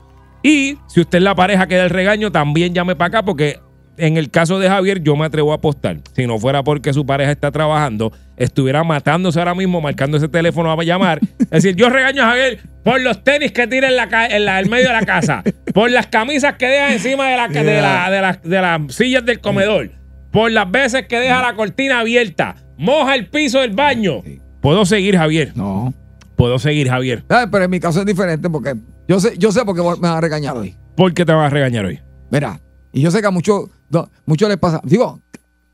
Y 0.43 0.77
si 0.87 1.01
usted 1.01 1.17
es 1.17 1.23
la 1.23 1.33
pareja 1.35 1.67
que 1.67 1.75
da 1.75 1.83
el 1.85 1.89
regaño, 1.89 2.31
también 2.31 2.73
llame 2.73 2.95
para 2.95 3.07
acá 3.07 3.23
porque 3.25 3.59
en 3.97 4.17
el 4.17 4.29
caso 4.29 4.59
de 4.59 4.67
Javier 4.69 5.01
yo 5.01 5.15
me 5.15 5.25
atrevo 5.25 5.51
a 5.51 5.55
apostar. 5.55 5.99
Si 6.15 6.25
no 6.27 6.37
fuera 6.39 6.63
porque 6.63 6.93
su 6.93 7.05
pareja 7.05 7.31
está 7.31 7.51
trabajando, 7.51 8.11
estuviera 8.37 8.83
matándose 8.83 9.39
ahora 9.39 9.55
mismo, 9.55 9.81
marcando 9.81 10.17
ese 10.17 10.27
teléfono 10.27 10.71
a 10.71 10.83
llamar. 10.83 11.19
Es 11.39 11.49
decir, 11.63 11.75
yo 11.75 11.89
regaño 11.89 12.23
a 12.23 12.27
Javier 12.27 12.59
por 12.83 13.01
los 13.01 13.23
tenis 13.23 13.51
que 13.51 13.67
tira 13.67 13.87
en 13.89 13.95
la, 13.95 14.27
en 14.29 14.45
la- 14.45 14.59
en 14.59 14.69
medio 14.69 14.87
de 14.87 14.93
la 14.93 15.05
casa, 15.05 15.43
por 15.73 15.89
las 15.91 16.07
camisas 16.07 16.55
que 16.55 16.67
deja 16.67 16.93
encima 16.93 17.27
de, 17.29 17.37
la, 17.37 17.47
ca- 17.49 17.63
de, 17.63 17.81
la- 17.81 18.09
de 18.09 18.21
las- 18.21 18.41
de 18.43 18.61
las 18.61 18.81
sillas 18.95 19.25
del 19.25 19.39
comedor, 19.39 19.91
por 20.31 20.51
las 20.51 20.69
veces 20.69 21.07
que 21.07 21.19
deja 21.19 21.41
la 21.41 21.55
cortina 21.55 21.99
abierta, 22.01 22.55
moja 22.77 23.15
el 23.15 23.27
piso 23.27 23.59
del 23.61 23.71
baño. 23.71 24.21
Puedo 24.61 24.85
seguir, 24.85 25.15
Javier. 25.17 25.51
No. 25.55 25.93
Puedo 26.35 26.59
seguir, 26.59 26.89
Javier. 26.89 27.23
Ah, 27.29 27.47
pero 27.51 27.63
en 27.65 27.71
mi 27.71 27.79
caso 27.79 28.01
es 28.01 28.05
diferente 28.05 28.49
porque 28.49 28.73
yo 29.07 29.19
sé, 29.19 29.37
yo 29.37 29.51
sé 29.51 29.63
por 29.63 29.75
qué 29.75 29.81
me 29.81 29.95
van 30.07 30.17
a 30.17 30.21
regañar 30.21 30.57
hoy. 30.57 30.75
¿Por 30.97 31.13
qué 31.13 31.23
te 31.25 31.31
vas 31.31 31.45
a 31.47 31.49
regañar 31.53 31.85
hoy? 31.85 31.99
Mira, 32.29 32.59
y 32.91 33.01
yo 33.01 33.11
sé 33.11 33.21
que 33.21 33.27
a 33.27 33.31
muchos 33.31 33.69
no, 33.89 34.09
muchos 34.25 34.49
les 34.49 34.57
pasa. 34.57 34.81
Digo, 34.83 35.19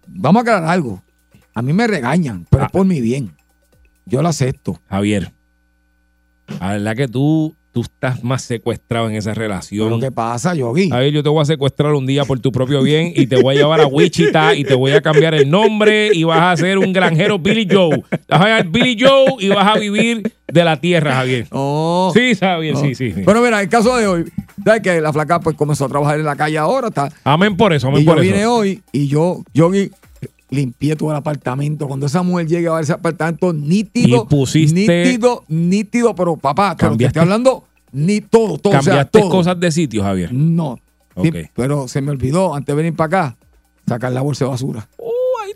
vamos 0.07 0.39
a 0.39 0.41
aclarar 0.41 0.69
algo. 0.69 1.01
A 1.53 1.61
mí 1.61 1.73
me 1.73 1.87
regañan, 1.87 2.45
pero 2.49 2.63
Ah. 2.63 2.65
es 2.67 2.71
por 2.71 2.85
mi 2.85 3.01
bien. 3.01 3.31
Yo 4.05 4.21
lo 4.21 4.29
acepto. 4.29 4.79
Javier, 4.89 5.31
la 6.59 6.71
verdad 6.73 6.95
que 6.95 7.07
tú, 7.07 7.55
tú 7.71 7.81
estás 7.81 8.23
más 8.23 8.41
secuestrado 8.41 9.09
en 9.09 9.15
esa 9.15 9.31
Pero 9.33 9.41
relación. 9.47 9.99
¿qué 10.01 10.11
pasa, 10.11 10.53
Yogi? 10.55 10.89
Javier, 10.89 11.13
yo 11.13 11.23
te 11.23 11.29
voy 11.29 11.41
a 11.41 11.45
secuestrar 11.45 11.93
un 11.93 12.05
día 12.05 12.25
por 12.25 12.39
tu 12.39 12.51
propio 12.51 12.81
bien 12.83 13.13
y 13.15 13.27
te 13.27 13.41
voy 13.41 13.55
a 13.55 13.59
llevar 13.59 13.79
a 13.81 13.87
Wichita 13.87 14.55
y 14.55 14.63
te 14.63 14.73
voy 14.75 14.91
a 14.91 15.01
cambiar 15.01 15.33
el 15.33 15.49
nombre 15.49 16.09
y 16.13 16.23
vas 16.23 16.41
a 16.41 16.61
ser 16.61 16.77
un 16.77 16.91
granjero 16.91 17.39
Billy 17.39 17.67
Joe. 17.69 18.03
Vas 18.27 18.41
a 18.41 18.45
llamar 18.47 18.67
Billy 18.69 18.97
Joe 18.99 19.35
y 19.39 19.47
vas 19.49 19.75
a 19.75 19.79
vivir 19.79 20.33
de 20.53 20.63
la 20.63 20.79
tierra, 20.79 21.13
Javier. 21.15 21.47
No. 21.51 22.11
Sí, 22.15 22.35
Javier, 22.35 22.73
no. 22.75 22.81
sí, 22.81 22.95
sí. 22.95 23.11
sí. 23.13 23.21
Pero 23.25 23.41
mira, 23.41 23.61
el 23.61 23.69
caso 23.69 23.95
de 23.97 24.07
hoy, 24.07 24.25
¿sabes 24.63 24.81
que 24.81 24.99
la 25.01 25.11
flaca 25.13 25.39
pues 25.39 25.55
comenzó 25.55 25.85
a 25.85 25.89
trabajar 25.89 26.19
en 26.19 26.25
la 26.25 26.35
calle 26.35 26.57
ahora? 26.57 26.87
Está, 26.89 27.09
Amén 27.23 27.55
por 27.57 27.73
eso, 27.73 27.87
amén 27.87 28.01
y 28.01 28.05
yo 28.05 28.11
por 28.13 28.21
vine 28.21 28.41
eso. 28.41 28.55
hoy 28.55 28.81
y 28.91 29.07
yo, 29.07 29.41
Yogi, 29.53 29.91
limpié 30.49 30.95
todo 30.95 31.11
el 31.11 31.15
apartamento. 31.17 31.87
Cuando 31.87 32.05
esa 32.05 32.21
mujer 32.23 32.47
llegue 32.47 32.67
a 32.67 32.73
ver 32.73 32.83
ese 32.83 32.93
apartamento 32.93 33.53
nítido, 33.53 34.27
Y 34.29 34.33
pusiste- 34.35 35.03
nítido, 35.05 35.43
nítido, 35.47 36.13
pero 36.15 36.35
papá, 36.37 36.75
pero 36.77 36.97
te 36.97 37.05
estoy 37.05 37.21
hablando 37.21 37.63
ni 37.93 38.21
todo, 38.21 38.57
todo, 38.57 38.77
o 38.77 38.81
sea, 38.81 38.93
Cambiaste 38.93 39.19
todo. 39.19 39.29
cosas 39.29 39.59
de 39.59 39.71
sitio, 39.71 40.03
Javier. 40.03 40.33
No. 40.33 40.77
Sí, 41.21 41.27
Ok. 41.29 41.35
pero 41.55 41.87
se 41.87 42.01
me 42.01 42.11
olvidó 42.11 42.53
antes 42.55 42.67
de 42.73 42.81
venir 42.81 42.95
para 42.95 43.05
acá 43.29 43.37
sacar 43.87 44.11
la 44.13 44.21
bolsa 44.21 44.45
de 44.45 44.51
basura. 44.51 44.87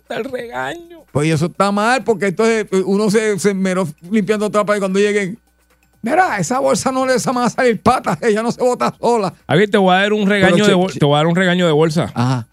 El 0.09 0.23
regaño. 0.25 0.99
Pues 1.11 1.31
eso 1.31 1.47
está 1.47 1.71
mal 1.71 2.03
porque 2.03 2.27
entonces 2.27 2.65
eh, 2.71 2.83
uno 2.85 3.09
se, 3.09 3.39
se 3.39 3.53
meró 3.53 3.87
limpiando 4.11 4.49
trapa 4.49 4.75
y 4.75 4.79
cuando 4.79 4.99
lleguen, 4.99 5.39
mira, 6.01 6.37
esa 6.37 6.59
bolsa 6.59 6.91
no 6.91 7.05
le 7.05 7.13
van 7.17 7.37
a 7.37 7.49
salir 7.49 7.81
patas, 7.81 8.17
ella 8.23 8.43
no 8.43 8.51
se 8.51 8.61
bota 8.61 8.93
sola. 8.99 9.33
Javier, 9.47 9.69
te 9.69 9.77
voy 9.77 9.95
a 9.95 9.99
dar 9.99 10.13
un 10.13 10.27
regaño 10.27 10.55
Pero, 10.55 10.65
de 10.65 10.71
che- 10.71 10.75
bol- 10.75 10.91
che- 10.91 10.99
te 10.99 11.05
voy 11.05 11.15
a 11.15 11.17
dar 11.17 11.27
un 11.27 11.35
regaño 11.35 11.65
de 11.65 11.71
bolsa. 11.71 12.11
Ajá. 12.13 12.47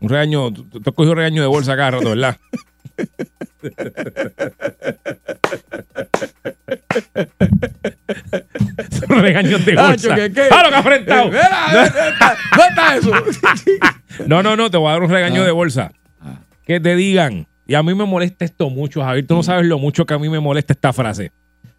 Un 0.00 0.08
regaño, 0.10 0.52
tú, 0.52 0.64
tú 0.64 0.82
has 0.84 0.94
cogido 0.94 1.14
regaño 1.14 1.40
de 1.42 1.48
bolsa 1.48 1.74
cada 1.76 1.92
rato, 1.92 2.10
¿verdad? 2.10 2.36
Son 9.06 9.20
regaños 9.20 9.64
de 9.64 9.74
bolsa. 9.76 10.14
¿qué, 10.14 10.32
qué? 10.32 10.48
¡Ah, 10.50 10.62
lo 10.62 10.68
que 10.70 10.74
ha 10.74 10.78
enfrentado! 10.78 11.26
Mira, 11.26 11.48
¿dónde 11.72 12.68
está, 12.68 12.96
eso? 12.96 13.12
No, 14.26 14.42
no, 14.42 14.56
no, 14.56 14.70
te 14.70 14.78
voy 14.78 14.88
a 14.88 14.92
dar 14.92 15.02
un 15.02 15.10
regaño 15.10 15.42
Ah. 15.42 15.46
de 15.46 15.50
bolsa. 15.52 15.92
Que 16.66 16.78
te 16.80 16.94
digan, 16.96 17.46
y 17.66 17.74
a 17.74 17.82
mí 17.82 17.94
me 17.94 18.04
molesta 18.04 18.44
esto 18.44 18.68
mucho, 18.68 19.00
Javier, 19.00 19.24
Mm. 19.24 19.26
tú 19.28 19.34
no 19.36 19.42
sabes 19.42 19.64
lo 19.66 19.78
mucho 19.78 20.04
que 20.04 20.12
a 20.14 20.18
mí 20.18 20.28
me 20.28 20.40
molesta 20.40 20.72
esta 20.74 20.92
frase. 20.92 21.32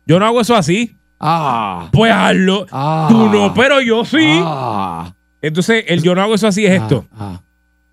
Yo 0.06 0.18
no 0.20 0.26
hago 0.26 0.42
eso 0.42 0.56
así. 0.56 0.96
ah. 1.20 1.90
Pues 1.92 2.12
hazlo. 2.12 2.66
Ah. 2.72 3.08
Tú 3.10 3.28
no, 3.30 3.54
pero 3.54 3.82
yo 3.82 4.04
sí. 4.06 4.40
Ah. 4.44 5.14
Entonces, 5.42 5.84
el 5.88 6.02
yo 6.02 6.16
no 6.16 6.22
hago 6.22 6.34
eso 6.36 6.48
así 6.48 6.66
es 6.66 6.82
esto. 6.82 7.06
Ah. 7.12 7.42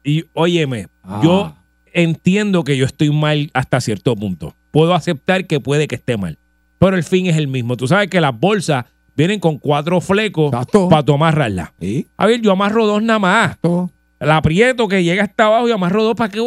Y 0.05 0.25
óyeme, 0.33 0.87
Ah. 1.03 1.21
yo 1.23 1.55
entiendo 1.93 2.65
que 2.65 2.77
yo 2.77 2.87
estoy 2.87 3.11
mal 3.11 3.51
hasta 3.55 3.81
cierto 3.81 4.15
punto. 4.17 4.55
Puedo 4.71 4.95
aceptar 4.95 5.47
que 5.47 5.61
puede 5.61 5.87
que 5.89 5.95
esté 5.97 6.17
mal. 6.17 6.39
Pero 6.79 6.97
el 6.97 7.05
fin 7.05 7.27
es 7.27 7.37
el 7.37 7.49
mismo. 7.49 7.77
Tú 7.77 7.87
sabes 7.89 8.09
que 8.09 8.21
las 8.21 8.39
bolsas 8.39 8.85
vienen 9.17 9.41
con 9.41 9.59
cuatro 9.59 10.01
flecos 10.01 10.51
para 10.51 11.03
tú 11.03 11.15
amarrarlas. 11.15 11.71
¿Sí? 11.81 12.07
A 12.17 12.27
ver, 12.27 12.41
yo 12.41 12.53
amarro 12.53 12.87
dos 12.87 13.03
nada 13.03 13.19
más. 13.19 13.57
La 14.21 14.37
aprieto 14.39 14.89
que 14.89 15.03
llega 15.05 15.25
hasta 15.25 15.47
abajo 15.47 15.69
y 15.69 15.73
amarro 15.73 16.03
dos 16.05 16.15
para 16.15 16.31
que. 16.31 16.41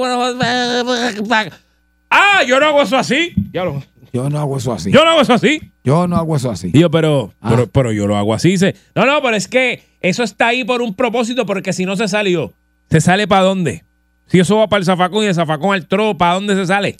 Ah, 2.09 2.43
yo 2.47 2.59
no 2.59 2.65
hago 2.67 2.81
eso 2.81 2.97
así. 2.97 3.33
Ya 3.51 3.63
lo- 3.65 3.83
Yo 4.13 4.29
no 4.29 4.39
hago 4.39 4.57
eso 4.57 4.71
así. 4.73 4.91
Yo 4.91 5.03
no 5.03 5.11
hago 5.11 5.21
eso 5.21 5.33
así. 5.33 5.71
Yo 5.83 6.07
no 6.07 6.15
hago 6.15 6.35
eso 6.35 6.49
así. 6.49 6.71
Y 6.73 6.79
yo, 6.79 6.89
pero, 6.89 7.33
Ah. 7.41 7.49
pero, 7.49 7.67
pero 7.67 7.91
yo 7.91 8.07
lo 8.07 8.17
hago 8.17 8.33
así. 8.33 8.49
Dice, 8.51 8.75
no, 8.95 9.05
no, 9.05 9.21
pero 9.21 9.35
es 9.35 9.47
que 9.47 9.83
eso 10.01 10.23
está 10.23 10.47
ahí 10.47 10.63
por 10.63 10.81
un 10.81 10.95
propósito, 10.95 11.45
porque 11.45 11.73
si 11.73 11.85
no 11.85 11.95
se 11.95 12.07
sale 12.07 12.31
yo, 12.31 12.53
¿se 12.89 13.01
sale 13.01 13.27
para 13.27 13.41
dónde? 13.43 13.83
Si 14.27 14.39
eso 14.39 14.57
va 14.57 14.67
para 14.67 14.79
el 14.79 14.85
zafacón 14.85 15.23
y 15.23 15.27
el 15.27 15.35
zafacón 15.35 15.73
al 15.73 15.87
tro, 15.87 16.17
¿para 16.17 16.33
dónde 16.35 16.55
se 16.55 16.65
sale? 16.65 16.95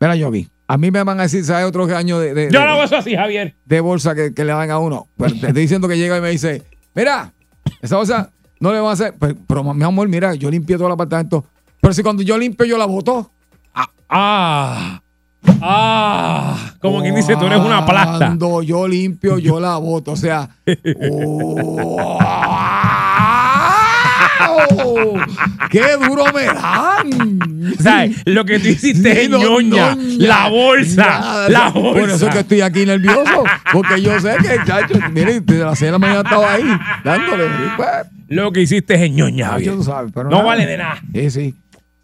Mira, 0.00 0.14
Yogi, 0.16 0.48
a 0.66 0.76
mí 0.78 0.90
me 0.90 1.02
van 1.02 1.18
a 1.20 1.22
decir, 1.24 1.44
¿sabes? 1.44 1.64
Otro 1.66 1.84
año 1.96 2.18
de, 2.18 2.34
de, 2.34 2.50
Yo 2.52 2.58
de- 2.60 2.64
no 2.66 2.72
hago 2.72 2.84
eso 2.84 2.96
así, 2.96 3.14
Javier. 3.16 3.54
de 3.64 3.80
bolsa 3.80 4.14
que, 4.14 4.34
que 4.34 4.44
le 4.44 4.52
dan 4.52 4.70
a 4.70 4.78
uno. 4.78 5.06
Pero 5.16 5.30
te 5.30 5.46
estoy 5.48 5.62
diciendo 5.62 5.88
que 5.88 5.96
llega 5.96 6.18
y 6.18 6.20
me 6.20 6.30
dice, 6.30 6.62
mira, 6.94 7.32
esa 7.80 7.96
bolsa 7.96 8.30
no 8.60 8.72
le 8.72 8.80
van 8.80 8.90
a 8.90 8.92
hacer. 8.92 9.14
Pero, 9.18 9.34
pero, 9.46 9.74
mi 9.74 9.84
amor, 9.84 10.08
mira, 10.08 10.34
yo 10.34 10.50
limpié 10.50 10.76
todo 10.76 10.86
el 10.86 10.92
apartamento. 10.92 11.44
Pero 11.80 11.94
si 11.94 12.02
cuando 12.02 12.22
yo 12.22 12.36
limpio, 12.36 12.66
yo 12.66 12.76
la 12.78 12.86
boto. 12.86 13.30
Ah, 14.10 15.00
ah, 15.60 16.56
como 16.80 17.02
quien 17.02 17.14
dice, 17.14 17.36
tú 17.36 17.44
eres 17.44 17.60
una 17.60 17.84
plasta. 17.84 18.26
Cuando 18.26 18.62
yo 18.62 18.88
limpio, 18.88 19.38
yo 19.38 19.60
la 19.60 19.76
boto. 19.76 20.12
O 20.12 20.16
sea. 20.16 20.48
¡Qué 25.70 25.96
duro 25.96 26.24
me 26.32 26.44
dan! 26.44 27.57
¿Sabes? 27.82 28.16
Lo 28.24 28.44
que 28.44 28.58
tú 28.58 28.68
hiciste 28.68 29.22
es 29.22 29.28
No, 29.30 29.38
ñoña. 29.38 29.96
La 30.18 30.48
bolsa. 30.48 31.04
Nada, 31.06 31.48
la 31.48 31.72
Por 31.72 31.82
bolsa. 31.98 32.14
eso 32.16 32.28
es 32.28 32.34
que 32.34 32.40
estoy 32.40 32.60
aquí 32.60 32.84
nervioso. 32.86 33.44
Porque 33.72 34.00
yo 34.02 34.18
sé 34.20 34.36
que, 34.42 34.58
chacho, 34.66 34.94
miren, 35.12 35.44
desde 35.44 35.64
las 35.64 35.78
6 35.78 35.86
de 35.88 35.92
la 35.92 35.98
mañana 35.98 36.20
estaba 36.20 36.52
ahí 36.54 36.64
dándole. 37.04 37.44
y 37.46 37.76
pues, 37.76 37.88
Lo 38.28 38.52
que 38.52 38.62
hiciste 38.62 38.94
es 39.04 39.10
ñoña, 39.10 39.50
chacho, 39.58 39.74
tú 39.76 39.84
sabes, 39.84 40.10
pero 40.14 40.24
No 40.30 40.36
nada. 40.38 40.44
vale 40.44 40.66
de 40.66 40.76
nada. 40.78 41.00
Sí, 41.12 41.30
sí. 41.30 41.54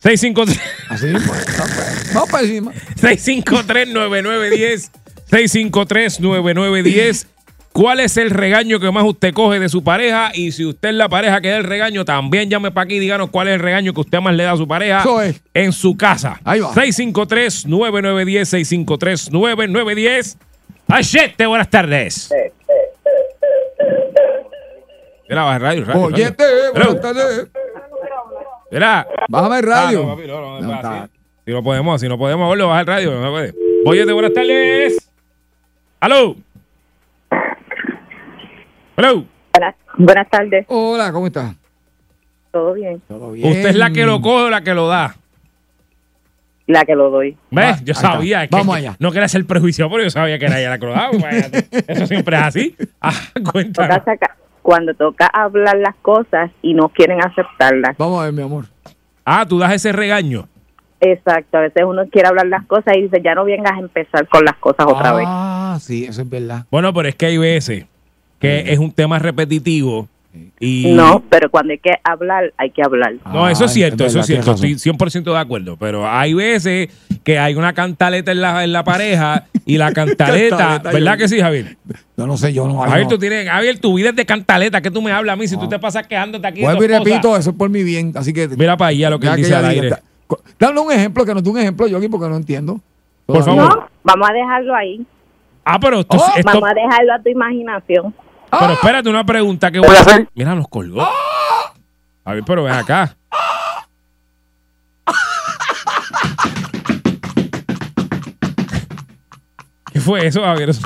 653. 0.01 0.61
Así 0.91 1.07
pues, 1.27 1.47
vamos 2.13 2.29
para 2.31 2.45
encima. 2.45 2.73
653-9910. 3.01 4.91
653-9910. 5.31 7.27
¿Cuál 7.75 7.99
es 7.99 8.17
el 8.19 8.31
regaño 8.31 8.79
que 8.79 8.89
más 8.93 9.03
usted 9.03 9.35
coge 9.35 9.59
de 9.59 9.69
su 9.69 9.83
pareja? 9.83 10.31
Y 10.33 10.53
si 10.53 10.65
usted 10.65 10.91
es 10.91 10.95
la 10.95 11.09
pareja 11.09 11.41
que 11.41 11.49
da 11.51 11.57
el 11.57 11.65
regaño, 11.65 12.05
también 12.05 12.49
llame 12.49 12.71
para 12.71 12.85
aquí 12.85 12.95
y 12.95 12.99
díganos 13.01 13.31
cuál 13.31 13.49
es 13.49 13.55
el 13.55 13.61
regaño 13.61 13.93
que 13.93 14.01
usted 14.01 14.21
más 14.21 14.33
le 14.33 14.45
da 14.45 14.53
a 14.53 14.57
su 14.57 14.69
pareja 14.69 15.01
Eso 15.01 15.21
es. 15.21 15.43
en 15.53 15.73
su 15.73 15.97
casa. 15.97 16.41
Ahí 16.45 16.61
va. 16.61 16.73
653-9910. 16.73 19.27
653-9910. 19.29 20.37
Achete, 20.87 21.47
buenas 21.47 21.69
tardes. 21.69 22.31
El 25.27 25.37
radio, 25.37 25.85
radio. 25.85 26.01
Oyete, 26.01 26.45
buenas 26.75 27.01
tardes. 27.01 27.49
Mira. 28.71 29.05
Bájame 29.29 29.59
el 29.59 29.65
radio. 29.65 29.99
Ah, 29.99 30.03
no, 30.05 30.15
papi, 30.17 30.29
no, 30.29 30.61
no, 30.61 30.81
No. 30.81 31.09
Si 31.45 31.51
no 31.51 31.61
podemos, 31.65 32.01
si 32.01 32.09
no 32.09 32.17
podemos, 32.17 32.49
verlo, 32.51 32.69
baja 32.69 32.81
el 32.83 32.87
radio. 32.87 33.21
No 33.21 33.33
puede. 33.33 33.53
Óyete, 33.85 34.13
buenas 34.13 34.33
tardes. 34.33 35.11
Aló. 35.99 36.37
Hello. 38.97 39.25
Buenas, 39.53 39.75
buenas 39.97 40.31
tardes, 40.31 40.67
Hola, 40.69 41.13
¿cómo 41.13 41.27
estás? 41.27 41.55
¿todo 42.51 42.73
bien? 42.75 43.01
Todo 43.09 43.33
bien. 43.33 43.49
¿Usted 43.51 43.71
es 43.71 43.77
la 43.77 43.91
que 43.91 44.05
lo 44.07 44.21
coge 44.21 44.45
o 44.45 44.51
la 44.51 44.61
que 44.63 44.75
lo 44.75 44.87
da? 44.87 45.17
La 46.67 46.85
que 46.85 46.95
lo 46.95 47.11
doy. 47.11 47.37
¿Ves? 47.51 47.77
Ah, 47.79 47.81
yo 47.85 47.95
sabía. 47.95 48.47
que- 48.47 48.57
Vamos 48.57 48.77
que 48.77 48.79
allá. 48.87 48.97
No 49.01 49.11
quería 49.11 49.29
ser 49.29 49.45
prejuicio, 49.45 49.91
pero 49.91 50.05
yo 50.05 50.11
sabía 50.11 50.39
que 50.39 50.47
era 50.47 50.59
ella 50.61 50.71
la 50.71 50.79
que 50.79 50.87
lo 50.87 50.93
daba. 50.93 51.15
Imagínate. 51.15 51.67
Eso 51.93 52.07
siempre 52.07 52.37
es 52.37 52.43
así. 52.43 52.77
Ah, 53.01 53.13
saca- 54.05 54.37
cuando 54.63 54.95
toca 54.95 55.27
hablar 55.27 55.77
las 55.79 55.95
cosas 55.97 56.51
y 56.63 56.73
no 56.75 56.89
quieren 56.89 57.21
aceptarlas. 57.23 57.97
Vamos 57.99 58.21
a 58.21 58.25
ver, 58.27 58.33
mi 58.33 58.43
amor. 58.43 58.67
Ah, 59.25 59.45
tú 59.47 59.59
das 59.59 59.73
ese 59.75 59.93
regaño. 59.93 60.49
Exacto, 61.01 61.59
a 61.59 61.61
veces 61.63 61.83
uno 61.85 62.05
quiere 62.11 62.29
hablar 62.29 62.47
las 62.47 62.65
cosas 62.67 62.97
y 62.97 63.03
dice, 63.03 63.21
ya 63.23 63.35
no 63.35 63.45
vengas 63.45 63.73
a 63.73 63.79
empezar 63.81 64.27
con 64.29 64.43
las 64.45 64.57
cosas 64.57 64.87
otra 64.87 65.13
vez. 65.13 65.27
Ah, 65.29 65.77
sí, 65.81 66.05
eso 66.07 66.23
es 66.23 66.31
verdad. 66.31 66.65
Bueno, 66.71 66.95
pero 66.95 67.09
es 67.09 67.15
que 67.17 67.27
hay 67.27 67.37
veces 67.37 67.85
que 68.45 68.73
es 68.73 68.79
un 68.79 68.93
tema 68.93 69.19
repetitivo 69.19 70.09
y... 70.59 70.93
No, 70.93 71.23
pero 71.29 71.49
cuando 71.51 71.73
hay 71.73 71.79
que 71.79 71.93
hablar, 72.03 72.53
hay 72.57 72.71
que 72.71 72.83
hablar. 72.83 73.15
No, 73.33 73.49
eso 73.49 73.65
es 73.67 73.71
Ah, 73.71 73.75
cierto, 73.75 74.05
es 74.05 74.11
eso 74.13 74.21
es 74.21 74.27
cierto. 74.27 74.53
Estoy 74.53 74.75
100% 74.75 75.23
de 75.33 75.39
acuerdo. 75.39 75.77
Pero 75.77 76.09
hay 76.09 76.35
veces 76.35 76.89
que 77.23 77.39
hay 77.39 77.55
una 77.55 77.73
cantaleta 77.73 78.33
en 78.33 78.41
la, 78.41 78.65
en 78.65 78.73
la 78.73 78.83
pareja 78.83 79.45
y 79.65 79.79
la 79.79 79.93
cantaleta, 79.95 80.57
Cantaleta, 80.57 80.91
¿verdad 80.91 81.13
yo- 81.13 81.19
que 81.19 81.29
sí, 81.29 81.41
Javier? 81.41 81.77
Yo 82.17 82.27
no 82.27 82.37
sé, 82.37 82.53
yo 82.53 82.67
no. 82.67 82.79
Javier, 82.81 83.03
no. 83.05 83.09
tú 83.09 83.19
tienes, 83.19 83.49
Javier, 83.49 83.79
tu 83.79 83.95
vida 83.95 84.09
es 84.11 84.17
de 84.17 84.27
cantaleta. 84.27 84.81
¿Qué 84.81 84.91
tú 84.91 85.01
me 85.03 85.13
hablas 85.13 85.35
a 85.35 85.37
mí 85.37 85.47
si 85.47 85.57
tú 85.57 85.69
te 85.69 85.79
pasas 85.79 86.07
quejándote 86.07 86.47
aquí? 86.47 86.63
Vuelvo 86.63 86.83
y 86.85 86.89
repito, 86.89 87.37
eso 87.37 87.51
es 87.51 87.57
por 87.57 87.71
mi 87.71 87.83
bien. 87.85 88.13
Así 88.17 88.33
que. 88.33 88.49
Mira 88.49 88.77
para 88.77 88.89
allá 88.91 89.11
lo 89.11 89.21
que 89.21 89.29
él 89.29 89.37
dice 89.37 89.55
al 89.55 89.65
aire. 89.67 89.91
Dame 90.59 90.81
un 90.81 90.91
ejemplo, 90.93 91.25
que 91.25 91.35
nos 91.35 91.45
dé 91.45 91.51
un 91.51 91.59
ejemplo, 91.59 91.87
Yogi, 91.87 92.09
porque 92.09 92.29
no 92.29 92.37
entiendo. 92.37 92.81
Por 93.27 93.45
favor. 93.45 93.69
No, 93.77 93.89
vamos 94.03 94.31
a 94.31 94.33
dejarlo 94.33 94.75
ahí. 94.75 95.05
Ah, 95.65 95.79
pero 95.81 96.01
esto, 96.01 96.17
Oh, 96.17 96.25
esto- 96.37 96.43
Vamos 96.53 96.69
a 96.69 96.75
dejarlo 96.75 97.13
a 97.15 97.19
tu 97.23 97.29
imaginación. 97.31 98.15
Pero 98.61 98.73
espérate 98.75 99.09
una 99.09 99.25
pregunta 99.25 99.71
que 99.71 99.79
voy 99.81 99.97
a 99.97 100.01
hacer. 100.01 100.29
Mira, 100.35 100.55
nos 100.55 100.69
colgó. 100.69 101.07
A 102.25 102.33
ver, 102.35 102.45
pero 102.47 102.65
ven 102.65 102.75
acá. 102.75 103.17
¿Qué 109.93 110.01
fue 110.01 110.27
eso, 110.27 110.43
Javier? 110.43 110.71
Eso, 110.71 110.81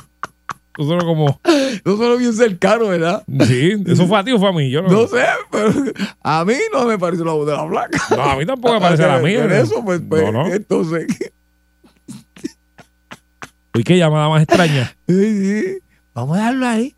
eso 0.76 0.88
solo 0.88 1.04
como. 1.06 1.40
No 1.84 1.96
solo 1.96 2.16
bien 2.18 2.32
cercano, 2.34 2.88
¿verdad? 2.88 3.22
Sí, 3.46 3.72
eso 3.86 4.06
fue 4.06 4.18
a 4.18 4.24
ti 4.24 4.32
o 4.32 4.38
fue 4.38 4.48
a 4.48 4.52
mí. 4.52 4.70
Yo 4.70 4.82
no, 4.82 4.88
No 4.88 5.06
sé, 5.06 5.24
pero 5.50 5.72
a 6.22 6.44
mí 6.44 6.54
no 6.72 6.84
me 6.86 6.98
parece 6.98 7.24
la 7.24 7.32
voz 7.32 7.46
de 7.46 7.54
la 7.54 7.62
blanca. 7.64 7.98
No, 8.10 8.22
a 8.22 8.36
mí 8.36 8.44
tampoco 8.44 8.74
me 8.74 8.80
parece 8.80 9.06
la 9.06 9.18
mía. 9.20 9.40
Por 9.40 9.48
¿no? 9.50 9.54
eso, 9.56 9.84
pues, 9.84 10.02
pues, 10.06 10.22
No, 10.24 10.32
no. 10.32 10.46
entonces. 10.52 11.06
Uy, 13.74 13.84
qué 13.84 13.96
llamada 13.96 14.28
más 14.28 14.42
extraña. 14.42 14.94
sí, 15.06 15.62
sí. 15.62 15.78
Vamos 16.14 16.36
a 16.36 16.40
dejarlo 16.40 16.66
ahí. 16.66 16.94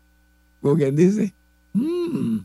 Como 0.61 0.75
quien 0.75 0.95
dice. 0.95 1.33
mm, 1.73 2.39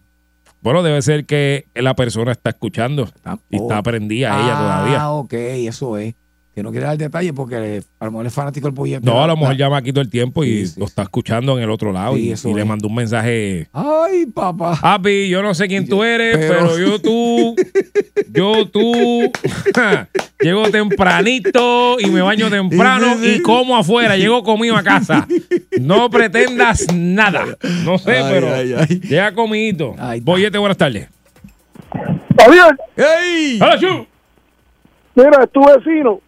Bueno, 0.60 0.82
debe 0.82 1.00
ser 1.02 1.26
que 1.26 1.66
la 1.74 1.94
persona 1.94 2.32
está 2.32 2.50
escuchando 2.50 3.08
y 3.50 3.56
está 3.56 3.82
prendida 3.82 4.40
ella 4.40 4.54
ah, 4.56 4.60
todavía. 4.60 5.10
ok, 5.10 5.32
eso 5.32 5.96
es. 5.98 6.14
Que 6.57 6.62
no 6.62 6.70
quiere 6.70 6.86
dar 6.86 6.96
detalles 6.96 7.34
porque 7.36 7.82
a 8.00 8.04
lo 8.07 8.11
mejor 8.12 8.24
es 8.28 8.32
fanático 8.32 8.66
del 8.66 8.72
pollete. 8.74 9.04
No, 9.04 9.22
a 9.22 9.26
lo 9.26 9.34
La- 9.34 9.40
mejor 9.40 9.57
llama 9.59 9.76
aquí 9.76 9.92
todo 9.92 10.00
el 10.00 10.09
tiempo 10.09 10.42
y 10.42 10.61
Sí, 10.64 10.66
sí, 10.68 10.80
lo 10.80 10.86
está 10.86 11.02
escuchando 11.02 11.54
en 11.59 11.64
el 11.64 11.70
otro 11.70 11.92
lado 11.92 12.14
Sí, 12.16 12.32
y, 12.32 12.54
le 12.54 12.64
mandó 12.64 12.88
un 12.88 12.94
mensaje. 12.94 13.68
Ay, 13.74 14.24
papá. 14.24 14.78
Papi, 14.80 15.28
yo 15.28 15.42
no 15.42 15.52
sé 15.52 15.68
quién 15.68 15.86
tú 15.86 16.02
eres, 16.02 16.34
pero, 16.38 16.68
Pero- 16.74 16.78
yo 16.78 16.98
tú, 16.98 17.57
yo 18.32 18.68
tú, 18.70 19.30
llego 20.40 20.70
tempranito 20.70 22.00
y 22.00 22.07
me 22.07 22.22
baño 22.22 22.48
temprano 22.48 23.22
y 23.22 23.42
como 23.42 23.76
afuera, 23.76 24.16
llego 24.16 24.42
comido 24.42 24.76
a 24.78 24.82
casa. 24.82 25.28
No 25.78 26.09
pretendas 26.09 26.86
nada. 26.94 27.44
No 27.84 27.98
sé, 27.98 28.12
Ay, 28.16 28.24
pero 28.30 28.54
ay, 28.54 28.74
ay. 28.78 29.00
llega 29.00 29.34
comidito. 29.34 29.94
Boyete, 30.22 30.57
buenas 30.57 30.78
tardes. 30.78 31.07
Javier, 32.40 32.78
¡Ey! 32.96 33.59
¡Hola, 33.61 33.78
Chu! 33.78 34.07
Mira, 35.16 35.44
es 35.44 35.50
tu 35.52 35.61
vecino. 35.62 36.20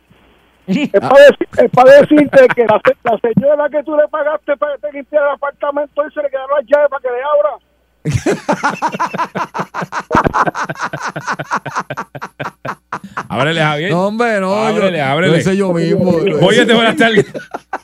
Es 0.69 1.71
para 1.73 2.01
decirte 2.01 2.47
que 2.55 2.64
la, 2.66 2.81
se- 2.85 2.97
la 3.03 3.19
señora 3.21 3.69
que 3.71 3.83
tú 3.85 3.97
le 3.97 4.07
pagaste 4.09 4.55
para 4.57 4.75
que 4.77 4.81
te 4.83 4.93
limpiara 4.93 5.27
el 5.29 5.33
apartamento 5.35 6.03
y 6.07 6.11
se 6.12 6.23
le 6.23 6.29
quedaron 6.31 6.51
las 6.59 6.66
llaves 6.66 6.89
para 6.91 7.03
que 7.03 7.09
le 7.09 7.23
abra. 7.25 7.57
Ábrele, 13.29 13.61
Javier. 13.61 13.91
No, 13.91 14.07
hombre, 14.07 14.41
no. 14.41 14.53
Ábrele, 14.55 14.99
yo, 14.99 15.05
ábrele. 15.05 15.33
Lo 15.33 15.39
hice 15.39 15.57
yo 15.57 15.73
mismo. 15.73 16.11
Oye, 16.47 16.64
te 16.66 16.75
buenas 16.75 16.97
tardes. 16.97 17.27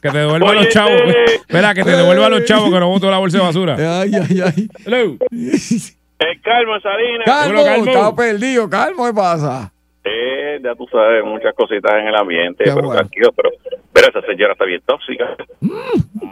Que 0.00 0.10
te 0.10 0.18
devuelva 0.18 0.50
a 0.50 0.54
los 0.54 0.68
chavos. 0.68 0.92
Espera, 1.26 1.74
que 1.74 1.82
te 1.84 1.90
devuelva 1.90 2.26
a 2.26 2.30
los 2.30 2.44
chavos 2.44 2.70
que 2.72 2.80
no 2.80 2.88
boto 2.88 3.10
la 3.10 3.18
bolsa 3.18 3.38
de 3.38 3.44
basura. 3.44 3.76
Ay, 4.00 4.12
ay, 4.14 4.40
ay. 4.44 4.68
Hello. 4.84 5.16
El 5.30 6.40
calma, 6.42 6.80
Salinas. 6.80 7.24
Calmo, 7.26 7.64
Calmo. 7.64 7.86
estaba 7.86 8.14
perdido. 8.16 8.68
Calmo, 8.70 9.06
¿qué 9.06 9.14
pasa? 9.14 9.72
Eh, 10.06 10.60
ya 10.62 10.74
tú 10.74 10.86
sabes, 10.92 11.24
muchas 11.24 11.54
cositas 11.54 11.92
en 11.98 12.08
el 12.08 12.14
ambiente, 12.14 12.64
Qué 12.64 12.70
pero 12.74 12.86
bueno. 12.88 13.00
tranquilo, 13.00 13.32
pero, 13.34 13.50
pero 13.92 14.08
esa 14.08 14.20
señora 14.26 14.52
está 14.52 14.64
bien 14.66 14.82
tóxica. 14.86 15.24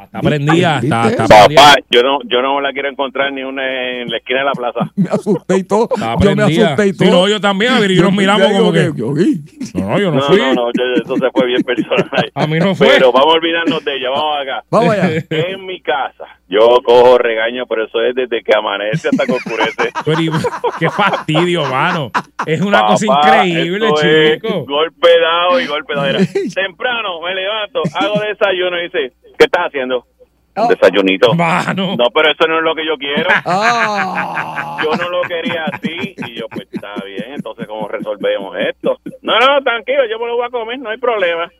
Está 0.04 0.20
prendida. 0.20 0.78
Está, 0.82 1.02
prendida. 1.04 1.26
Papá, 1.26 1.74
yo 1.90 2.02
no, 2.02 2.18
yo 2.24 2.42
no 2.42 2.60
la 2.60 2.72
quiero 2.72 2.90
encontrar 2.90 3.32
ni 3.32 3.42
una 3.42 3.62
en 4.02 4.10
la 4.10 4.18
esquina 4.18 4.40
de 4.40 4.44
la 4.44 4.52
plaza. 4.52 4.90
Me 4.96 5.08
asusté 5.08 5.56
y 5.56 5.64
todo. 5.64 5.88
Está 5.94 6.16
Yo 6.20 6.36
me 6.36 6.42
asusté 6.42 6.86
y 6.88 6.92
Sí, 6.92 6.98
todo. 7.08 7.22
no, 7.22 7.28
yo 7.28 7.40
también, 7.40 7.72
y 7.90 7.94
nos 8.00 8.12
miramos 8.12 8.50
yo 8.50 8.58
como 8.58 8.72
que. 8.72 8.80
digo, 8.80 8.94
yo 8.94 9.12
vi. 9.14 9.40
No, 9.74 9.88
no, 9.88 9.98
yo 9.98 10.10
no 10.10 10.16
No, 10.18 10.22
fui. 10.22 10.36
no, 10.38 10.54
no, 10.54 10.66
yo- 10.66 11.02
eso 11.02 11.16
se 11.16 11.30
fue 11.30 11.46
bien 11.46 11.62
personal. 11.62 12.30
A 12.34 12.46
mí 12.46 12.58
no 12.58 12.74
fue. 12.74 12.88
Pero 12.88 13.10
vamos 13.10 13.34
a 13.34 13.38
olvidarnos 13.38 13.82
de 13.84 13.96
ella, 13.96 14.10
vamos 14.10 14.36
acá. 14.42 14.64
Vamos 14.70 14.90
allá. 14.94 15.24
En 15.52 15.64
mi 15.64 15.80
casa, 15.80 16.24
yo 16.48 16.78
cojo 16.84 17.16
regaño, 17.16 17.64
pero 17.66 17.84
eso 17.86 18.02
es 18.02 18.14
desde 18.14 18.42
que 18.42 18.52
amanece 18.54 19.08
hasta 19.08 19.24
que 19.24 19.32
oscurece. 19.32 19.90
Pero, 20.04 20.20
y- 20.20 20.30
qué 20.78 20.90
fastidio, 20.90 21.64
mano. 21.66 22.10
Es 22.44 22.60
una 22.60 22.84
cosa 22.86 23.06
Papá, 23.06 23.30
increíble, 23.66 23.88
esto 23.88 24.06
es 24.06 24.34
chico. 24.34 24.64
Golpe 24.66 25.08
dado 25.20 25.60
y 25.60 25.66
golpe 25.66 25.94
dado. 25.94 26.18
Temprano 26.54 27.20
me 27.20 27.34
levanto, 27.34 27.82
hago 27.94 28.20
desayuno 28.20 28.78
y 28.78 28.84
dice, 28.84 29.12
¿qué 29.38 29.44
estás 29.44 29.66
haciendo? 29.66 30.06
Oh. 30.54 30.62
Un 30.62 30.68
desayunito. 30.68 31.34
Mano. 31.34 31.96
No, 31.96 32.04
pero 32.12 32.30
eso 32.30 32.46
no 32.46 32.58
es 32.58 32.64
lo 32.64 32.74
que 32.74 32.86
yo 32.86 32.96
quiero. 32.96 33.28
Ah. 33.44 34.78
Yo 34.82 34.96
no 34.96 35.08
lo 35.08 35.22
quería 35.22 35.64
así. 35.64 36.14
Y 36.26 36.34
yo, 36.34 36.48
pues 36.48 36.66
está 36.72 36.94
bien, 37.04 37.34
entonces, 37.34 37.66
¿cómo 37.66 37.88
resolvemos 37.88 38.56
esto? 38.58 38.98
No, 39.22 39.38
no, 39.38 39.62
tranquilo, 39.62 40.04
yo 40.10 40.18
me 40.18 40.26
lo 40.26 40.36
voy 40.36 40.46
a 40.46 40.50
comer, 40.50 40.78
no 40.78 40.90
hay 40.90 40.98
problema. 40.98 41.50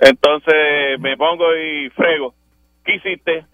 Entonces 0.00 0.98
me 1.00 1.16
pongo 1.16 1.54
y 1.56 1.88
frego. 1.90 2.34
¿Qué 2.84 2.96
hiciste? 2.96 3.44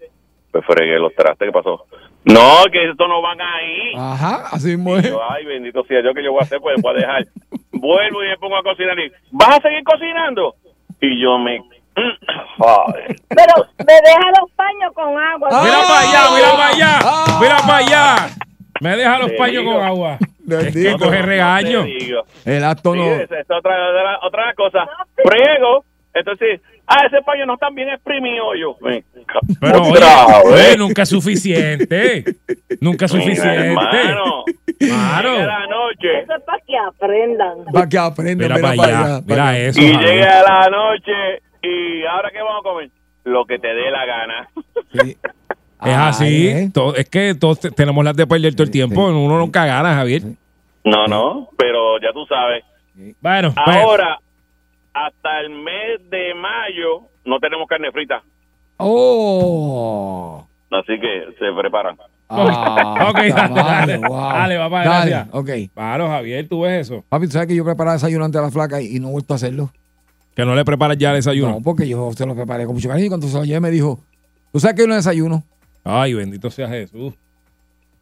Pues 0.51 0.65
fregué 0.65 0.99
los 0.99 1.13
trastes, 1.15 1.47
¿qué 1.47 1.51
pasó? 1.51 1.85
No, 2.25 2.63
que 2.71 2.89
estos 2.89 3.07
no 3.07 3.21
van 3.21 3.39
ahí. 3.41 3.93
Ajá, 3.97 4.43
así 4.51 4.77
yo, 4.77 5.21
ay, 5.29 5.45
bendito 5.45 5.83
sea 5.83 6.01
yo, 6.01 6.13
que 6.13 6.23
yo 6.23 6.31
voy 6.31 6.39
a 6.39 6.43
hacer? 6.43 6.59
Pues 6.61 6.81
voy 6.81 6.93
a 6.95 6.97
dejar. 6.99 7.25
Vuelvo 7.71 8.23
y 8.23 8.27
me 8.29 8.37
pongo 8.37 8.55
a 8.57 8.63
cocinar 8.63 8.97
y, 8.99 9.11
¿vas 9.31 9.57
a 9.57 9.61
seguir 9.61 9.83
cocinando? 9.83 10.55
Y 11.01 11.21
yo 11.21 11.37
me... 11.37 11.59
Joder. 12.57 13.15
Pero 13.29 13.67
me 13.79 13.93
deja 13.93 14.31
los 14.39 14.51
paños 14.55 14.91
con 14.95 15.17
agua. 15.21 15.49
Ah. 15.51 15.61
Mira 15.63 15.77
para 15.87 15.99
allá, 15.99 16.35
mira 16.35 16.51
para 16.51 16.67
allá. 16.67 16.99
Ah. 17.03 17.39
Mira 17.41 17.57
para 17.57 17.77
allá. 17.77 18.15
Me 18.81 18.97
deja 18.97 19.19
los 19.19 19.27
Te 19.31 19.37
paños 19.37 19.63
digo. 19.63 19.73
con 19.73 19.83
agua. 19.83 20.17
Es 20.49 20.73
que 20.73 20.79
digo. 20.79 20.97
coge 20.99 21.21
regaño. 21.21 21.85
El 22.45 22.63
acto 22.65 22.93
Sí, 22.93 22.99
no. 22.99 23.05
esa 23.05 23.39
es 23.39 23.49
otra, 23.49 23.89
otra, 23.89 24.19
otra 24.23 24.53
cosa. 24.55 24.87
Friego. 25.23 25.85
Entonces, 26.13 26.59
ah, 26.87 27.05
ese 27.05 27.21
paño 27.23 27.45
no 27.45 27.53
está 27.55 27.69
bien 27.69 27.89
exprimido. 27.89 28.55
Yo, 28.55 28.75
ven, 28.81 29.03
Pero 29.59 29.81
oye, 30.45 30.77
nunca 30.77 31.03
es 31.03 31.09
suficiente. 31.09 32.23
Nunca 32.81 33.05
es 33.05 33.11
suficiente. 33.11 33.67
hermano. 33.69 34.43
Claro. 34.79 35.45
la 35.45 35.67
noche. 35.67 36.19
Eso 36.23 36.35
es 36.35 36.43
para 36.43 36.59
que 36.65 36.77
aprendan. 36.77 37.65
Para 37.71 37.89
que 37.89 37.97
aprenda. 37.97 38.47
Mira 38.47 38.55
para 38.55 38.69
allá. 39.07 39.21
Mira 39.25 39.57
eso. 39.59 39.79
Y 39.81 39.85
llega 39.97 40.43
la 40.43 40.69
noche. 40.69 41.41
Y 41.61 42.05
ahora 42.05 42.29
qué 42.31 42.39
vamos 42.41 42.59
a 42.59 42.63
comer? 42.69 42.89
Lo 43.23 43.45
que 43.45 43.57
te 43.59 43.67
dé 43.69 43.89
la 43.91 44.05
gana. 44.05 44.49
Es 45.85 45.97
así. 45.97 46.69
to- 46.73 46.95
es 46.95 47.09
que 47.09 47.35
todos 47.35 47.59
te- 47.59 47.69
tenemos 47.71 48.05
las 48.05 48.15
de 48.15 48.25
perder 48.25 48.53
todo 48.53 48.63
el 48.63 48.71
tiempo. 48.71 49.05
Uno 49.07 49.37
nunca 49.37 49.65
gana, 49.65 49.93
Javier. 49.95 50.21
No, 50.85 51.07
no, 51.07 51.49
pero 51.57 51.99
ya 51.99 52.13
tú 52.13 52.25
sabes. 52.25 52.63
Bueno, 53.19 53.53
pues, 53.65 53.77
Ahora, 53.77 54.17
hasta 54.93 55.39
el 55.41 55.49
mes 55.51 56.09
de 56.09 56.33
mayo, 56.35 57.07
no 57.25 57.39
tenemos 57.39 57.67
carne 57.67 57.91
frita. 57.91 58.23
Oh. 58.77 60.45
Así 60.71 60.99
que 60.99 61.25
se 61.39 61.45
preparan. 61.59 61.95
Ah, 62.29 63.09
ok, 63.11 63.17
dale, 63.35 63.97
wow. 63.97 64.17
dale, 64.17 64.57
papá, 64.57 64.83
Dale, 64.83 65.11
gracias. 65.11 65.27
Ok. 65.31 65.49
Claro, 65.73 66.07
Javier, 66.07 66.47
tú 66.47 66.61
ves 66.61 66.87
eso. 66.87 67.03
Papi, 67.09 67.27
tú 67.27 67.33
sabes 67.33 67.47
que 67.47 67.55
yo 67.55 67.63
preparaba 67.63 67.93
desayuno 67.93 68.25
ante 68.25 68.39
la 68.39 68.49
flaca 68.49 68.81
y, 68.81 68.95
y 68.95 68.99
no 68.99 69.09
he 69.09 69.11
vuelto 69.11 69.33
a 69.33 69.35
hacerlo. 69.35 69.71
Que 70.35 70.45
no 70.45 70.55
le 70.55 70.65
preparas 70.65 70.97
ya 70.97 71.11
el 71.11 71.17
desayuno. 71.17 71.51
No, 71.53 71.61
porque 71.61 71.87
yo 71.87 72.11
se 72.13 72.25
lo 72.25 72.33
preparé 72.35 72.65
con 72.65 72.73
mucho 72.73 72.89
cariño 72.89 73.05
y 73.05 73.09
cuando 73.09 73.27
se 73.27 73.37
lo 73.37 73.43
llevé 73.45 73.59
me 73.59 73.69
dijo, 73.69 73.99
¿tú 74.51 74.59
sabes 74.59 74.75
que 74.75 74.81
yo 74.81 74.87
no 74.87 74.95
desayuno? 74.95 75.43
Ay, 75.83 76.13
bendito 76.15 76.49
sea 76.49 76.67
Jesús. 76.69 77.13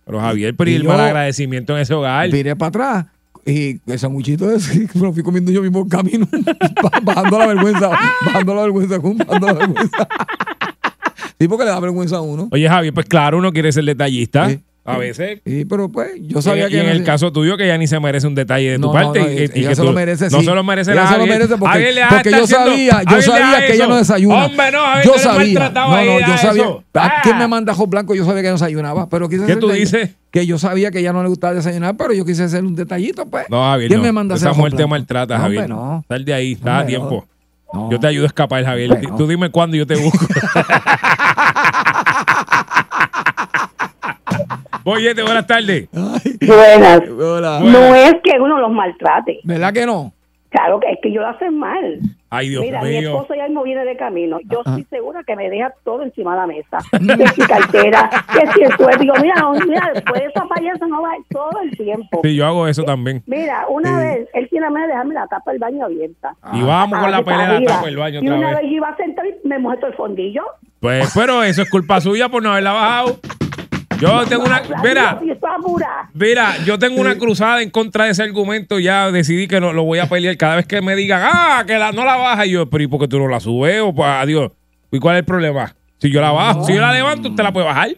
Pero 0.05 0.19
Javier, 0.21 0.55
pero 0.55 0.69
y 0.69 0.73
y 0.73 0.75
el 0.77 0.83
yo- 0.83 0.89
mal 0.89 0.99
agradecimiento 1.01 1.75
en 1.75 1.81
ese 1.81 1.93
hogar. 1.93 2.29
Viré 2.29 2.55
para 2.55 2.69
atrás 2.69 3.05
y 3.45 3.79
el 3.85 3.99
sanguichito 3.99 4.49
ese 4.51 4.87
me 4.95 5.01
lo 5.01 5.13
fui 5.13 5.23
comiendo 5.23 5.51
yo 5.51 5.61
mismo 5.61 5.79
en 5.81 5.89
camino, 5.89 6.27
ba- 6.83 6.99
bajando 7.01 7.39
la 7.39 7.47
vergüenza, 7.47 7.89
bajando 8.25 8.55
la 8.55 8.61
vergüenza, 8.63 8.97
bajando 9.25 9.47
la 9.47 9.53
vergüenza. 9.53 10.07
Sí, 11.39 11.47
porque 11.47 11.65
le 11.65 11.71
da 11.71 11.79
vergüenza 11.79 12.17
a 12.17 12.21
uno. 12.21 12.49
Oye, 12.51 12.69
Javier, 12.69 12.93
pues 12.93 13.07
claro, 13.07 13.37
uno 13.39 13.51
quiere 13.51 13.71
ser 13.71 13.83
detallista. 13.83 14.49
Sí. 14.49 14.59
A 14.83 14.97
veces. 14.97 15.41
Sí, 15.45 15.63
pero 15.65 15.89
pues 15.91 16.09
yo 16.21 16.41
sabía 16.41 16.67
y 16.67 16.71
que 16.71 16.79
en 16.79 16.87
no 16.87 16.91
el 16.91 17.03
caso 17.03 17.31
tuyo, 17.31 17.55
que 17.55 17.67
ya 17.67 17.77
ni 17.77 17.85
se 17.85 17.99
merece 17.99 18.25
un 18.25 18.33
detalle 18.33 18.71
de 18.71 18.75
tu 18.77 18.87
No, 18.87 18.91
parte. 18.91 19.19
no, 19.19 19.25
no, 19.25 19.31
y 19.31 19.47
que- 19.47 19.59
y 19.59 19.75
se 19.75 19.83
lo 19.83 19.93
merece, 19.93 20.29
No 20.31 20.39
sí. 20.39 20.45
se 20.45 20.55
lo 20.55 20.63
merece 20.63 20.91
Ella 20.91 21.01
nada. 21.03 21.13
se 21.13 21.19
lo 21.19 21.27
merece 21.27 21.55
porque- 21.57 21.93
yo 22.31 22.47
sabía- 22.47 23.03
yo 23.09 23.21
sabía 23.21 23.65
que 23.67 23.73
ella 23.75 23.85
no 23.87 23.97
desayuna. 23.97 24.45
Hombre, 24.47 24.71
no, 24.71 24.79
Javier, 24.79 25.05
yo 25.05 25.17
sabía. 25.19 25.69
No, 25.69 25.87
no, 26.03 26.19
yo 26.19 26.33
a 26.33 26.37
sabía. 26.37 26.63
eso. 26.63 26.83
¿A 26.95 27.05
Ah. 27.05 27.13
quién 27.21 27.37
me 27.37 27.47
manda 27.47 27.75
blanco? 27.87 28.15
Yo 28.15 28.25
sabía 28.25 28.41
que 28.41 28.47
no 28.47 28.53
desayunaba, 28.53 29.07
pero 29.07 29.29
quise 29.29 29.45
¿Qué 29.45 29.55
tú 29.55 29.69
dices? 29.69 30.11
Que 30.31 30.47
yo 30.47 30.57
sabía 30.57 30.89
que 30.89 30.99
ella 30.99 31.13
no 31.13 31.21
le 31.21 31.29
gustaba 31.29 31.53
desayunar, 31.53 31.95
pero 31.95 32.13
yo 32.13 32.25
quise 32.25 32.43
hacer 32.43 32.63
un 32.63 32.73
detallito, 32.75 33.25
pues. 33.27 33.45
No, 33.49 33.61
Javier, 33.63 33.89
¿Quién 33.89 34.01
me 34.01 34.11
manda 34.11 34.33
a 34.33 34.37
Esa 34.37 34.47
ajo 34.49 34.57
mujer 34.57 34.71
te 34.71 34.77
blanco? 34.77 34.89
maltrata, 34.89 35.37
Javier. 35.37 35.69
no. 35.69 36.03
Sal 36.07 36.25
de 36.25 36.33
ahí, 36.33 36.53
está 36.53 36.79
a 36.79 36.85
tiempo. 36.87 37.27
Yo 37.89 37.99
te 37.99 38.07
ayudo 38.07 38.23
a 38.25 38.27
escapar, 38.27 38.65
Javier. 38.65 38.99
Tú 39.17 39.27
dime 39.27 39.49
cuándo 39.51 39.75
y 39.75 39.79
yo 39.79 39.87
te 39.87 39.95
busco. 39.95 40.25
Boyete, 44.83 45.21
buenas 45.23 45.45
tardes. 45.47 45.87
Buenas. 45.91 47.01
Hola. 47.09 47.59
No 47.61 47.95
es 47.95 48.15
que 48.23 48.39
uno 48.39 48.59
los 48.59 48.71
maltrate. 48.71 49.39
¿Verdad 49.43 49.73
que 49.73 49.85
no? 49.85 50.11
Claro 50.49 50.81
que 50.81 50.91
es 50.91 50.97
que 51.01 51.13
yo 51.13 51.21
lo 51.21 51.29
hacen 51.29 51.57
mal. 51.57 51.99
Ay, 52.29 52.49
Dios 52.49 52.61
Mira, 52.63 52.81
mi 52.81 52.89
mío. 52.89 53.09
esposo 53.11 53.35
ya 53.35 53.45
mismo 53.45 53.63
viene 53.63 53.85
de 53.85 53.95
camino. 53.95 54.37
Yo 54.49 54.59
estoy 54.65 54.83
segura 54.89 55.21
que 55.25 55.35
me 55.37 55.49
deja 55.49 55.73
todo 55.85 56.01
encima 56.01 56.31
de 56.33 56.37
la 56.41 56.47
mesa. 56.47 56.77
Que 57.17 57.27
si 57.29 57.41
cartera, 57.41 58.09
que 58.33 58.47
si 58.51 58.61
el 58.63 58.71
sueldo. 58.75 58.99
Digo, 58.99 59.13
mira, 59.21 59.35
no, 59.35 59.53
mira, 59.53 59.91
después 59.93 60.21
de 60.21 60.27
esa 60.27 60.45
payasa 60.47 60.87
no 60.87 61.01
va 61.03 61.11
todo 61.29 61.51
el 61.63 61.71
tiempo. 61.77 62.19
Sí, 62.23 62.35
yo 62.35 62.45
hago 62.45 62.67
eso 62.67 62.83
también. 62.83 63.23
Mira, 63.27 63.65
una 63.69 63.97
vez, 63.97 64.27
él 64.33 64.47
tiene 64.49 64.65
la 64.65 64.71
manera 64.71 64.87
de 64.87 64.93
dejarme 64.93 65.13
la 65.13 65.27
tapa 65.27 65.51
del 65.51 65.59
baño 65.59 65.85
abierta. 65.85 66.35
Y 66.53 66.61
vamos 66.63 66.99
con 66.99 67.11
la 67.11 67.17
Ah, 67.17 67.23
pelea 67.23 67.53
de 67.53 67.59
la 67.61 67.65
tapa 67.73 67.85
del 67.85 67.97
baño 67.97 68.19
Y 68.21 68.27
otra 68.27 68.37
una 68.37 68.47
vez. 68.49 68.57
vez 68.57 68.65
yo 68.71 68.75
iba 68.77 68.89
a 68.89 68.97
sentar 68.97 69.25
y 69.25 69.47
me 69.47 69.59
mojé 69.59 69.77
todo 69.77 69.87
el 69.91 69.95
fondillo. 69.95 70.43
Pues, 70.81 71.11
pero 71.15 71.43
eso 71.43 71.61
es 71.61 71.69
culpa 71.69 72.01
suya 72.01 72.27
por 72.27 72.43
no 72.43 72.51
haberla 72.51 72.73
bajado. 72.73 73.19
Yo 74.01 74.25
tengo 74.25 74.43
una. 74.43 74.61
Mira, 74.83 75.19
mira, 76.13 76.57
yo 76.65 76.79
tengo 76.79 76.99
una 76.99 77.17
cruzada 77.17 77.61
en 77.61 77.69
contra 77.69 78.05
de 78.05 78.11
ese 78.11 78.23
argumento. 78.23 78.79
Ya 78.79 79.11
decidí 79.11 79.47
que 79.47 79.61
no 79.61 79.73
lo 79.73 79.83
voy 79.83 79.99
a 79.99 80.09
pelear. 80.09 80.35
Cada 80.37 80.55
vez 80.55 80.65
que 80.65 80.81
me 80.81 80.95
digan, 80.95 81.21
ah, 81.23 81.63
que 81.67 81.77
la, 81.77 81.91
no 81.91 82.03
la 82.03 82.15
baja, 82.15 82.45
y 82.45 82.51
yo, 82.51 82.69
pero 82.69 82.83
¿y 82.83 82.87
por 82.87 82.99
qué 82.99 83.07
tú 83.07 83.19
no 83.19 83.27
la 83.27 83.39
subes? 83.39 83.81
O 83.81 83.93
pues, 83.93 84.09
adiós. 84.09 84.51
¿Y 84.91 84.99
cuál 84.99 85.15
es 85.15 85.19
el 85.19 85.25
problema? 85.25 85.75
Si 85.99 86.11
yo 86.11 86.19
la 86.19 86.31
bajo, 86.31 86.65
si 86.65 86.73
yo 86.73 86.81
la 86.81 86.91
levanto, 86.91 87.29
usted 87.29 87.43
la 87.43 87.53
puede 87.53 87.67
bajar. 87.67 87.89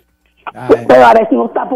Pero 0.87 1.05
ahora 1.05 1.27
si 1.29 1.35
no 1.35 1.47
está 1.47 1.67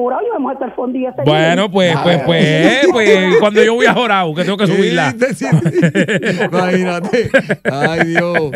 fondillo. 0.75 1.09
ese 1.09 1.21
Bueno, 1.25 1.71
pues, 1.71 1.95
pues, 2.03 2.21
pues, 2.25 2.87
pues, 2.91 3.37
cuando 3.39 3.63
yo 3.63 3.73
voy 3.75 3.85
a 3.85 3.93
Jorau, 3.93 4.35
que 4.35 4.43
tengo 4.43 4.57
que 4.57 4.67
subirla. 4.67 5.15
Imagínate. 6.51 7.29
Ay, 7.71 8.07
Dios. 8.07 8.51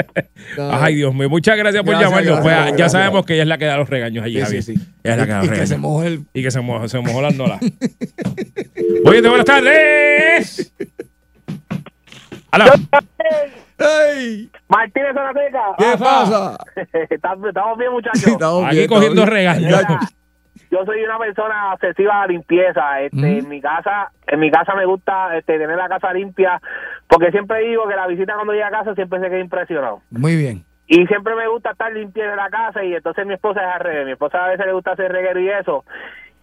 Ay, 0.71 0.95
Dios 0.95 1.13
mío, 1.15 1.29
muchas 1.29 1.57
gracias 1.57 1.83
por 1.83 1.91
Gracias, 1.95 2.09
llamarnos. 2.11 2.43
gracias, 2.43 2.43
Pues, 2.43 2.55
ya 2.71 2.77
gracias. 2.77 2.91
sabemos 2.91 3.25
que 3.25 3.33
ella 3.33 3.43
es 3.43 3.49
la 3.49 3.57
que 3.57 3.65
da 3.65 3.77
los 3.77 3.89
regaños 3.89 4.23
allí, 4.25 4.35
Sí, 4.35 4.41
Javier. 4.41 4.63
sí, 4.63 4.75
sí. 4.75 4.81
Ella 5.03 5.13
es 5.13 5.17
la 5.19 5.25
que 5.25 5.31
da 5.31 5.37
los 5.37 5.45
Y 5.45 5.49
que 5.49 5.55
se 5.55 5.61
regaños. 5.61 5.79
mojó 5.81 6.03
el. 6.03 6.19
Y 6.33 6.43
que 6.43 6.51
se 6.51 6.61
mojó, 6.61 6.87
se 6.87 6.99
mojó 6.99 7.21
las 7.21 7.35
nolas. 7.35 7.59
Oye, 9.05 9.21
buenas 9.21 9.45
tardes. 9.45 10.73
Aló. 12.51 12.65
¡Ey! 13.81 14.49
Martínez 14.67 15.13
Zanateca. 15.13 15.63
¿Qué 15.77 15.97
pasa? 15.97 16.57
Estamos 17.09 17.77
bien, 17.77 17.91
muchachos. 17.91 18.27
Estamos 18.27 18.65
Aquí 18.65 18.75
bien, 18.77 18.87
cogiendo 18.89 19.25
regaños. 19.25 19.81
Yo 20.69 20.85
soy 20.85 21.03
una 21.03 21.17
persona 21.17 21.73
obsesiva 21.73 22.15
a 22.15 22.19
la 22.21 22.27
limpieza. 22.27 23.01
Este, 23.01 23.39
En 23.39 23.49
mi 23.49 23.59
casa, 23.59 24.11
en 24.27 24.39
mi 24.39 24.49
casa 24.49 24.73
me 24.75 24.85
gusta 24.85 25.37
este, 25.37 25.57
tener 25.57 25.75
la 25.75 25.89
casa 25.89 26.13
limpia, 26.13 26.61
porque 27.07 27.31
siempre 27.31 27.59
digo 27.67 27.87
que 27.87 27.95
la 27.95 28.07
visita 28.07 28.35
cuando 28.35 28.53
llega 28.53 28.67
a 28.67 28.71
casa 28.71 28.95
siempre 28.95 29.19
se 29.19 29.29
queda 29.29 29.39
impresionado. 29.39 30.01
Muy 30.11 30.37
bien. 30.37 30.63
Y 30.87 31.05
siempre 31.07 31.35
me 31.35 31.47
gusta 31.47 31.71
estar 31.71 31.91
limpia 31.93 32.29
de 32.29 32.35
la 32.35 32.49
casa 32.49 32.83
y 32.83 32.93
entonces 32.93 33.25
mi 33.25 33.33
esposa 33.33 33.61
es 33.61 33.75
al 33.75 33.79
revés. 33.79 34.05
Mi 34.05 34.11
esposa 34.13 34.45
a 34.45 34.49
veces 34.49 34.65
le 34.65 34.73
gusta 34.73 34.91
hacer 34.91 35.11
reguero 35.11 35.39
y 35.39 35.49
eso. 35.49 35.85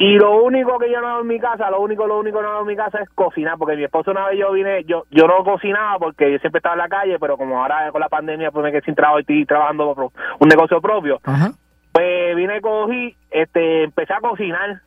Y 0.01 0.17
lo 0.17 0.43
único 0.43 0.79
que 0.79 0.91
yo 0.91 1.01
no 1.01 1.09
hago 1.09 1.21
en 1.23 1.27
mi 1.27 1.41
casa, 1.41 1.71
lo 1.71 1.81
único, 1.81 2.07
lo 2.07 2.21
único 2.21 2.39
que 2.39 2.45
no 2.45 2.51
hago 2.51 2.61
en 2.61 2.69
mi 2.69 2.77
casa 2.77 3.01
es 3.01 3.11
cocinar, 3.11 3.59
porque 3.59 3.77
mi 3.77 3.83
esposo 3.83 4.13
una 4.13 4.29
vez 4.29 4.39
yo 4.39 4.53
vine, 4.53 4.85
yo 4.85 5.05
yo 5.11 5.27
no 5.27 5.43
cocinaba 5.43 5.99
porque 5.99 6.31
yo 6.31 6.39
siempre 6.39 6.61
estaba 6.61 6.77
en 6.77 6.83
la 6.83 6.89
calle, 6.89 7.19
pero 7.19 7.37
como 7.37 7.61
ahora 7.61 7.91
con 7.91 8.01
la 8.01 8.09
pandemia 8.09 8.53
pues 8.53 8.63
me 8.63 8.71
quedé 8.71 8.83
sin 8.83 8.95
trabajo 8.95 9.19
y 9.19 9.23
estoy 9.23 9.45
trabajando 9.45 9.93
por 9.95 10.11
un 10.39 10.49
negocio 10.49 10.81
propio, 10.81 11.21
Ajá. 11.25 11.51
pues 11.91 12.37
vine, 12.37 12.61
cogí, 12.61 13.17
este, 13.31 13.83
empecé 13.83 14.13
a 14.15 14.21
cocinar, 14.21 14.81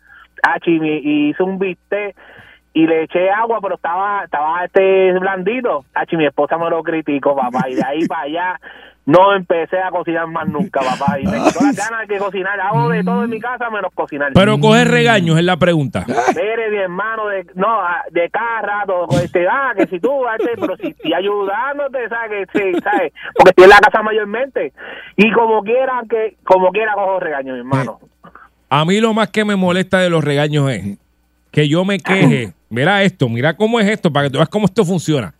y, 0.65 0.71
y 0.71 1.29
hice 1.29 1.43
un 1.43 1.59
bistec 1.59 2.15
y 2.73 2.87
le 2.87 3.03
eché 3.03 3.29
agua, 3.29 3.59
pero 3.61 3.75
estaba 3.75 4.23
estaba 4.23 4.63
este 4.63 5.11
blandito. 5.19 5.83
Achi, 5.93 6.15
mi 6.15 6.25
esposa 6.25 6.57
me 6.57 6.69
lo 6.69 6.81
criticó, 6.83 7.35
papá, 7.35 7.69
y 7.69 7.75
de 7.75 7.83
ahí 7.83 7.99
para 8.07 8.21
allá 8.21 8.59
no 9.05 9.35
empecé 9.35 9.79
a 9.79 9.89
cocinar 9.89 10.27
más 10.27 10.47
nunca, 10.47 10.79
papá, 10.81 11.19
y 11.19 11.25
me 11.25 11.43
quitó 11.43 11.59
las 11.63 11.75
ganas 11.75 12.07
de 12.07 12.17
cocinar. 12.17 12.59
Hago 12.59 12.89
de 12.89 13.03
todo 13.03 13.23
en 13.23 13.29
mi 13.29 13.39
casa 13.39 13.69
menos 13.69 13.91
cocinar. 13.93 14.31
Pero 14.33 14.59
coger 14.59 14.87
regaños 14.89 15.37
es 15.37 15.43
la 15.43 15.57
pregunta. 15.57 16.05
Mire, 16.07 16.69
mi 16.69 16.77
hermano, 16.77 17.27
de, 17.27 17.45
no, 17.55 17.81
ah, 17.81 18.03
de 18.11 18.29
cada 18.29 18.61
rato, 18.61 19.07
este, 19.23 19.47
ah, 19.47 19.73
que 19.75 19.87
si 19.87 19.99
tú, 19.99 20.11
este, 20.37 20.51
pero 20.59 20.77
si, 20.77 20.93
si 20.93 21.13
ayudándote, 21.13 22.09
¿sabes? 22.09 22.47
Que, 22.53 22.73
sí, 22.73 22.79
¿sabes? 22.83 23.11
Porque 23.35 23.49
estoy 23.49 23.63
en 23.63 23.69
la 23.69 23.79
casa 23.79 24.03
mayormente. 24.03 24.73
Y 25.17 25.31
como 25.31 25.63
quiera, 25.63 26.01
que 26.09 26.37
como 26.43 26.71
quiera 26.71 26.93
cojo 26.93 27.19
regaños, 27.19 27.53
mi 27.53 27.59
hermano. 27.59 27.99
A 28.69 28.85
mí 28.85 29.01
lo 29.01 29.13
más 29.13 29.29
que 29.29 29.43
me 29.43 29.55
molesta 29.55 29.99
de 29.99 30.09
los 30.09 30.23
regaños 30.23 30.71
es 30.71 30.97
que 31.51 31.67
yo 31.67 31.83
me 31.85 31.99
queje. 31.99 32.53
Mira 32.71 33.03
esto, 33.03 33.27
mira 33.27 33.57
cómo 33.57 33.81
es 33.81 33.89
esto, 33.89 34.13
para 34.13 34.27
que 34.27 34.31
tú 34.31 34.37
veas 34.37 34.47
cómo 34.47 34.65
esto 34.65 34.85
funciona. 34.85 35.33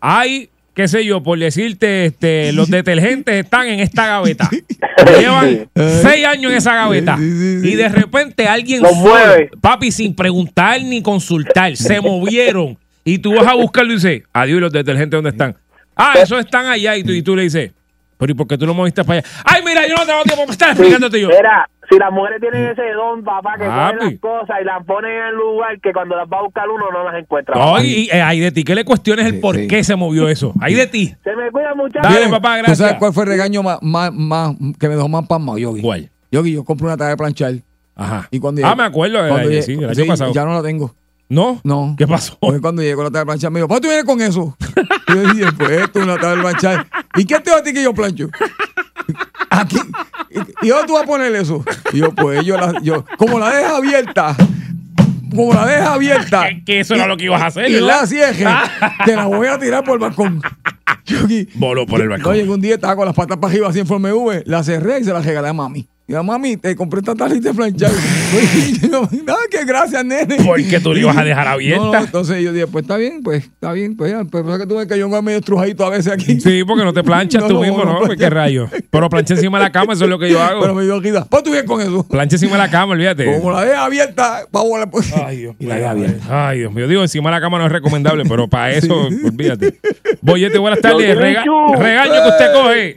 Hay, 0.00 0.50
qué 0.76 0.88
sé 0.88 1.06
yo, 1.06 1.22
por 1.22 1.38
decirte, 1.38 2.04
este, 2.04 2.52
los 2.52 2.68
detergentes 2.68 3.42
están 3.44 3.66
en 3.66 3.80
esta 3.80 4.06
gaveta. 4.06 4.50
Llevan 5.18 5.70
seis 5.74 6.26
años 6.26 6.52
en 6.52 6.58
esa 6.58 6.74
gaveta. 6.74 7.16
Y 7.18 7.74
de 7.74 7.88
repente 7.88 8.46
alguien 8.46 8.82
mueve. 8.94 9.48
papi, 9.62 9.90
sin 9.90 10.14
preguntar 10.14 10.82
ni 10.82 11.00
consultar, 11.00 11.74
se 11.76 11.98
movieron. 12.02 12.76
Y 13.04 13.18
tú 13.18 13.34
vas 13.34 13.46
a 13.46 13.54
buscarlo 13.54 13.92
y 13.92 13.96
dices, 13.96 14.22
adiós, 14.34 14.58
¿y 14.58 14.60
los 14.60 14.72
detergentes 14.72 15.16
dónde 15.16 15.30
están? 15.30 15.56
Ah, 15.96 16.12
esos 16.22 16.40
están 16.40 16.66
allá. 16.66 16.94
Y 16.94 17.04
tú, 17.04 17.12
y 17.12 17.22
tú 17.22 17.34
le 17.34 17.44
dices, 17.44 17.72
pero 18.18 18.32
¿y 18.32 18.34
por 18.34 18.46
qué 18.46 18.56
tú 18.58 18.66
lo 18.66 18.74
moviste 18.74 19.04
para 19.04 19.20
allá? 19.20 19.28
Ay, 19.44 19.62
mira, 19.64 19.86
yo 19.86 19.94
no 19.96 20.04
tengo 20.06 20.22
tiempo 20.24 20.42
para 20.42 20.52
estar 20.52 20.70
explicándote 20.70 21.20
yo. 21.20 21.28
Mira, 21.28 21.68
si 21.88 21.98
las 21.98 22.10
mujeres 22.12 22.40
tienen 22.40 22.66
ese 22.70 22.82
don, 22.92 23.22
papá, 23.22 23.54
que 23.58 23.64
Papi. 23.66 23.96
ponen 23.98 24.12
las 24.12 24.20
cosas 24.20 24.56
y 24.60 24.64
las 24.64 24.84
ponen 24.84 25.10
en 25.12 25.26
el 25.28 25.34
lugar 25.36 25.80
que 25.80 25.92
cuando 25.92 26.16
las 26.16 26.26
va 26.28 26.38
a 26.38 26.42
buscar 26.42 26.68
uno 26.68 26.90
no 26.92 27.04
las 27.04 27.14
encuentra. 27.22 27.54
No, 27.54 27.80
y, 27.82 27.86
y, 27.86 28.10
eh, 28.10 28.20
hay 28.22 28.40
de 28.40 28.50
ti 28.52 28.64
que 28.64 28.74
le 28.74 28.84
cuestiones 28.84 29.26
el 29.26 29.40
por 29.40 29.54
qué 29.66 29.84
se 29.84 29.94
movió 29.96 30.28
eso. 30.28 30.52
Hay 30.60 30.74
de 30.74 30.86
ti. 30.86 31.14
Se 31.22 31.36
me 31.36 31.50
cuida, 31.50 31.74
muchachos. 31.74 32.12
Dale, 32.12 32.28
papá, 32.28 32.54
¿Tú 32.56 32.62
gracias. 32.64 32.78
sabes 32.78 32.94
cuál 32.98 33.12
fue 33.12 33.22
el 33.24 33.28
regaño 33.30 33.62
más, 33.62 33.78
más, 33.82 34.12
más 34.12 34.54
que 34.80 34.88
me 34.88 34.96
dejó 34.96 35.08
más 35.08 35.26
pasmado, 35.26 35.58
Yogi? 35.58 35.82
¿Cuál? 35.82 36.10
Yogi, 36.32 36.52
yo 36.54 36.64
compré 36.64 36.86
una 36.86 36.96
tarea 36.96 37.10
de 37.10 37.16
planchar. 37.16 37.52
Ajá. 37.94 38.28
Y 38.30 38.40
cuando 38.40 38.60
Ah, 38.66 38.70
llegué- 38.70 38.76
me 38.76 38.84
acuerdo 38.84 39.22
de 39.22 39.28
cuando 39.30 39.48
la- 39.48 39.54
llegué- 39.54 39.62
sí, 39.62 39.72
el 39.74 39.84
año 39.84 39.94
sí, 39.94 40.04
pasado. 40.04 40.32
Ya 40.34 40.44
no 40.44 40.52
la 40.54 40.62
tengo. 40.62 40.94
¿No? 41.28 41.60
No. 41.64 41.94
¿Qué 41.98 42.06
pasó? 42.06 42.36
Porque 42.40 42.60
cuando 42.60 42.82
llegó 42.82 43.02
la 43.02 43.08
tabla 43.10 43.20
de 43.20 43.26
planchar 43.26 43.50
me 43.50 43.58
dijo, 43.60 43.68
¿para 43.68 43.80
tú 43.80 43.88
vienes 43.88 44.04
con 44.04 44.20
eso? 44.20 44.56
Y 45.08 45.12
yo 45.12 45.32
dije, 45.32 45.52
pues 45.58 45.70
esto 45.70 45.98
es 45.98 46.04
una 46.04 46.14
tabla 46.18 46.36
de 46.36 46.40
planchar. 46.42 46.86
¿Y 47.16 47.24
qué 47.24 47.40
te 47.40 47.50
va 47.50 47.58
a 47.58 47.62
ti 47.62 47.72
que 47.72 47.82
yo 47.82 47.92
plancho? 47.94 48.28
Aquí. 49.50 49.78
¿Y 50.62 50.68
dónde 50.68 50.86
tú 50.86 50.94
vas 50.94 51.02
a 51.04 51.06
poner 51.06 51.34
eso? 51.34 51.64
Y 51.92 51.98
yo, 51.98 52.12
pues 52.14 52.44
yo, 52.44 52.56
la, 52.56 52.74
yo 52.82 53.04
como 53.16 53.38
la 53.38 53.50
deja 53.56 53.76
abierta, 53.76 54.36
como 55.34 55.52
la 55.54 55.66
deja 55.66 55.94
abierta. 55.94 56.44
Que, 56.66 56.80
eso 56.80 56.94
era 56.94 57.06
lo 57.06 57.16
que 57.16 57.24
ibas 57.24 57.40
a 57.42 57.46
hacer, 57.46 57.70
Y 57.70 57.74
¿verdad? 57.74 58.00
la 58.02 58.06
cierre, 58.06 58.44
te 59.04 59.16
la 59.16 59.24
voy 59.26 59.46
a 59.48 59.58
tirar 59.58 59.82
por 59.84 59.94
el 59.94 60.00
balcón. 60.00 60.42
Yo 61.06 61.20
aquí- 61.24 61.48
Voló 61.54 61.86
por 61.86 62.00
el 62.00 62.06
No, 62.08 62.12
balcón. 62.14 62.34
llegó 62.36 62.54
un 62.54 62.60
día, 62.60 62.74
estaba 62.74 62.96
con 62.96 63.06
las 63.06 63.14
patas 63.14 63.38
para 63.38 63.52
arriba 63.52 63.68
así 63.68 63.80
en 63.80 63.86
forma 63.86 64.12
V, 64.12 64.42
la 64.46 64.62
cerré 64.62 65.00
y 65.00 65.04
se 65.04 65.12
la 65.12 65.20
regalé 65.20 65.48
a 65.48 65.52
mami. 65.52 65.88
Y 66.08 66.14
a 66.14 66.22
mami, 66.22 66.56
te 66.56 66.76
compré 66.76 67.00
esta 67.00 67.14
planchar. 67.16 67.90
Y 68.56 68.78
yo, 68.88 69.08
Nada, 69.24 69.38
que 69.50 69.64
gracias, 69.64 70.04
nene. 70.04 70.36
¿Por 70.36 70.62
qué 70.62 70.78
tú 70.78 70.92
la 70.94 71.00
ibas 71.00 71.16
a 71.16 71.24
dejar 71.24 71.48
abierta? 71.48 71.84
No, 71.84 71.92
no, 71.92 71.98
entonces 71.98 72.42
yo 72.44 72.52
dije, 72.52 72.68
pues 72.68 72.82
está 72.84 72.96
bien, 72.96 73.22
pues 73.24 73.42
está 73.44 73.72
bien, 73.72 73.96
pues 73.96 74.12
ya, 74.12 74.22
pero 74.30 74.52
es 74.54 74.60
que 74.60 74.66
tú 74.68 74.76
ves 74.76 74.86
que 74.86 74.96
yo 74.98 75.06
vengo 75.06 75.20
medio 75.22 75.38
estrujadito 75.38 75.84
a 75.84 75.90
veces 75.90 76.12
aquí. 76.12 76.40
Sí, 76.40 76.62
porque 76.64 76.84
no 76.84 76.92
te 76.92 77.02
planchas 77.02 77.42
No, 77.42 77.48
tú 77.48 77.54
no, 77.54 77.60
mismo, 77.62 77.84
no 77.84 77.98
plancho. 78.00 78.16
¿Qué 78.16 78.30
rayo? 78.30 78.68
Pero 78.88 79.10
plancha 79.10 79.34
encima 79.34 79.58
de 79.58 79.64
la 79.64 79.72
cama, 79.72 79.94
eso 79.94 80.04
es 80.04 80.10
lo 80.10 80.18
que 80.20 80.30
yo 80.30 80.40
hago. 80.40 80.60
Pero 80.60 80.74
me 80.76 80.84
dio 80.84 81.02
quita. 81.02 81.24
Pues 81.24 81.42
tú 81.42 81.50
vienes 81.50 81.68
con 81.68 81.80
eso. 81.80 82.06
Plancha 82.06 82.36
encima 82.36 82.52
de 82.52 82.58
la 82.58 82.70
cama, 82.70 82.92
olvídate. 82.92 83.24
Como 83.24 83.50
la 83.50 83.64
deja 83.64 83.84
abierta, 83.84 84.42
pa' 84.50 84.62
volar. 84.62 84.88
Pues. 84.90 85.12
Ay, 85.12 85.38
Dios 85.38 85.56
Y 85.58 85.64
mío. 85.64 85.68
la 85.74 85.76
deja 85.80 85.90
abierta. 85.90 86.48
Ay, 86.48 86.58
Dios 86.60 86.72
mío. 86.72 86.86
Digo, 86.86 87.02
encima 87.02 87.30
de 87.30 87.36
la 87.36 87.40
cama 87.40 87.58
no 87.58 87.66
es 87.66 87.72
recomendable, 87.72 88.22
pero 88.28 88.46
para 88.48 88.70
eso, 88.70 88.94
olvídate. 89.24 89.80
Boyete, 90.20 90.58
buenas 90.58 90.80
tardes. 90.80 91.16
Rega- 91.18 91.42
regaño 91.78 92.12
que 92.12 92.28
usted 92.28 92.52
coge. 92.52 92.96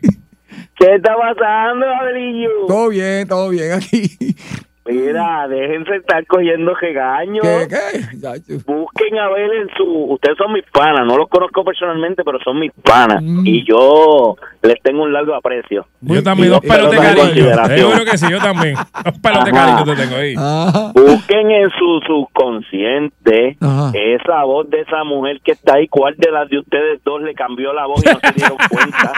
¿Qué 0.80 0.96
está 0.96 1.14
pasando, 1.14 1.86
Abrillo? 1.86 2.68
Todo 2.68 2.88
bien, 2.90 3.28
todo 3.28 3.50
bien 3.50 3.74
aquí. 3.74 4.18
Mira, 4.90 5.48
déjense 5.48 5.96
estar 5.98 6.26
cogiendo 6.26 6.74
regaños. 6.76 7.46
¿Qué, 7.46 7.68
qué? 7.68 8.54
Busquen 8.66 9.20
a 9.20 9.30
ver 9.30 9.52
en 9.54 9.70
su... 9.78 9.84
Ustedes 10.14 10.38
son 10.38 10.54
mis 10.54 10.66
panas, 10.72 11.06
no 11.06 11.18
los 11.18 11.30
conozco 11.30 11.64
personalmente, 11.64 12.24
pero 12.24 12.40
son 12.40 12.60
mis 12.60 12.72
panas. 12.84 13.22
Mm. 13.22 13.46
Y 13.46 13.66
yo 13.68 14.36
les 14.62 14.82
tengo 14.82 15.04
un 15.04 15.14
largo 15.14 15.36
aprecio. 15.36 15.86
Yo 16.02 16.24
también, 16.24 16.50
dos 16.50 16.62
pelos 16.62 16.92
de 16.92 16.98
cariño. 16.98 17.46
creo 17.66 18.06
que 18.06 18.18
sí, 18.18 18.26
yo 18.30 18.40
también. 18.40 18.76
Dos 18.76 19.20
pelos 19.20 19.46
de 19.46 19.52
cariño 19.52 19.84
te 19.86 19.96
tengo 19.96 20.16
ahí. 20.16 20.36
Ajá. 20.38 20.92
Busquen 20.94 21.52
en 21.52 21.70
su 21.72 22.00
subconsciente 22.08 23.58
Ajá. 23.62 23.92
esa 23.94 24.44
voz 24.44 24.70
de 24.70 24.82
esa 24.82 25.04
mujer 25.04 25.40
que 25.44 25.52
está 25.52 25.76
ahí. 25.76 25.88
¿Cuál 25.88 26.16
de 26.18 26.32
las 26.32 26.50
de 26.50 26.60
ustedes 26.60 27.00
dos 27.04 27.22
le 27.22 27.34
cambió 27.34 27.74
la 27.74 27.86
voz 27.86 28.04
y 28.04 28.10
no 28.10 28.20
se 28.20 28.32
dieron 28.34 28.58
cuenta? 28.70 29.14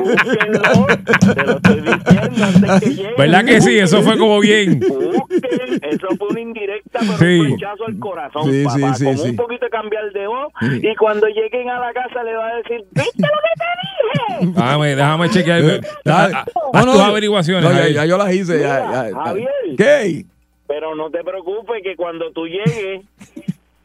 Búsquenlo, 0.00 0.86
te 1.34 1.44
lo 1.44 1.52
estoy 1.52 1.80
diciendo 1.80 2.44
antes 2.44 2.80
que 2.80 2.90
lleguen. 2.90 3.14
¿Verdad 3.16 3.44
que 3.44 3.60
sí? 3.60 3.78
Eso 3.78 4.02
fue 4.02 4.18
como 4.18 4.40
bien. 4.40 4.73
Busquen, 4.80 5.80
eso 5.82 6.08
fue 6.18 6.28
una 6.28 6.40
indirecta, 6.40 7.00
pero 7.00 7.18
Sí. 7.18 7.40
un 7.40 7.46
flechazo 7.48 7.86
al 7.86 7.98
corazón, 7.98 8.50
Sí, 8.52 8.64
papá. 8.64 8.94
sí, 8.94 9.04
con 9.04 9.18
sí. 9.18 9.28
un 9.30 9.36
poquito 9.36 9.64
de 9.66 9.70
cambiar 9.70 10.12
de 10.12 10.26
voz. 10.26 10.52
Sí. 10.60 10.80
Y 10.82 10.96
cuando 10.96 11.26
lleguen 11.28 11.68
a 11.70 11.80
la 11.80 11.92
casa 11.92 12.22
le 12.22 12.34
va 12.36 12.48
a 12.48 12.56
decir, 12.56 12.84
¿viste 12.92 13.22
lo 13.22 13.40
que 13.44 13.54
te 13.58 14.40
dije? 14.44 14.52
Déjame, 14.54 14.96
déjame 14.96 15.28
chequear. 15.30 15.60
Eh. 15.64 15.80
Haz 16.06 16.32
No, 16.72 16.84
no, 16.86 16.92
tus 16.92 17.00
averiguaciones. 17.00 17.64
no, 17.64 17.72
ya, 17.72 17.88
ya 17.88 18.04
yo 18.06 18.18
las 18.18 18.32
hice. 18.34 18.60
Ya, 18.60 19.08
ya. 19.10 19.16
Javier. 19.24 19.48
¿Qué? 19.76 20.24
Pero 20.66 20.94
no 20.96 21.10
te 21.10 21.22
preocupes 21.22 21.82
que 21.82 21.94
cuando 21.94 22.32
tú 22.32 22.46
llegues, 22.46 23.02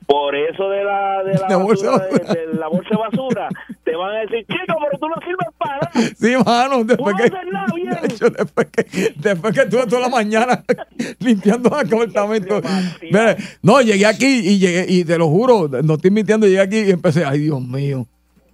por 0.10 0.36
eso 0.36 0.68
de 0.70 0.84
la, 0.84 1.24
de 1.24 1.34
la, 1.50 1.58
bolsa 1.58 1.92
basura, 1.92 2.08
de 2.08 2.18
basura. 2.18 2.34
de, 2.34 2.48
de 2.48 2.54
la 2.58 2.68
bolsa 2.68 2.90
de 2.90 2.98
basura, 2.98 3.50
te 3.84 3.96
van 3.96 4.16
a 4.16 4.20
decir, 4.22 4.40
chico, 4.48 4.78
pero 4.80 5.00
tú 5.00 5.08
no 5.08 5.16
sirves 5.24 5.48
para 5.60 5.78
nada. 5.78 6.16
Sí, 6.18 6.36
mano, 6.44 6.84
después 6.84 7.16
que, 7.16 7.30
bien. 7.76 7.90
Después 8.38 8.68
que, 8.72 9.14
después 9.16 9.54
que 9.54 9.62
estuve 9.62 9.86
toda 9.86 10.02
la 10.02 10.10
mañana 10.10 10.64
limpiando 11.20 11.70
el 11.80 11.94
apartamento. 11.94 12.60
Mira, 13.04 13.38
no, 13.62 13.82
llegué 13.82 14.08
aquí 14.08 14.26
y 14.26 14.58
llegué, 14.58 14.86
y 14.90 15.06
te 15.06 15.18
lo 15.18 15.28
juro, 15.28 15.68
no 15.84 15.94
estoy 15.94 16.10
mintiendo, 16.10 16.48
llegué 16.48 16.62
aquí 16.62 16.80
y 16.80 16.90
empecé, 16.90 17.24
ay 17.24 17.40
Dios 17.42 17.62
mío, 17.62 18.08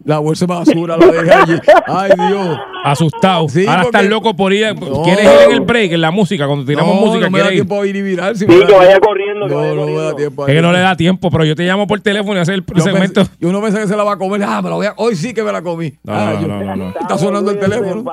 la 0.05 0.19
bolsa 0.19 0.45
de 0.45 0.53
basura 0.53 0.95
la 0.97 1.05
dejé 1.07 1.31
allí. 1.31 1.53
Ay 1.87 2.11
Dios. 2.29 2.57
Asustado. 2.85 3.49
Sí, 3.49 3.65
Ahora 3.65 3.81
porque- 3.81 3.97
estás 3.97 4.09
loco 4.11 4.35
por 4.35 4.53
ir. 4.53 4.75
No. 4.79 5.01
¿Quieres 5.01 5.25
ir 5.25 5.31
en 5.47 5.51
el 5.53 5.61
break, 5.61 5.91
en 5.93 6.01
la 6.01 6.11
música? 6.11 6.45
Cuando 6.45 6.63
tiramos 6.65 6.93
no, 6.95 7.01
música, 7.01 7.25
no 7.25 7.31
me 7.31 7.39
da 7.39 7.49
tiempo 7.49 7.81
a 7.81 7.87
ir 7.87 7.95
y 7.95 8.01
virar. 8.03 8.35
Si 8.37 8.45
Sí, 8.45 8.45
que 8.45 8.71
vaya 8.73 8.87
tiempo. 8.89 9.07
corriendo, 9.07 9.47
No, 9.47 9.75
no 9.75 9.85
me 9.87 9.93
da 9.95 10.15
tiempo. 10.15 10.47
Es 10.47 10.53
que 10.53 10.61
no 10.61 10.71
le 10.71 10.79
da 10.79 10.95
tiempo, 10.95 11.31
pero 11.31 11.43
yo 11.45 11.55
te 11.55 11.63
llamo 11.63 11.87
por 11.87 11.99
teléfono 12.01 12.37
y 12.37 12.41
hacer 12.41 12.53
el 12.53 12.63
Yo 12.75 12.83
segmento. 12.83 13.21
pensé- 13.21 13.31
y 13.41 13.45
uno 13.45 13.59
pensé 13.61 13.79
que 13.79 13.87
se 13.87 13.95
la 13.97 14.03
va 14.03 14.13
a 14.13 14.17
comer. 14.17 14.43
Ah, 14.43 14.61
me 14.61 14.69
la 14.69 14.75
voy 14.75 14.85
a, 14.85 14.93
hoy 14.97 15.15
sí 15.15 15.33
que 15.33 15.41
me 15.41 15.51
la 15.51 15.63
comí. 15.63 15.93
No, 16.03 16.13
Ah, 16.13 16.33
no, 16.35 16.41
yo- 16.41 16.47
no, 16.47 16.63
no, 16.63 16.75
no. 16.75 16.89
Está 16.89 17.17
sonando 17.17 17.49
el 17.49 17.57
teléfono. 17.59 18.03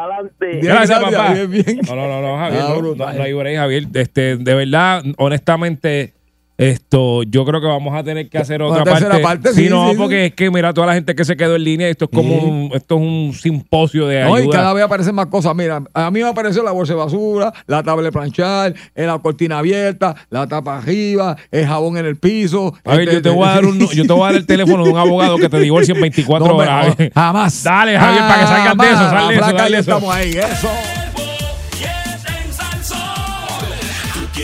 Gracias, 0.63 0.99
papá. 1.01 1.35
bien, 1.35 1.51
bien. 1.51 1.81
No, 1.87 1.95
no, 1.95 2.09
no, 2.09 2.23
no, 2.23 2.39
Javier. 2.39 2.63
Ah, 2.65 2.69
no, 2.71 2.79
brutal. 2.79 3.09
no, 3.13 3.19
no 3.19 3.25
hay 3.25 3.33
break, 3.35 3.57
Javier. 3.59 3.87
Este, 3.93 4.37
de 4.39 4.55
verdad, 4.55 5.03
honestamente, 5.19 6.15
esto, 6.59 7.23
yo 7.25 7.45
creo 7.45 7.61
que 7.61 7.67
vamos 7.67 7.95
a 7.95 8.05
tener 8.05 8.29
que 8.29 8.39
hacer 8.39 8.63
otra 8.63 8.85
parte. 8.85 9.21
parte, 9.21 9.53
sí, 9.53 9.65
sí, 9.65 9.69
no, 9.71 9.91
sí, 9.91 9.97
porque 9.97 10.17
sí. 10.17 10.23
es 10.27 10.35
que 10.35 10.51
mira 10.51 10.73
toda 10.73 10.87
la 10.89 10.95
gente 10.95 11.15
que 11.15 11.25
se 11.25 11.37
quedó 11.37 11.57
en 11.57 11.65
línea. 11.65 11.89
Esto 11.89 12.05
es 12.05 12.11
como 12.13 12.35
un, 12.37 12.71
esto 12.75 12.95
es 12.97 13.01
un 13.01 13.33
simposio 13.35 14.07
de 14.07 14.23
No, 14.23 14.39
y 14.39 14.43
ayuda. 14.43 14.57
cada 14.59 14.73
vez 14.73 14.85
aparecen 14.85 15.15
más 15.15 15.27
cosas. 15.27 15.55
Mira, 15.57 15.83
a 15.93 16.11
mí 16.11 16.21
me 16.21 16.29
apareció 16.29 16.63
la 16.63 16.71
bolsa 16.71 16.93
de 16.93 16.99
basura, 17.01 17.53
la 17.67 17.83
tabla 17.83 18.05
de 18.05 18.13
planchar, 18.13 18.75
eh, 18.95 19.07
la 19.07 19.19
cortina 19.19 19.59
abierta, 19.59 20.15
la 20.31 20.47
tapa 20.47 20.79
arriba, 20.79 21.37
el 21.51 21.67
jabón 21.67 21.97
en 21.97 22.07
el 22.07 22.17
piso. 22.17 22.75
A 22.85 22.93
ver, 22.97 23.09
Este, 23.09 23.15
yo 23.17 23.23
te 23.23 23.31
voy 23.31 23.49
a 23.49 23.53
dar 23.53 23.65
un, 23.65 23.79
yo 23.79 24.07
te 24.07 24.13
voy 24.13 24.23
a 24.23 24.27
dar 24.27 24.35
el 24.37 24.47
teléfono 24.47 24.85
de 24.85 24.91
un 24.91 24.99
abogado 24.99 25.39
que 25.39 25.49
te 25.49 25.59
divorcie 25.59 25.95
en 25.95 26.01
24 26.01 26.47
No, 26.53 26.55
horas. 26.57 26.97
no, 26.99 27.07
jamás. 27.15 27.63
Dale, 27.65 27.99
Javier, 27.99 28.23
para 28.23 28.41
que 28.41 28.47
salgas 28.47 28.77
de 28.77 28.87
eso, 28.87 29.11
sal 29.11 29.29
de 29.29 29.79
eso. 29.79 29.79
estamos 29.81 30.15
ahí, 30.15 30.31
eso. 30.33 30.69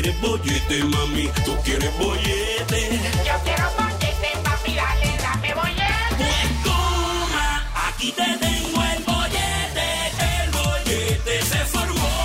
Quieres 0.08 0.20
bollete, 0.20 0.84
mami, 0.84 1.28
tú 1.44 1.56
quieres 1.64 1.98
bollete. 1.98 3.00
Yo 3.26 3.34
quiero 3.44 3.70
bollete, 3.76 4.30
papi, 4.42 4.74
dale, 4.74 5.16
dame 5.22 5.54
bollete. 5.54 6.16
Pues 6.16 6.62
toma, 6.64 7.48
aquí 7.88 8.12
te 8.12 8.22
tengo 8.22 8.82
el 8.84 9.04
bollete. 9.04 9.86
El 10.42 10.50
bollete 10.50 11.42
se 11.42 11.58
formó. 11.66 12.18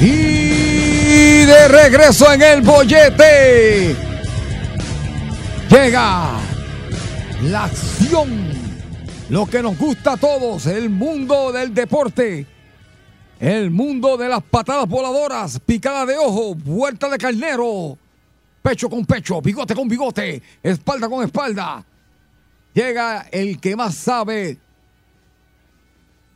Y 0.00 1.44
de 1.46 1.68
regreso 1.68 2.32
en 2.32 2.42
el 2.42 2.62
bollete. 2.62 3.96
Llega 5.70 6.30
la 7.42 7.64
acción 7.64 8.63
lo 9.30 9.46
que 9.46 9.62
nos 9.62 9.78
gusta 9.78 10.12
a 10.12 10.16
todos, 10.16 10.66
el 10.66 10.90
mundo 10.90 11.50
del 11.52 11.72
deporte, 11.72 12.46
el 13.40 13.70
mundo 13.70 14.16
de 14.16 14.28
las 14.28 14.42
patadas 14.42 14.88
voladoras, 14.88 15.58
picada 15.60 16.04
de 16.04 16.16
ojo, 16.18 16.54
vuelta 16.54 17.08
de 17.08 17.18
carnero, 17.18 17.98
pecho 18.62 18.88
con 18.90 19.04
pecho, 19.06 19.40
bigote 19.40 19.74
con 19.74 19.88
bigote, 19.88 20.42
espalda 20.62 21.08
con 21.08 21.24
espalda. 21.24 21.84
Llega 22.74 23.28
el 23.30 23.60
que 23.60 23.76
más 23.76 23.94
sabe 23.94 24.58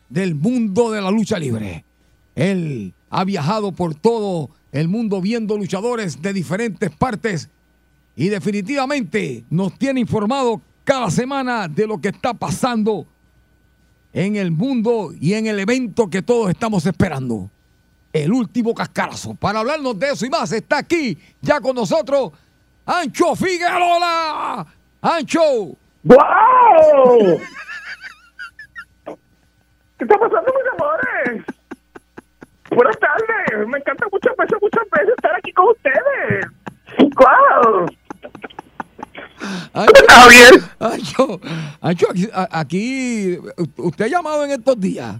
del 0.08 0.34
mundo 0.34 0.90
de 0.90 1.02
la 1.02 1.10
lucha 1.10 1.38
libre. 1.38 1.84
Él 2.34 2.94
ha 3.10 3.24
viajado 3.24 3.72
por 3.72 3.94
todo 3.94 4.50
el 4.72 4.88
mundo 4.88 5.20
viendo 5.20 5.58
luchadores 5.58 6.22
de 6.22 6.32
diferentes 6.32 6.90
partes 6.90 7.50
y 8.16 8.28
definitivamente 8.28 9.44
nos 9.50 9.76
tiene 9.78 10.00
informado 10.00 10.62
cada 10.88 11.10
semana 11.10 11.68
de 11.68 11.86
lo 11.86 12.00
que 12.00 12.08
está 12.08 12.32
pasando 12.32 13.04
en 14.10 14.36
el 14.36 14.50
mundo 14.50 15.10
y 15.20 15.34
en 15.34 15.46
el 15.46 15.58
evento 15.58 16.08
que 16.08 16.22
todos 16.22 16.48
estamos 16.48 16.86
esperando. 16.86 17.50
El 18.10 18.32
último 18.32 18.74
cascarazo. 18.74 19.34
Para 19.34 19.58
hablarnos 19.58 19.98
de 19.98 20.08
eso 20.08 20.24
y 20.24 20.30
más, 20.30 20.50
está 20.50 20.78
aquí 20.78 21.18
ya 21.42 21.60
con 21.60 21.76
nosotros 21.76 22.32
Ancho 22.86 23.36
Figueroa. 23.36 24.66
Ancho. 25.02 25.76
¡Wow! 26.04 27.38
¿Qué 29.04 30.04
está 30.04 30.18
pasando, 30.18 30.50
mis 30.54 30.72
amores? 30.72 31.44
Buenas 32.70 32.98
tardes. 32.98 33.68
Me 33.68 33.76
encanta 33.76 34.06
muchas 34.10 34.34
veces, 34.38 34.56
muchas 34.62 34.84
veces 34.90 35.10
estar 35.18 35.36
aquí 35.36 35.52
con 35.52 35.68
ustedes. 35.68 36.46
¡Wow! 36.98 38.07
Ancho, 39.72 40.04
Ancho, 40.80 41.40
Ancho, 41.80 42.06
aquí, 42.50 43.38
usted 43.76 44.04
ha 44.04 44.08
llamado 44.08 44.44
en 44.44 44.50
estos 44.52 44.80
días. 44.80 45.16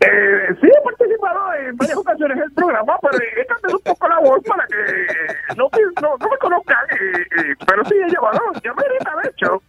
Eh, 0.00 0.54
sí, 0.60 0.68
he 0.68 0.84
participado 0.84 1.54
en 1.54 1.76
varias 1.76 1.96
ocasiones 1.98 2.36
en 2.36 2.44
el 2.44 2.52
programa, 2.52 2.96
pero 3.02 3.18
he 3.18 3.46
cambiado 3.46 3.76
un 3.78 3.82
poco 3.82 4.08
la 4.08 4.20
voz 4.20 4.40
para 4.46 4.64
que 4.68 5.56
no, 5.56 5.68
no, 6.00 6.16
no 6.16 6.30
me 6.30 6.38
conozcan. 6.38 6.78
eh, 6.92 7.26
eh, 7.36 7.54
pero 7.66 7.84
sí 7.84 7.94
he 7.94 8.08
llevado, 8.08 8.40
ya 8.62 8.72
me 8.74 8.82
de 9.22 9.28
hecho. 9.28 9.62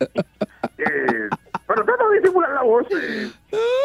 Eh, 0.77 1.29
pero 1.67 1.83
trato 1.83 2.09
de 2.09 2.19
disimular 2.19 2.51
la 2.51 2.61
voz 2.63 2.85
eh, 2.91 3.31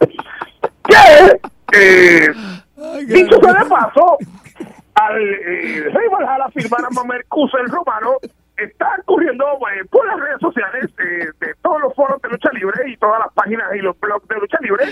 que, 1.70 1.78
eh, 1.78 2.28
dicho 3.06 3.38
sea 3.42 3.52
de 3.52 3.68
paso, 3.68 4.18
al 4.94 5.20
eh, 5.22 5.90
Rey 5.92 6.08
Valhalla 6.08 6.48
firmar 6.54 6.84
a 6.84 6.90
Mamercus 6.90 7.52
el 7.54 7.68
Romano, 7.70 8.16
está 8.64 8.96
ocurriendo 9.02 9.44
eh, 9.44 9.84
por 9.90 10.06
las 10.06 10.18
redes 10.18 10.40
sociales 10.40 10.90
eh, 10.98 11.30
de 11.40 11.54
todos 11.62 11.80
los 11.80 11.94
foros 11.94 12.20
de 12.22 12.28
lucha 12.28 12.50
libre 12.52 12.90
y 12.90 12.96
todas 12.96 13.20
las 13.20 13.32
páginas 13.32 13.66
y 13.74 13.78
los 13.78 13.98
blogs 13.98 14.26
de 14.28 14.36
lucha 14.36 14.58
libre. 14.60 14.84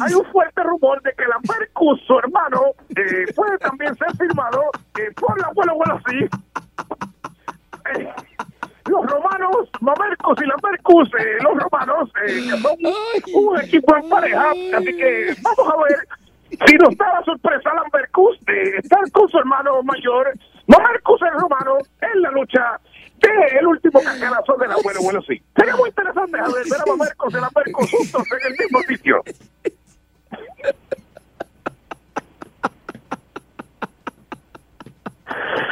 Hay 0.00 0.14
un 0.14 0.24
fuerte 0.30 0.62
rumor 0.62 1.02
de 1.02 1.12
que 1.12 1.24
la 1.26 1.38
Mercus, 1.48 2.00
su 2.06 2.18
hermano, 2.18 2.60
eh, 2.90 3.32
puede 3.34 3.58
también 3.58 3.94
ser 3.96 4.16
firmado 4.16 4.62
eh, 4.98 5.10
por 5.16 5.40
la 5.40 5.48
abuela 5.48 5.72
abuela 5.72 6.02
sí. 6.08 6.18
Eh, 7.94 8.12
los 8.86 9.06
romanos, 9.06 9.68
Mamercus 9.80 10.38
y 10.42 10.46
la 10.46 10.56
Mercus, 10.62 11.08
eh, 11.18 11.38
los 11.42 11.62
romanos, 11.62 12.10
eh, 12.26 12.50
son 13.32 13.44
un 13.48 13.60
equipo 13.60 13.96
en 13.96 14.08
pareja. 14.08 14.50
Así 14.50 14.96
que 14.96 15.34
vamos 15.42 15.72
a 15.72 15.82
ver 15.82 16.08
si 16.66 16.74
nos 16.76 16.96
da 16.96 17.12
la 17.14 17.24
sorpresa 17.24 17.74
Lambercus 17.74 18.38
de 18.44 18.76
estar 18.76 19.10
con 19.12 19.28
su 19.28 19.38
hermano 19.38 19.82
mayor, 19.82 20.32
Mamercus 20.66 21.20
el 21.22 21.40
romano, 21.40 21.78
en 22.00 22.22
la 22.22 22.30
lucha 22.30 22.80
el 23.58 23.66
último 23.66 24.00
cascarazo 24.00 24.56
del 24.56 24.72
abuelo 24.72 25.00
abuelo 25.00 25.22
sí. 25.22 25.42
Sería 25.56 25.76
muy 25.76 25.88
interesante 25.88 26.38
a 26.38 26.48
ver, 26.48 26.64
a 26.80 26.86
Mamercus 26.86 27.34
y 27.34 27.36
Lambercus 27.36 27.90
juntos 27.90 28.22
en 28.30 28.52
el 28.52 28.58
mismo 28.58 28.80
sitio. 28.82 29.22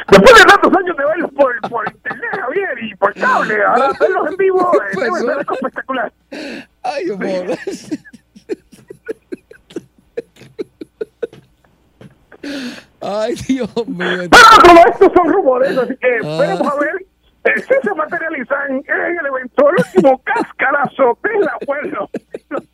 Después 0.09 0.39
de 0.39 0.45
tantos 0.45 0.73
años 0.77 0.97
de 0.97 1.05
verlos 1.05 1.31
por, 1.31 1.69
por 1.69 1.91
internet, 1.91 2.29
Javier, 2.39 2.83
y 2.83 2.95
por 2.95 3.13
cable, 3.13 3.63
ahora 3.63 3.91
verlos 3.99 4.29
en 4.29 4.37
vivo 4.37 4.71
eh, 4.73 4.95
ser 5.19 5.31
algo 5.31 5.53
espectacular. 5.55 6.13
Ay, 6.83 7.09
amor. 7.09 7.57
Ay, 13.01 13.35
Dios 13.47 13.87
mío. 13.87 14.29
Pero 14.29 14.43
como 14.65 14.79
estos 14.91 15.11
son 15.13 15.33
rumores, 15.33 15.77
así 15.77 15.95
que 15.97 16.15
esperemos 16.17 16.67
a 16.67 16.75
ver 16.75 17.05
eh, 17.45 17.59
si 17.61 17.73
se 17.87 17.95
materializan 17.95 18.71
en 18.71 19.17
el 19.19 19.25
evento 19.25 19.69
el 19.69 19.75
último 19.77 20.21
cascarazo 20.23 21.17
del 21.23 21.49
abuelo. 21.49 22.09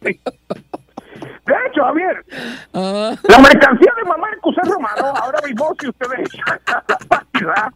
De 0.02 1.56
hecho, 1.68 1.84
Javier, 1.84 2.26
la 2.74 3.40
mercancía 3.40 3.94
de 3.98 4.04
Mamá 4.08 4.28
Cusé 4.42 4.62
Romano, 4.64 5.14
ahora 5.16 5.40
mismo, 5.46 5.76
si 5.80 5.90
ustedes 5.90 6.20
echan 6.20 6.60
a 6.68 6.84
la 6.88 6.98
página, 7.08 7.74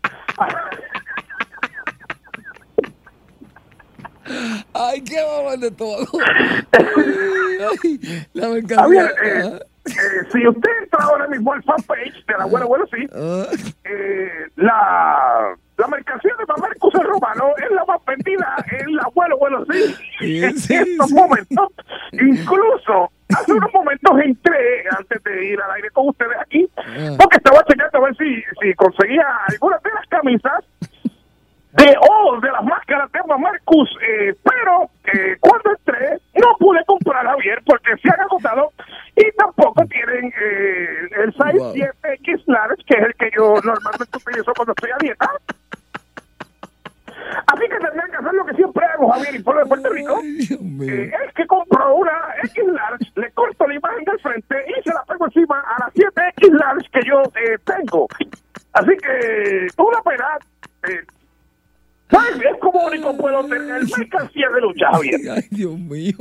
Ay, 4.73 5.01
qué 5.03 5.21
mamá 5.21 5.57
de 5.57 5.71
todo. 5.71 6.07
Ay, 6.71 8.25
la 8.33 8.49
mercancía. 8.49 8.77
Javier, 8.77 9.11
eh, 9.23 9.59
eh, 9.85 10.27
si 10.31 10.47
usted 10.47 10.69
entra 10.83 11.03
ahora 11.03 11.27
mismo 11.27 11.53
al 11.53 11.63
fanpage 11.63 12.25
del 12.25 12.41
abuelo, 12.41 12.65
abuelo 12.65 12.85
sí, 12.87 13.07
eh, 13.83 14.29
la, 14.55 15.55
la 15.77 15.87
mercancía 15.87 16.31
de 16.37 16.43
en 16.43 16.79
Cusé 16.79 17.03
Romano 17.03 17.49
es 17.57 17.71
la 17.71 17.83
más 17.85 17.99
vendida 18.05 18.55
en 18.71 18.89
el 18.89 18.99
abuelo, 18.99 19.35
abuelo 19.35 19.65
sí, 19.69 20.43
en 20.43 20.55
estos 20.55 21.11
momentos. 21.11 21.67
Incluso 22.13 23.11
hace 23.35 23.51
unos 23.51 23.73
momentos 23.73 24.19
entré 24.23 24.85
antes 24.97 25.23
de 25.23 25.45
ir 25.47 25.61
al 25.61 25.71
aire 25.71 25.89
con 25.91 26.09
ustedes 26.09 26.37
aquí, 26.39 26.69
porque 27.17 27.37
estaba 27.37 27.63
checando 27.65 27.97
a 27.97 28.01
ver 28.01 28.15
si, 28.15 28.43
si 28.61 28.73
conseguía 28.75 29.25
algunas 29.49 29.81
de 29.83 29.89
las 29.93 30.07
camisas 30.07 30.63
de 31.73 31.95
oh, 31.99 32.39
de 32.39 32.51
las 32.51 32.63
máscaras 32.63 33.11
de 33.11 33.19
Marcus, 33.37 33.89
eh, 34.07 34.35
pero 34.43 34.89
eh, 35.11 35.37
cuando 35.39 35.71
entré 35.71 36.19
no 36.35 36.55
pude 36.59 36.83
comprar 36.85 37.25
Javier 37.25 37.61
porque 37.65 37.97
se 37.97 38.09
han 38.13 38.21
agotado 38.21 38.71
y 39.15 39.31
tampoco 39.37 39.83
tienen 39.87 40.31
eh, 40.39 41.09
el 41.23 41.33
size 41.33 41.57
Wow. 41.57 41.73
10X 41.73 42.43
large, 42.47 42.83
que 42.85 42.93
es 42.95 43.05
el 43.05 43.15
que 43.15 43.31
yo 43.35 43.55
normalmente 43.63 44.17
utilizo 44.17 44.53
cuando 44.55 44.73
estoy 44.73 44.91
a 44.91 44.97
dieta. 44.99 45.31
Así 47.47 47.61
que 47.61 47.77
tendrían 47.79 48.11
que 48.11 48.17
hacer 48.17 48.33
lo 48.33 48.45
que 48.45 48.55
siempre 48.55 48.85
hago, 48.85 49.11
Javier, 49.11 49.35
y 49.35 49.43
pueblo 49.43 49.63
de 49.63 49.67
Puerto 49.67 49.89
Rico. 49.89 50.19
Eh, 50.23 51.11
es 51.27 51.33
que 51.33 51.47
compro 51.47 51.95
una 51.95 52.11
X 52.43 52.63
large, 52.65 53.11
le 53.15 53.31
corto 53.31 53.67
la 53.67 53.75
imagen 53.75 54.03
del 54.05 54.19
frente 54.19 54.55
y 54.67 54.83
se 54.83 54.93
la 54.93 55.03
pego 55.05 55.25
encima 55.25 55.59
a 55.59 55.79
la 55.79 55.91
7X 55.91 56.51
large 56.51 56.89
que 56.91 57.01
yo 57.07 57.21
eh, 57.23 57.57
tengo. 57.65 58.07
Así 58.73 58.91
que, 58.97 59.67
una 59.77 60.01
pena. 60.01 60.37
Eh, 60.89 61.05
Es 62.13 62.59
como 62.59 62.85
único 62.85 63.17
puedo 63.17 63.43
tener 63.45 63.83
mercancía 63.97 64.49
de 64.49 64.61
lucha, 64.61 64.91
Javier. 64.91 65.19
Ay, 65.35 65.47
Dios 65.49 65.79
mío. 65.79 66.17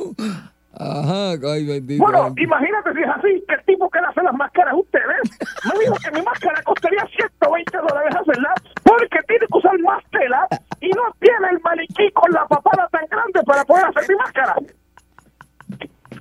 Ajá, 0.74 1.32
ay, 1.32 1.66
bendito. 1.66 2.02
Bueno, 2.02 2.32
imagínate 2.36 2.92
si 2.94 3.02
es 3.02 3.08
así, 3.08 3.44
que 3.46 3.54
el 3.54 3.64
tipo 3.64 3.90
que 3.90 4.00
le 4.00 4.06
hace 4.06 4.22
las 4.22 4.34
máscaras 4.34 4.72
a 4.72 4.76
ustedes 4.76 5.30
me 5.68 5.78
dijo 5.80 5.94
que 6.02 6.10
mi 6.12 6.22
máscara 6.22 6.62
costaría 6.62 7.06
120 7.06 7.76
dólares 7.76 8.16
hacerla 8.16 8.54
porque 8.82 9.18
tiene 9.28 9.46
que 9.46 9.58
usar 9.58 9.78
más 9.80 10.02
tela 10.10 10.48
y 10.80 10.88
no 10.90 11.02
tiene 11.20 11.48
el 11.52 11.60
maniquí 11.60 12.10
con 12.12 12.32
la 12.32 12.46
papada 12.46 12.88
tan 12.90 13.06
grande 13.10 13.42
para 13.44 13.64
poder 13.64 13.84
hacer 13.84 14.08
mi 14.08 14.16
máscara. 14.16 14.54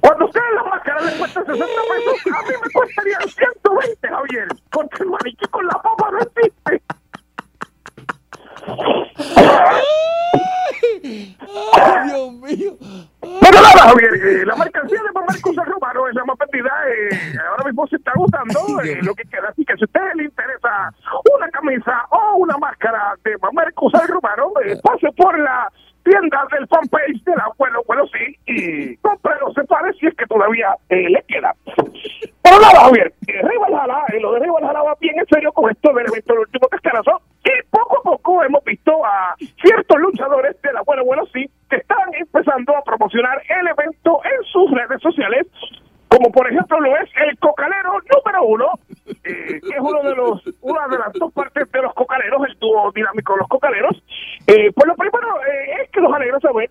Cuando 0.02 0.26
ustedes 0.26 0.54
la 0.56 0.64
máscara 0.64 1.02
les 1.02 1.14
cuesta 1.14 1.46
60 1.46 1.66
pesos, 1.66 2.34
a 2.36 2.42
mí 2.44 2.56
me 2.62 2.72
costarían 2.72 3.22
120, 3.22 4.08
Javier, 4.08 4.48
porque 4.70 5.04
el 5.04 5.10
maniquí 5.10 5.48
con 5.50 5.66
la 5.66 5.82
papa 5.82 6.10
no 6.12 6.20
existe. 6.20 6.82
Ay, 11.74 12.10
Dios 12.10 12.34
mío. 12.34 12.78
Pero 13.42 13.54
nada, 13.62 13.90
Javier, 13.90 14.14
eh, 14.14 14.46
la 14.46 14.56
mercancía 14.56 15.00
de 15.02 15.12
Marcos 15.14 15.56
Romano 15.56 16.08
es 16.08 16.16
la 16.16 16.26
más 16.26 16.38
vendida. 16.38 16.72
eh, 16.90 17.38
ahora 17.50 17.64
mismo 17.66 17.88
se 17.88 17.96
está 17.96 18.12
agotando 18.12 18.82
eh, 18.84 19.00
lo 19.02 19.14
que 19.16 19.24
queda. 19.24 19.50
Así 19.50 19.66
que 19.66 19.76
si 19.76 19.84
a 19.84 19.86
usted 19.86 20.02
le 20.16 20.24
interesa 20.26 20.94
una 21.36 21.50
camisa 21.50 22.06
o 22.12 22.38
una 22.38 22.58
máscara 22.58 23.16
de 23.24 23.36
Marcos 23.52 23.94
Romano, 24.08 24.52
eh, 24.64 24.78
pase 24.84 25.12
por 25.18 25.38
la 25.40 25.72
tienda 26.04 26.48
del 26.52 26.68
fanpage 26.68 27.24
del 27.26 27.40
abuelo, 27.40 27.84
bueno, 27.88 28.04
sí, 28.08 28.36
y 28.48 28.96
cómprelo, 28.98 29.54
se 29.54 29.64
pare 29.66 29.94
si 30.00 30.08
es 30.08 30.16
que 30.16 30.26
todavía 30.26 30.76
eh, 30.90 31.10
le 31.10 31.24
queda. 31.28 31.56
Pero 32.42 32.60
nada, 32.60 32.82
Javier, 32.82 33.14
Rey 33.28 33.58
Valhalla, 33.58 34.04
eh, 34.10 34.20
lo 34.20 34.34
de 34.34 34.40
Rey 34.40 34.50
Valhalla 34.50 34.82
va 34.82 34.96
bien 35.00 35.18
en 35.20 35.26
serio 35.28 35.52
con 35.52 35.70
esto 35.70 35.94
del 35.94 36.08
evento 36.08 36.34
del 36.34 36.42
último 36.42 36.68
cascarazo. 36.70 37.22
Poco 38.12 38.44
hemos 38.44 38.62
visto 38.66 39.06
a 39.06 39.36
ciertos 39.40 39.98
luchadores 39.98 40.62
del 40.62 40.76
abuelo, 40.76 41.06
bueno, 41.06 41.24
sí, 41.32 41.50
que 41.70 41.78
están 41.78 42.14
empezando 42.20 42.76
a 42.76 42.84
promocionar 42.84 43.42
el 43.48 43.68
evento 43.70 44.20
en 44.26 44.44
sus 44.52 44.70
redes 44.70 45.02
sociales, 45.02 45.48
como 46.10 46.30
por 46.30 46.46
ejemplo 46.52 46.82
lo 46.82 46.94
es 46.98 47.10
el 47.26 47.40
cocalero 47.40 47.94
número 48.14 48.44
uno, 48.44 48.66
eh, 49.08 49.62
que 49.62 49.76
es 49.76 49.80
uno 49.80 50.04
de 50.04 50.14
los, 50.14 50.44
una 50.60 50.90
de 50.90 50.98
las 50.98 51.14
dos 51.14 51.32
partes 51.32 51.72
de 51.72 51.82
los 51.82 51.94
cocaleros, 51.94 52.42
el 52.50 52.60
dúo 52.60 52.92
dinámico 52.92 53.32
de 53.32 53.40
los 53.40 53.48
cocaleros. 53.48 54.04
Eh, 54.46 54.74
pues 54.76 54.88
lo 54.88 54.96
primero 54.96 55.42
eh, 55.44 55.84
es 55.84 55.90
que 55.92 56.02
nos 56.02 56.14
alegra 56.14 56.38
saber 56.42 56.70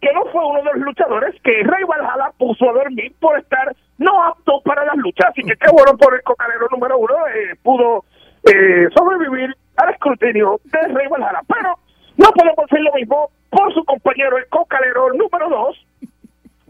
que 0.00 0.12
no 0.12 0.26
fue 0.26 0.46
uno 0.46 0.62
de 0.62 0.74
los 0.74 0.82
luchadores 0.82 1.34
que 1.42 1.64
Rey 1.64 1.82
Valhalla 1.88 2.30
puso 2.38 2.70
a 2.70 2.72
dormir 2.72 3.12
por 3.18 3.36
estar 3.36 3.74
no 3.98 4.22
apto 4.22 4.60
para 4.64 4.84
las 4.84 4.96
luchas. 4.98 5.30
Así 5.30 5.42
que 5.42 5.56
qué 5.56 5.72
bueno 5.72 5.98
por 5.98 6.14
el 6.14 6.22
cocalero 6.22 6.68
número 6.70 6.98
uno, 6.98 7.16
eh, 7.34 7.56
pudo 7.64 8.04
eh, 8.44 8.88
sobrevivir 8.94 9.56
al 9.78 9.90
escrutinio 9.90 10.60
de 10.64 10.80
Rey 10.94 11.08
Valhalla. 11.08 11.40
Pero 11.48 11.74
no 12.16 12.30
podemos 12.32 12.64
hacer 12.64 12.80
lo 12.80 12.92
mismo 12.92 13.30
por 13.50 13.72
su 13.72 13.84
compañero, 13.84 14.36
el 14.36 14.46
cocalero 14.48 15.12
número 15.14 15.48
dos, 15.48 15.86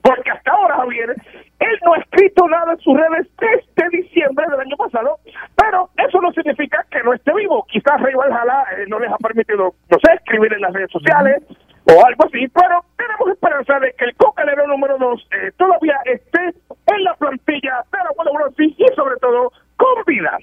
porque 0.02 0.30
hasta 0.30 0.52
ahora, 0.52 0.76
Javier, 0.76 1.14
él 1.58 1.78
no 1.84 1.94
ha 1.94 1.98
escrito 1.98 2.46
nada 2.48 2.72
en 2.72 2.78
sus 2.78 2.96
redes 2.96 3.26
desde 3.38 3.90
diciembre 3.90 4.46
del 4.48 4.60
año 4.60 4.76
pasado, 4.76 5.18
pero 5.56 5.90
eso 5.96 6.20
no 6.20 6.32
significa 6.32 6.84
que 6.90 7.02
no 7.02 7.12
esté 7.14 7.32
vivo. 7.34 7.66
Quizás 7.68 8.00
Rey 8.00 8.14
Valhalla 8.14 8.64
eh, 8.76 8.84
no 8.88 8.98
les 8.98 9.10
ha 9.10 9.16
permitido, 9.16 9.74
no 9.90 9.98
sé, 9.98 10.14
escribir 10.14 10.52
en 10.52 10.60
las 10.60 10.72
redes 10.72 10.90
sociales 10.90 11.42
o 11.84 12.06
algo 12.06 12.24
así, 12.24 12.46
pero 12.48 12.84
tenemos 12.96 13.28
esperanza 13.28 13.80
de 13.80 13.92
que 13.94 14.04
el 14.04 14.14
cocalero 14.16 14.66
número 14.66 14.98
dos 14.98 15.26
eh, 15.32 15.50
todavía 15.56 15.96
esté 16.04 16.54
en 16.86 17.04
la 17.04 17.14
plantilla 17.14 17.82
de 17.90 17.98
la 17.98 18.32
Bronce 18.32 18.64
y 18.64 18.86
sobre 18.94 19.16
todo 19.16 19.52
con 19.76 20.04
vida. 20.06 20.38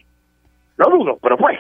Lo 0.78 0.90
dudo, 0.90 1.18
pero 1.22 1.38
fue. 1.38 1.60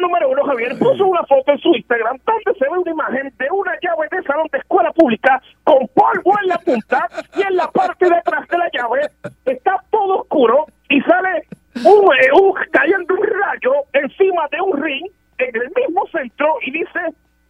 Número 0.00 0.30
uno, 0.30 0.44
Javier, 0.44 0.78
puso 0.78 1.06
una 1.06 1.22
foto 1.24 1.52
en 1.52 1.58
su 1.58 1.74
Instagram 1.74 2.18
donde 2.24 2.58
se 2.58 2.64
ve 2.64 2.78
una 2.78 2.90
imagen 2.90 3.32
de 3.38 3.46
una 3.50 3.72
llave 3.82 4.08
de 4.10 4.22
salón 4.22 4.46
de 4.50 4.58
escuela 4.58 4.90
pública 4.92 5.40
con 5.62 5.86
polvo 5.88 6.34
en 6.42 6.48
la 6.48 6.58
punta 6.58 7.08
y 7.36 7.42
en 7.42 7.56
la 7.56 7.68
parte 7.70 8.08
de 8.08 8.16
atrás 8.16 8.48
de 8.48 8.58
la 8.58 8.70
llave 8.72 9.10
está 9.44 9.76
todo 9.90 10.20
oscuro 10.20 10.66
y 10.88 11.00
sale 11.02 11.44
un, 11.84 12.12
eh, 12.14 12.30
un 12.32 12.54
cayendo 12.72 13.14
un 13.14 13.26
rayo 13.26 13.72
encima 13.92 14.48
de 14.50 14.60
un 14.62 14.82
ring 14.82 15.06
en 15.38 15.56
el 15.56 15.70
mismo 15.76 16.06
centro 16.10 16.56
y 16.62 16.70
dice 16.72 17.00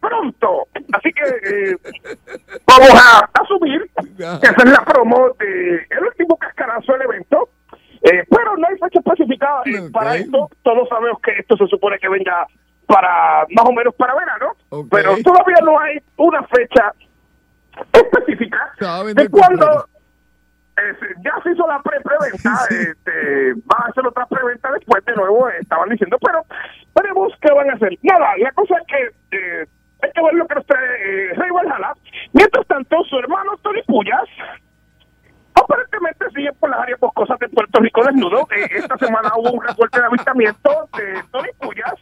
pronto. 0.01 0.67
Así 0.93 1.13
que 1.13 1.71
eh, 1.71 1.77
vamos 2.67 2.89
a 2.93 3.29
asumir 3.41 3.89
que 4.17 4.23
esa 4.23 4.63
es 4.63 4.71
la 4.71 4.83
promo 4.83 5.29
de 5.39 5.87
último 6.01 6.35
cascarazo 6.35 6.93
del 6.93 7.03
evento. 7.03 7.49
Eh, 8.03 8.23
pero 8.29 8.57
no 8.57 8.67
hay 8.67 8.77
fecha 8.77 8.99
especificada 8.99 9.61
eh, 9.65 9.89
para 9.91 10.15
esto. 10.15 10.49
Todos 10.63 10.89
sabemos 10.89 11.19
que 11.21 11.31
esto 11.37 11.55
se 11.57 11.67
supone 11.67 11.99
que 11.99 12.09
venga 12.09 12.47
para 12.87 13.45
más 13.55 13.65
o 13.65 13.71
menos 13.71 13.93
para 13.95 14.15
verano, 14.15 14.53
pero 14.89 15.11
todavía 15.23 15.57
no 15.63 15.79
hay 15.79 15.99
una 16.17 16.43
fecha 16.43 16.91
específica 17.93 18.73
de 19.13 19.29
cuándo 19.29 19.85
eh, 20.77 20.81
se- 20.99 21.15
ya 21.23 21.31
se 21.43 21.51
hizo 21.51 21.67
la 21.67 21.79
pre-preventa, 21.81 22.51
este, 22.69 23.53
van 23.65 23.81
a 23.83 23.89
hacer 23.89 24.05
otra 24.07 24.25
preventa 24.25 24.71
después 24.71 25.05
de 25.05 25.13
nuevo, 25.15 25.47
estaban 25.49 25.89
diciendo, 25.89 26.17
pero 26.19 26.43
veremos 26.95 27.33
qué 27.41 27.53
van 27.53 27.69
a 27.69 27.73
hacer. 27.73 27.97
Nada, 28.01 28.29
la 28.37 28.51
cosa 28.53 28.75
es 28.77 28.87
que 28.87 29.37
eh, 29.37 29.65
hay 30.01 30.11
que 30.11 30.21
ver 30.23 30.33
lo 30.33 30.47
que 30.47 30.55
nos 30.55 30.65
trae 30.65 30.85
eh, 30.85 31.33
Rey 31.35 31.49
Valhalla. 31.51 31.93
Mientras 32.33 32.65
tanto, 32.67 33.03
su 33.09 33.17
hermano 33.19 33.51
Tony 33.61 33.83
Puyas 33.83 34.23
aparentemente 35.53 36.25
sigue 36.33 36.51
por 36.53 36.69
las 36.69 36.79
áreas 36.79 36.99
boscosas 36.99 37.37
de 37.39 37.49
Puerto 37.49 37.79
Rico 37.81 38.03
desnudo. 38.05 38.47
Eh, 38.55 38.67
esta 39.41 39.49
semana 39.49 39.49
hubo 39.49 39.51
un 39.51 39.61
reporte 39.61 39.99
de 39.99 40.05
avistamiento 40.05 40.89
de 40.97 41.23
Tony 41.31 41.49
Puyas. 41.59 41.95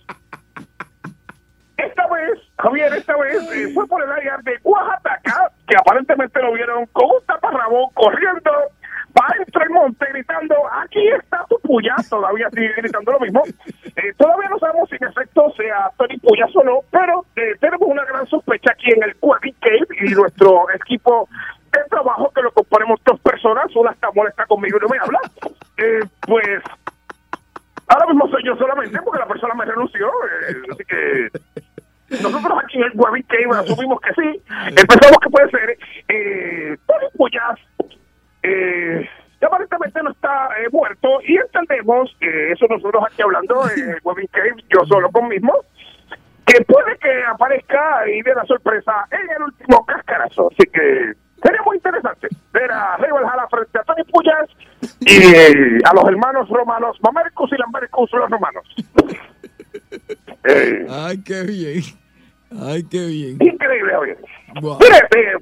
Esta 1.77 2.07
vez, 2.07 2.39
Javier, 2.57 2.93
esta 2.93 3.15
vez 3.17 3.51
eh, 3.53 3.71
fue 3.73 3.87
por 3.87 4.03
el 4.03 4.11
área 4.11 4.37
de 4.43 4.59
Oaxaca, 4.63 5.51
que 5.67 5.77
aparentemente 5.77 6.41
lo 6.41 6.53
vieron 6.53 6.85
con 6.87 7.05
un 7.05 7.25
taparrabo 7.25 7.89
corriendo 7.93 8.51
para 9.13 9.37
dentro 9.37 9.61
del 9.61 9.69
monte 9.71 10.05
gritando, 10.11 10.55
aquí 10.71 11.07
está 11.07 11.45
tu 11.49 11.59
puya, 11.59 11.95
todavía 12.09 12.49
sigue 12.51 12.73
gritando 12.77 13.11
lo 13.11 13.19
mismo. 13.19 13.43
Eh, 13.85 14.13
todavía 14.17 14.49
no 14.49 14.59
sabemos 14.59 14.89
si 14.89 14.95
en 14.95 15.09
efecto 15.09 15.51
sea 15.57 15.89
Tony 15.97 16.17
Puyas 16.17 16.55
o 16.55 16.63
no, 16.63 16.79
pero 16.91 17.25
eh, 17.35 17.55
tenemos 17.59 17.87
una 17.89 18.05
gran 18.05 18.27
sospecha 18.27 18.71
aquí 18.71 18.91
en 18.91 19.03
el 19.03 19.15
Quacky 19.15 19.53
Cave 19.53 19.87
y 20.01 20.13
nuestro 20.13 20.69
equipo 20.71 21.27
de 21.71 21.79
trabajo 21.89 22.31
que 22.33 22.41
lo 22.41 22.51
componemos 22.51 22.99
dos 23.05 23.19
personas, 23.21 23.75
una 23.75 23.91
está 23.91 24.09
molesta 24.13 24.45
conmigo 24.45 24.77
y 24.77 24.81
no 24.81 24.89
me 24.89 24.99
habla. 24.99 25.19
Eh, 25.77 25.99
pues 26.21 26.61
ahora 27.87 28.05
mismo 28.07 28.27
soy 28.29 28.43
yo 28.45 28.55
solamente 28.57 28.99
porque 29.03 29.19
la 29.19 29.27
persona 29.27 29.53
me 29.55 29.65
renunció, 29.65 30.07
eh, 30.07 30.55
así 30.71 30.83
que 30.85 32.21
nosotros 32.21 32.59
aquí 32.63 32.77
en 32.77 32.83
el 32.85 32.91
Webby 32.95 33.23
Cave 33.23 33.59
asumimos 33.59 33.99
que 34.01 34.13
sí, 34.13 34.41
empezamos 34.67 35.17
que 35.21 35.29
puede 35.29 35.49
ser 35.51 35.77
eh, 36.07 36.77
Tony 36.85 37.05
Puyas 37.15 37.59
eh, 38.43 39.09
que 39.39 39.45
aparentemente 39.45 40.03
no 40.03 40.11
está 40.11 40.49
eh, 40.59 40.67
muerto 40.71 41.21
y 41.25 41.37
entendemos, 41.37 42.15
eh, 42.19 42.51
eso 42.51 42.65
nosotros 42.69 43.03
aquí 43.07 43.21
hablando 43.21 43.69
en 43.69 43.89
el 43.89 43.99
Webby 44.03 44.27
Cave, 44.27 44.55
yo 44.69 44.85
solo 44.85 45.09
con 45.11 45.27
mismo, 45.27 45.53
que 46.45 46.63
puede 46.65 46.97
que 46.97 47.23
aparezca 47.25 48.09
y 48.09 48.21
dé 48.21 48.33
la 48.33 48.43
sorpresa 48.45 49.05
en 49.11 49.29
el 49.31 49.43
último 49.43 49.85
cascarazo, 49.85 50.49
así 50.51 50.69
que 50.71 51.13
sería 51.41 51.61
muy 51.63 51.77
interesante 51.77 52.27
ver 52.51 52.71
a 52.71 52.97
Rey 52.97 53.11
Valhalla 53.11 53.47
frente 53.49 53.79
a 53.79 53.83
Tony 53.83 54.03
Puyas 54.05 54.49
y 54.98 54.98
eh, 55.09 55.79
a 55.85 55.93
los 55.93 56.03
hermanos 56.07 56.47
romanos, 56.49 56.97
Mamercus 57.01 57.51
y 57.53 57.57
Lambercus, 57.57 58.11
los 58.13 58.29
romanos. 58.29 58.63
Eh, 60.45 60.87
Ay, 60.89 61.21
qué 61.23 61.43
bien. 61.43 61.81
Ay, 62.61 62.83
qué 62.89 63.05
bien. 63.05 63.37
Increíble, 63.41 63.91
Javier. 63.91 64.17
Wow. 64.61 64.77
Mire, 64.79 64.97
eh, 65.15 65.37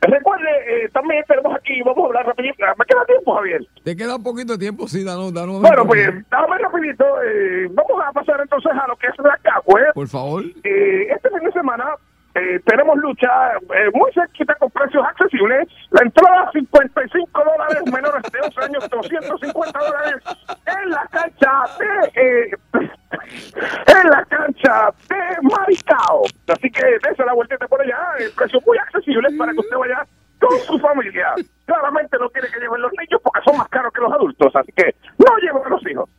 recuerde, 0.00 0.50
eh, 0.84 0.88
también 0.92 1.22
tenemos 1.28 1.54
aquí, 1.54 1.82
vamos 1.82 2.04
a 2.04 2.06
hablar 2.06 2.26
rapidito. 2.26 2.64
¿Me 2.78 2.84
queda 2.86 3.04
tiempo, 3.04 3.34
Javier? 3.36 3.60
Te 3.84 3.94
queda 3.96 4.16
un 4.16 4.22
poquito 4.22 4.54
de 4.54 4.58
tiempo, 4.58 4.88
sí, 4.88 5.04
danos, 5.04 5.34
danos 5.34 5.60
Bueno, 5.60 5.86
pues, 5.86 6.00
dame 6.30 6.58
rapidito. 6.58 7.04
Eh, 7.22 7.68
vamos 7.72 8.02
a 8.04 8.12
pasar 8.12 8.40
entonces 8.40 8.72
a 8.72 8.86
lo 8.88 8.96
que 8.96 9.08
es 9.08 9.14
la 9.18 9.36
Cagüe. 9.42 9.92
Por 9.94 10.08
favor. 10.08 10.42
Eh, 10.64 11.08
este 11.10 11.28
fin 11.28 11.40
de 11.44 11.52
semana 11.52 11.84
eh, 12.34 12.60
tenemos 12.66 12.96
lucha 12.98 13.52
eh, 13.54 13.90
muy 13.94 14.12
cerquita 14.12 14.54
con 14.56 14.70
precios 14.70 15.04
accesibles. 15.04 15.68
La 15.90 16.02
entrada 16.02 16.50
55 16.52 17.30
dólares, 17.44 17.82
menores 17.92 18.22
de 18.32 18.38
11 18.40 18.60
años 18.64 18.88
250 18.90 19.78
dólares 19.78 20.22
en 20.66 20.90
la 20.90 21.06
cancha 21.10 21.50
de 21.78 22.22
eh, 22.22 22.50
en 23.86 24.10
la 24.10 24.24
cancha 24.26 24.90
de 25.08 25.16
Maricao. 25.42 26.22
Así 26.48 26.70
que 26.70 26.84
dése 27.08 27.24
la 27.24 27.32
vueltita 27.32 27.66
por 27.66 27.80
allá, 27.80 27.98
eh, 28.20 28.28
precios 28.36 28.62
muy 28.66 28.78
accesibles 28.78 29.34
para 29.36 29.52
que 29.52 29.60
usted 29.60 29.76
vaya 29.76 30.06
con 30.40 30.58
su 30.60 30.78
familia. 30.78 31.34
Claramente 31.66 32.16
no 32.20 32.28
quiere 32.30 32.48
que 32.52 32.60
lleven 32.60 32.80
los 32.82 32.92
niños 32.92 33.20
porque 33.22 33.40
son 33.44 33.58
más 33.58 33.68
caros 33.68 33.92
que 33.92 34.00
los 34.00 34.12
adultos, 34.38 34.56
así 34.56 34.72
que 34.72 34.94
no 35.18 35.36
lleven 35.38 35.62
a 35.64 35.68
los 35.68 35.86
hijos. 35.86 36.08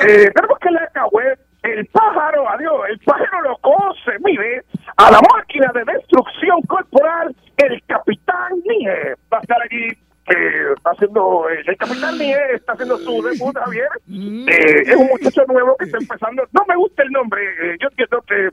Eh, 0.00 0.30
tenemos 0.34 0.58
que 0.58 0.70
la 0.70 1.06
web 1.08 1.38
el 1.62 1.86
pájaro, 1.86 2.48
adiós, 2.48 2.80
el 2.88 2.98
pájaro 3.00 3.42
loco 3.42 3.94
se 4.04 4.18
mide 4.20 4.64
a 4.96 5.10
la 5.10 5.20
máquina 5.34 5.70
de 5.74 5.84
destrucción 5.92 6.60
corporal, 6.62 7.34
el 7.58 7.82
capitán 7.86 8.54
Nie. 8.64 9.14
Va 9.32 9.38
a 9.38 9.40
estar 9.40 9.58
allí 9.60 9.88
eh, 10.26 10.74
haciendo, 10.84 11.48
eh, 11.50 11.62
el 11.66 11.76
capitán 11.76 12.16
Nie 12.18 12.38
está 12.54 12.72
haciendo 12.72 12.96
su 12.98 13.22
debut, 13.22 13.54
Javier. 13.56 13.88
Eh, 14.08 14.82
es 14.86 14.96
un 14.96 15.08
muchacho 15.08 15.44
nuevo 15.48 15.76
que 15.76 15.84
está 15.84 15.98
empezando. 15.98 16.44
No 16.52 16.64
me 16.66 16.76
gusta 16.76 17.02
el 17.02 17.10
nombre, 17.10 17.42
eh, 17.44 17.76
yo 17.78 17.88
entiendo 17.88 18.22
que 18.22 18.48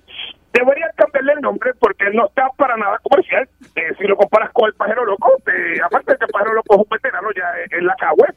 deberían 0.52 0.90
cambiarle 0.96 1.34
el 1.34 1.42
nombre 1.42 1.72
porque 1.80 2.10
no 2.12 2.28
está 2.28 2.50
para 2.58 2.76
nada 2.78 3.00
comercial. 3.04 3.48
Eh, 3.76 3.94
si 3.98 4.06
lo 4.06 4.18
comparas 4.18 4.52
con 4.52 4.68
el 4.68 4.74
Pajero 4.74 5.06
Loco, 5.06 5.38
eh, 5.48 5.80
aparte 5.84 6.14
de 6.14 6.18
que 6.18 6.26
el 6.26 6.32
Pajero 6.32 6.54
Loco 6.56 6.76
es 6.76 6.80
un 6.82 6.90
veterano 6.90 7.30
ya 7.36 7.78
en 7.78 7.86
la 7.86 7.96
cagüe, 7.96 8.28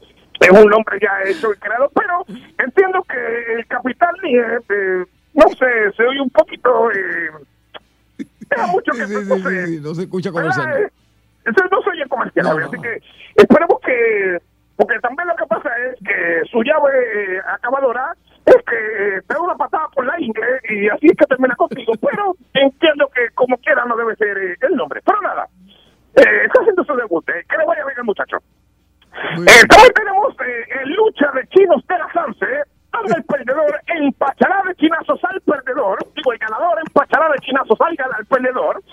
es 0.41 0.49
un 0.51 0.69
nombre 0.69 0.97
ya 1.01 1.21
hecho 1.29 1.53
y 1.53 1.57
creado, 1.57 1.89
pero 1.93 2.25
entiendo 2.57 3.03
que 3.03 3.53
el 3.53 3.65
Capitán 3.67 4.13
Nieves, 4.23 4.63
eh, 4.69 5.05
no 5.33 5.47
sé, 5.49 5.91
se 5.95 6.03
oye 6.03 6.21
un 6.21 6.29
poquito... 6.29 6.91
Eh, 6.91 7.29
mucho 8.73 8.91
que 8.91 9.05
Sí, 9.05 9.15
sí, 9.15 9.25
sí, 9.25 9.41
sí, 9.41 9.65
sí, 9.65 9.79
no 9.81 9.95
se 9.95 10.01
escucha 10.01 10.29
¿verdad? 10.31 10.51
comercial. 10.55 10.83
Eh, 10.83 11.51
no 11.71 11.81
soy 11.81 12.01
el 12.01 12.09
comercial, 12.09 12.45
No, 12.45 12.59
no. 12.59 12.65
así 12.67 12.81
que 12.81 13.01
esperemos 13.35 13.79
que, 13.85 14.37
porque 14.75 14.99
también 14.99 15.27
lo 15.29 15.35
que 15.35 15.45
pasa 15.45 15.69
es 15.87 15.95
que 16.05 16.41
su 16.51 16.61
llave 16.63 16.91
eh, 17.37 17.41
acabadora 17.53 18.13
es 18.45 18.55
que 18.67 18.75
eh, 19.17 19.21
te 19.27 19.33
da 19.33 19.39
una 19.41 19.55
patada 19.55 19.87
por 19.95 20.05
la 20.05 20.19
ingle 20.19 20.43
y 20.69 20.89
así 20.89 21.07
es 21.07 21.17
que 21.17 21.25
termina 21.27 21.55
contigo, 21.55 21.93
pero 22.01 22.35
entiendo 22.53 23.07
que 23.15 23.29
como 23.35 23.57
quiera 23.59 23.85
no 23.85 23.95
debe 23.95 24.15
ser 24.17 24.37
eh, 24.37 24.57
el 24.61 24.75
nombre, 24.75 25.01
pero 25.05 25.21
nada, 25.21 25.47
eh, 26.15 26.45
está 26.45 26.59
haciendo 26.61 26.83
su 26.83 26.93
debut, 26.95 27.27
eh, 27.29 27.45
que 27.49 27.57
le 27.57 27.65
vaya 27.65 27.85
bien 27.85 27.97
el 27.99 28.03
muchacho. 28.03 28.37
Eh, 29.47 29.63
también 29.69 29.93
tenemos 29.93 30.33
eh, 30.41 30.85
lucha 30.85 31.31
de 31.33 31.47
chinos 31.49 31.85
de 31.87 31.97
la 31.97 32.11
Sanse, 32.13 32.63
donde 32.91 33.13
el 33.17 33.23
perdedor 33.23 33.79
empachará 33.87 34.61
de 34.67 34.75
chinazos 34.75 35.19
al 35.23 35.39
perdedor, 35.41 35.97
digo, 36.15 36.33
el 36.33 36.39
ganador 36.39 36.79
empachará 36.85 37.29
de 37.29 37.39
chinazos 37.39 37.79
al, 37.81 37.97
al 38.17 38.25
perdedor. 38.25 38.83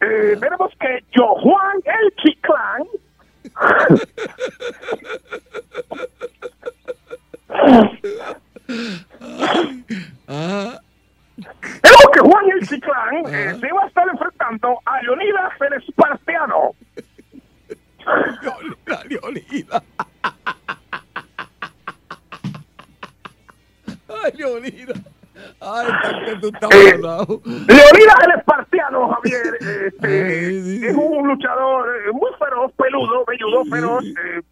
Eh, 0.00 0.36
tenemos 0.40 0.72
que 0.80 1.04
Yo 1.10 1.26
Juan 1.34 1.78
el 1.84 2.14
Chiclán. 2.16 2.84
Ah, 10.28 10.78
Tenemos 11.82 12.10
que 12.12 12.20
Juan 12.20 12.50
el 12.50 12.66
Chiclán 12.68 13.16
eh, 13.28 13.54
se 13.60 13.72
va 13.72 13.84
a 13.84 13.86
estar 13.86 14.08
enfrentando 14.08 14.78
a 14.84 15.02
Leonidas 15.02 15.52
el 15.60 15.72
Espartiano. 15.82 16.72
Leonida, 18.42 19.04
Leonida. 19.08 19.82
Ay, 24.08 24.32
Leonida. 24.36 24.94
Ay, 25.60 25.86
que 26.26 26.36
tú 26.40 26.48
estás 26.48 26.70
Eh, 26.74 26.96
bravo. 27.00 27.40
Leonidas 27.44 28.16
el 28.26 28.38
Espartiano, 28.38 29.08
Javier, 29.14 29.58
este, 29.60 30.88
es 30.90 30.96
un 30.96 31.28
luchador 31.28 31.88
eh, 32.06 32.12
muy 32.12 32.30
feroz, 32.38 32.72
peludo, 32.76 33.24
velludo, 33.26 33.64
feroz. 33.66 34.04
eh, 34.04 34.42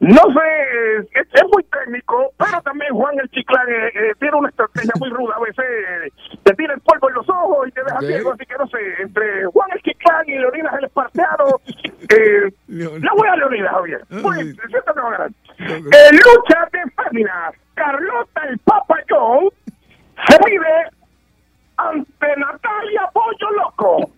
no 0.00 0.20
sé, 0.20 0.40
eh, 0.40 1.08
es, 1.14 1.26
es 1.32 1.44
muy 1.50 1.64
técnico, 1.64 2.30
pero 2.36 2.60
también 2.62 2.92
Juan 2.92 3.18
el 3.18 3.30
Chiclán 3.30 3.66
eh, 3.68 3.88
eh, 3.94 4.12
tiene 4.20 4.36
una 4.36 4.50
estrategia 4.50 4.92
muy 4.98 5.08
ruda. 5.08 5.36
A 5.36 5.40
veces 5.40 5.64
eh, 5.64 6.12
te 6.42 6.54
tira 6.54 6.74
el 6.74 6.80
polvo 6.80 7.08
en 7.08 7.14
los 7.14 7.28
ojos 7.28 7.68
y 7.68 7.72
te 7.72 7.82
deja 7.82 8.00
ciego. 8.00 8.32
Así 8.32 8.44
que 8.44 8.54
no 8.58 8.66
sé, 8.68 8.78
entre 9.00 9.46
Juan 9.46 9.70
el 9.72 9.82
Chiclán 9.82 10.28
y 10.28 10.38
Leonidas 10.38 10.74
el 10.78 10.84
Espartiano, 10.84 11.60
eh, 12.10 12.52
le 12.68 13.08
voy 13.16 13.28
a 13.28 13.36
Leonidas, 13.36 13.72
Javier. 13.72 14.04
Siento 14.08 14.94
que 14.94 15.00
va 15.00 15.08
a 15.08 15.12
ganar. 15.12 15.30
En 15.58 16.16
lucha 16.16 16.68
de 16.72 16.90
féminas, 16.90 17.54
Carlota 17.74 18.42
el 18.48 18.58
Papayón 18.58 19.50
se 20.28 20.38
mide 20.44 20.90
ante 21.78 22.36
Natalia 22.36 23.08
Pollo 23.12 23.50
Loco. 23.56 24.10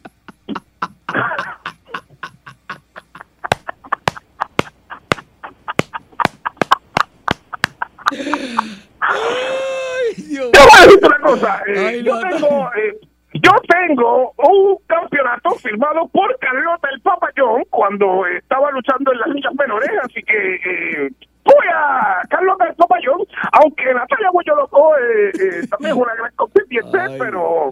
Decirte 10.88 11.06
una 11.06 11.18
cosa. 11.20 11.62
eh, 11.66 12.02
yo, 12.02 12.18
tengo, 12.20 12.70
eh, 12.74 12.98
yo 13.34 13.52
tengo 13.68 14.32
un 14.38 14.76
campeonato 14.86 15.50
firmado 15.56 16.08
por 16.08 16.38
Carlota 16.38 16.88
el 16.92 17.00
Papayón 17.02 17.64
cuando 17.70 18.26
estaba 18.26 18.70
luchando 18.70 19.12
en 19.12 19.18
las 19.18 19.28
ligas 19.28 19.54
menores, 19.54 19.90
así 20.02 20.22
que 20.22 20.54
eh, 20.54 21.10
voy 21.44 21.66
a 21.74 22.22
Carlota 22.28 22.66
el 22.68 22.74
Papayón, 22.74 23.20
aunque 23.52 23.92
Natalia 23.92 24.30
Pollo 24.32 24.56
Loco 24.56 24.92
eh, 24.96 25.66
también 25.68 25.92
es 25.92 26.02
una 26.02 26.14
gran 26.14 26.32
contendiente, 26.36 26.98
pero 27.18 27.70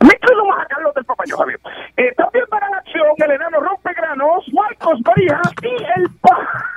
me 0.00 0.12
inclino 0.12 0.44
más 0.46 0.64
a 0.64 0.66
Carlos 0.66 0.94
del 0.94 1.04
Papayón, 1.04 1.38
Javier. 1.38 1.60
Eh, 1.96 2.12
también 2.16 2.44
para 2.50 2.68
la 2.68 2.76
acción 2.78 3.06
el 3.16 3.30
enano 3.30 3.60
rompegranos, 3.60 4.44
Marcos 4.52 5.00
Barijas 5.02 5.52
y 5.62 6.00
el 6.00 6.10
pa... 6.20 6.70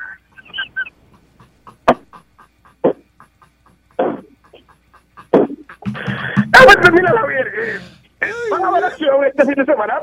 Déjame 6.47 6.75
terminar, 6.81 7.15
Javier. 7.15 7.47
Eh, 7.47 7.79
eh, 8.21 8.31
van 8.49 8.65
a 8.65 8.71
ver 8.71 8.85
acción 8.85 9.23
este 9.25 9.45
fin 9.45 9.53
de 9.55 9.65
semana. 9.65 9.99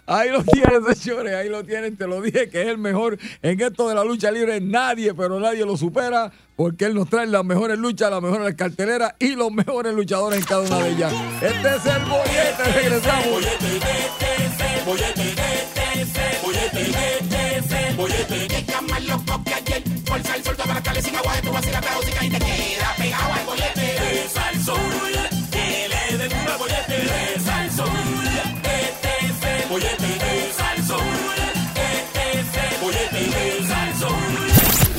Ahí 0.07 0.31
lo 0.31 0.43
tienen, 0.45 0.83
señores, 0.95 1.35
ahí 1.35 1.49
lo 1.49 1.65
tienen. 1.65 1.97
Te 1.97 2.07
lo 2.07 2.21
dije 2.21 2.49
que 2.49 2.63
es 2.63 2.69
el 2.69 2.79
mejor 2.79 3.19
en 3.43 3.61
esto 3.61 3.89
de 3.89 3.95
la 3.95 4.05
lucha 4.05 4.31
libre. 4.31 4.61
Nadie, 4.61 5.15
pero 5.15 5.41
nadie 5.41 5.65
lo 5.65 5.77
supera 5.77 6.33
porque 6.57 6.87
él 6.87 6.95
nos 6.95 7.09
trae 7.09 7.27
las 7.27 7.45
mejores 7.45 7.79
luchas, 7.79 8.11
las 8.11 8.23
mejores 8.23 8.55
carteleras 8.55 9.15
y 9.19 9.37
los 9.37 9.53
mejores 9.53 9.95
luchadores 9.95 10.41
en 10.41 10.45
cada 10.45 10.63
una 10.63 10.79
de 10.79 10.91
ellas. 10.91 11.13
Este 11.43 11.69
es 11.69 11.87
el 11.87 12.05
bollete, 12.05 12.65
regresamos. 12.75 13.47
Por 14.85 15.01